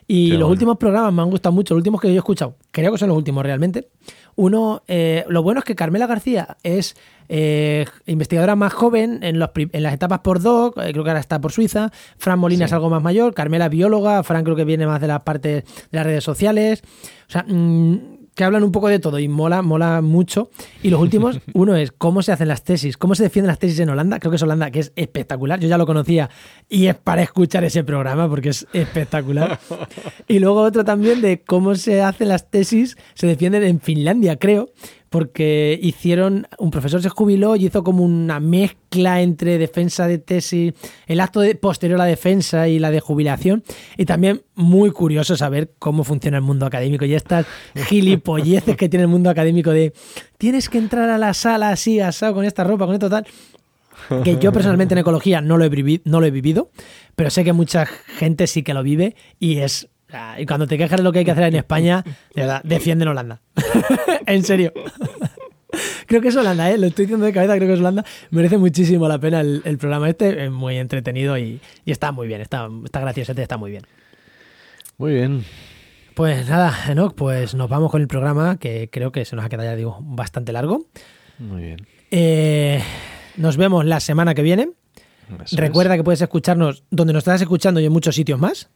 Y 0.06 0.32
los 0.32 0.50
últimos 0.50 0.76
programas 0.76 1.14
me 1.14 1.22
han 1.22 1.30
gustado 1.30 1.54
mucho, 1.54 1.72
los 1.74 1.80
últimos 1.80 2.00
que 2.00 2.08
yo 2.08 2.14
he 2.14 2.18
escuchado, 2.18 2.56
creo 2.70 2.92
que 2.92 2.98
son 2.98 3.08
los 3.08 3.16
últimos 3.16 3.42
realmente. 3.42 3.88
Uno, 4.36 4.82
eh, 4.86 5.24
lo 5.28 5.42
bueno 5.42 5.60
es 5.60 5.64
que 5.64 5.74
Carmela 5.74 6.06
García 6.06 6.58
es 6.62 6.94
eh, 7.30 7.86
investigadora 8.04 8.54
más 8.54 8.74
joven 8.74 9.20
en, 9.22 9.38
los, 9.38 9.50
en 9.54 9.82
las 9.82 9.94
etapas 9.94 10.20
por 10.20 10.42
doc, 10.42 10.76
eh, 10.76 10.92
creo 10.92 11.04
que 11.04 11.10
ahora 11.10 11.20
está 11.20 11.40
por 11.40 11.52
Suiza. 11.52 11.90
Fran 12.18 12.38
Molina 12.38 12.66
es 12.66 12.72
algo 12.74 12.90
más 12.90 13.02
mayor, 13.02 13.32
Carmela 13.32 13.70
bióloga, 13.70 14.22
Fran 14.24 14.44
creo 14.44 14.56
que 14.56 14.64
viene 14.64 14.86
más 14.86 15.00
de 15.00 15.08
la 15.08 15.24
parte 15.24 15.48
de 15.48 15.64
las 15.90 16.04
redes 16.04 16.24
sociales. 16.24 16.82
O 17.26 17.32
sea, 17.32 17.44
mm, 17.48 18.23
que 18.35 18.45
hablan 18.45 18.64
un 18.64 18.72
poco 18.72 18.89
de 18.89 18.99
todo 18.99 19.18
y 19.18 19.28
mola, 19.28 19.62
mola 19.62 20.01
mucho. 20.01 20.51
Y 20.82 20.91
los 20.91 21.01
últimos, 21.01 21.41
uno 21.55 21.76
es 21.76 21.93
cómo 21.93 22.22
se 22.22 22.32
hacen 22.32 22.49
las 22.49 22.64
tesis, 22.64 22.97
cómo 22.97 23.14
se 23.14 23.22
defienden 23.22 23.49
las 23.49 23.59
tesis 23.59 23.78
en 23.80 23.89
Holanda. 23.89 24.18
Creo 24.18 24.30
que 24.30 24.37
es 24.37 24.43
Holanda, 24.43 24.70
que 24.70 24.80
es 24.80 24.93
espectacular. 24.97 25.61
Yo 25.61 25.68
ya 25.68 25.78
lo 25.78 25.87
conocía 25.87 26.30
y 26.68 26.87
es 26.87 26.95
para 26.95 27.22
escuchar 27.22 27.64
ese 27.64 27.85
programa 27.85 28.28
porque 28.28 28.51
es 28.51 28.66
espectacular. 28.72 29.59
Y 30.26 30.39
luego 30.39 30.62
otro 30.62 30.85
también 30.85 31.20
de 31.20 31.43
cómo 31.43 31.74
se 31.74 32.03
hacen 32.03 32.28
las 32.28 32.51
tesis, 32.51 32.97
se 33.14 33.26
defienden 33.26 33.62
en 33.62 33.80
Finlandia, 33.80 34.37
creo 34.37 34.70
porque 35.14 35.78
hicieron, 35.80 36.48
un 36.58 36.72
profesor 36.72 37.00
se 37.00 37.08
jubiló 37.08 37.54
y 37.54 37.66
hizo 37.66 37.84
como 37.84 38.02
una 38.02 38.40
mezcla 38.40 39.22
entre 39.22 39.58
defensa 39.58 40.08
de 40.08 40.18
tesis, 40.18 40.74
el 41.06 41.20
acto 41.20 41.38
de, 41.38 41.54
posterior 41.54 42.00
a 42.00 42.02
la 42.02 42.10
defensa 42.10 42.66
y 42.66 42.80
la 42.80 42.90
de 42.90 42.98
jubilación, 42.98 43.62
y 43.96 44.06
también 44.06 44.42
muy 44.56 44.90
curioso 44.90 45.36
saber 45.36 45.70
cómo 45.78 46.02
funciona 46.02 46.38
el 46.38 46.42
mundo 46.42 46.66
académico 46.66 47.04
y 47.04 47.14
estas 47.14 47.46
gilipolleces 47.76 48.76
que 48.76 48.88
tiene 48.88 49.04
el 49.04 49.08
mundo 49.08 49.30
académico 49.30 49.70
de 49.70 49.92
tienes 50.36 50.68
que 50.68 50.78
entrar 50.78 51.08
a 51.08 51.16
la 51.16 51.32
sala 51.32 51.68
así, 51.68 52.00
asado, 52.00 52.34
con 52.34 52.44
esta 52.44 52.64
ropa, 52.64 52.84
con 52.84 52.94
esto 52.94 53.08
tal 53.08 53.24
que 54.24 54.36
yo 54.38 54.52
personalmente 54.52 54.94
en 54.94 54.98
ecología 54.98 55.40
no 55.40 55.56
lo, 55.56 55.64
he 55.64 56.00
no 56.04 56.20
lo 56.20 56.26
he 56.26 56.30
vivido, 56.32 56.70
pero 57.14 57.30
sé 57.30 57.44
que 57.44 57.52
mucha 57.52 57.86
gente 57.86 58.48
sí 58.48 58.64
que 58.64 58.74
lo 58.74 58.82
vive 58.82 59.14
y 59.38 59.58
es 59.58 59.88
y 60.38 60.46
cuando 60.46 60.66
te 60.66 60.78
quejas 60.78 60.98
de 60.98 61.04
lo 61.04 61.12
que 61.12 61.20
hay 61.20 61.24
que 61.24 61.30
hacer 61.30 61.44
en 61.44 61.56
España, 61.56 62.02
de 62.34 62.42
verdad, 62.42 62.60
defienden 62.64 63.08
Holanda. 63.08 63.40
en 64.26 64.44
serio. 64.44 64.72
creo 66.06 66.20
que 66.20 66.28
es 66.28 66.36
Holanda, 66.36 66.70
¿eh? 66.70 66.78
lo 66.78 66.86
estoy 66.86 67.06
diciendo 67.06 67.26
de 67.26 67.32
cabeza, 67.32 67.56
creo 67.56 67.68
que 67.68 67.74
es 67.74 67.80
Holanda. 67.80 68.04
Merece 68.30 68.58
muchísimo 68.58 69.08
la 69.08 69.18
pena 69.18 69.40
el, 69.40 69.78
programa 69.78 70.08
este, 70.08 70.44
es 70.44 70.50
muy 70.50 70.76
entretenido 70.76 71.36
y, 71.38 71.60
está 71.86 72.12
muy 72.12 72.26
bien, 72.26 72.40
está, 72.40 72.68
está 72.84 73.00
gracioso, 73.00 73.32
está 73.32 73.56
muy 73.56 73.70
bien. 73.70 73.82
Muy 74.98 75.12
bien. 75.14 75.44
Pues 76.14 76.48
nada, 76.48 76.72
Enoch, 76.88 77.14
pues 77.14 77.54
nos 77.54 77.68
vamos 77.68 77.90
con 77.90 78.00
el 78.00 78.06
programa 78.06 78.56
que 78.58 78.88
creo 78.90 79.10
que 79.10 79.24
se 79.24 79.34
nos 79.34 79.44
ha 79.44 79.48
quedado 79.48 79.68
ya 79.68 79.76
digo 79.76 79.98
bastante 80.00 80.52
largo. 80.52 80.86
Muy 81.38 81.62
bien. 81.62 81.86
Eh, 82.12 82.80
nos 83.36 83.56
vemos 83.56 83.84
la 83.84 83.98
semana 83.98 84.34
que 84.34 84.42
viene. 84.42 84.70
Recuerda 85.52 85.96
que 85.96 86.04
puedes 86.04 86.20
escucharnos 86.20 86.84
donde 86.90 87.12
nos 87.12 87.22
estás 87.22 87.40
escuchando 87.40 87.80
y 87.80 87.86
en 87.86 87.92
muchos 87.92 88.14
sitios 88.14 88.38
más. 88.38 88.70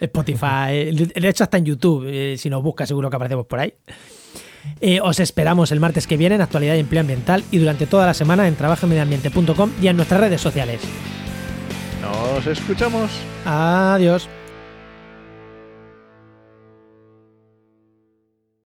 Spotify, 0.00 0.92
de 0.92 1.28
hecho 1.28 1.44
hasta 1.44 1.58
en 1.58 1.64
YouTube, 1.64 2.06
eh, 2.08 2.36
si 2.38 2.50
nos 2.50 2.62
buscas 2.62 2.88
seguro 2.88 3.10
que 3.10 3.16
aparecemos 3.16 3.46
por 3.46 3.60
ahí. 3.60 3.74
Eh, 4.80 5.00
os 5.00 5.18
esperamos 5.20 5.72
el 5.72 5.80
martes 5.80 6.06
que 6.06 6.16
viene 6.16 6.34
en 6.34 6.40
Actualidad 6.40 6.74
y 6.74 6.80
Empleo 6.80 7.00
Ambiental 7.00 7.44
y 7.50 7.58
durante 7.58 7.86
toda 7.86 8.06
la 8.06 8.14
semana 8.14 8.46
en 8.48 8.56
trabajemediambiente.com 8.56 9.70
y 9.80 9.88
en 9.88 9.96
nuestras 9.96 10.20
redes 10.20 10.40
sociales. 10.40 10.80
Nos 12.02 12.46
escuchamos. 12.46 13.10
Adiós. 13.44 14.28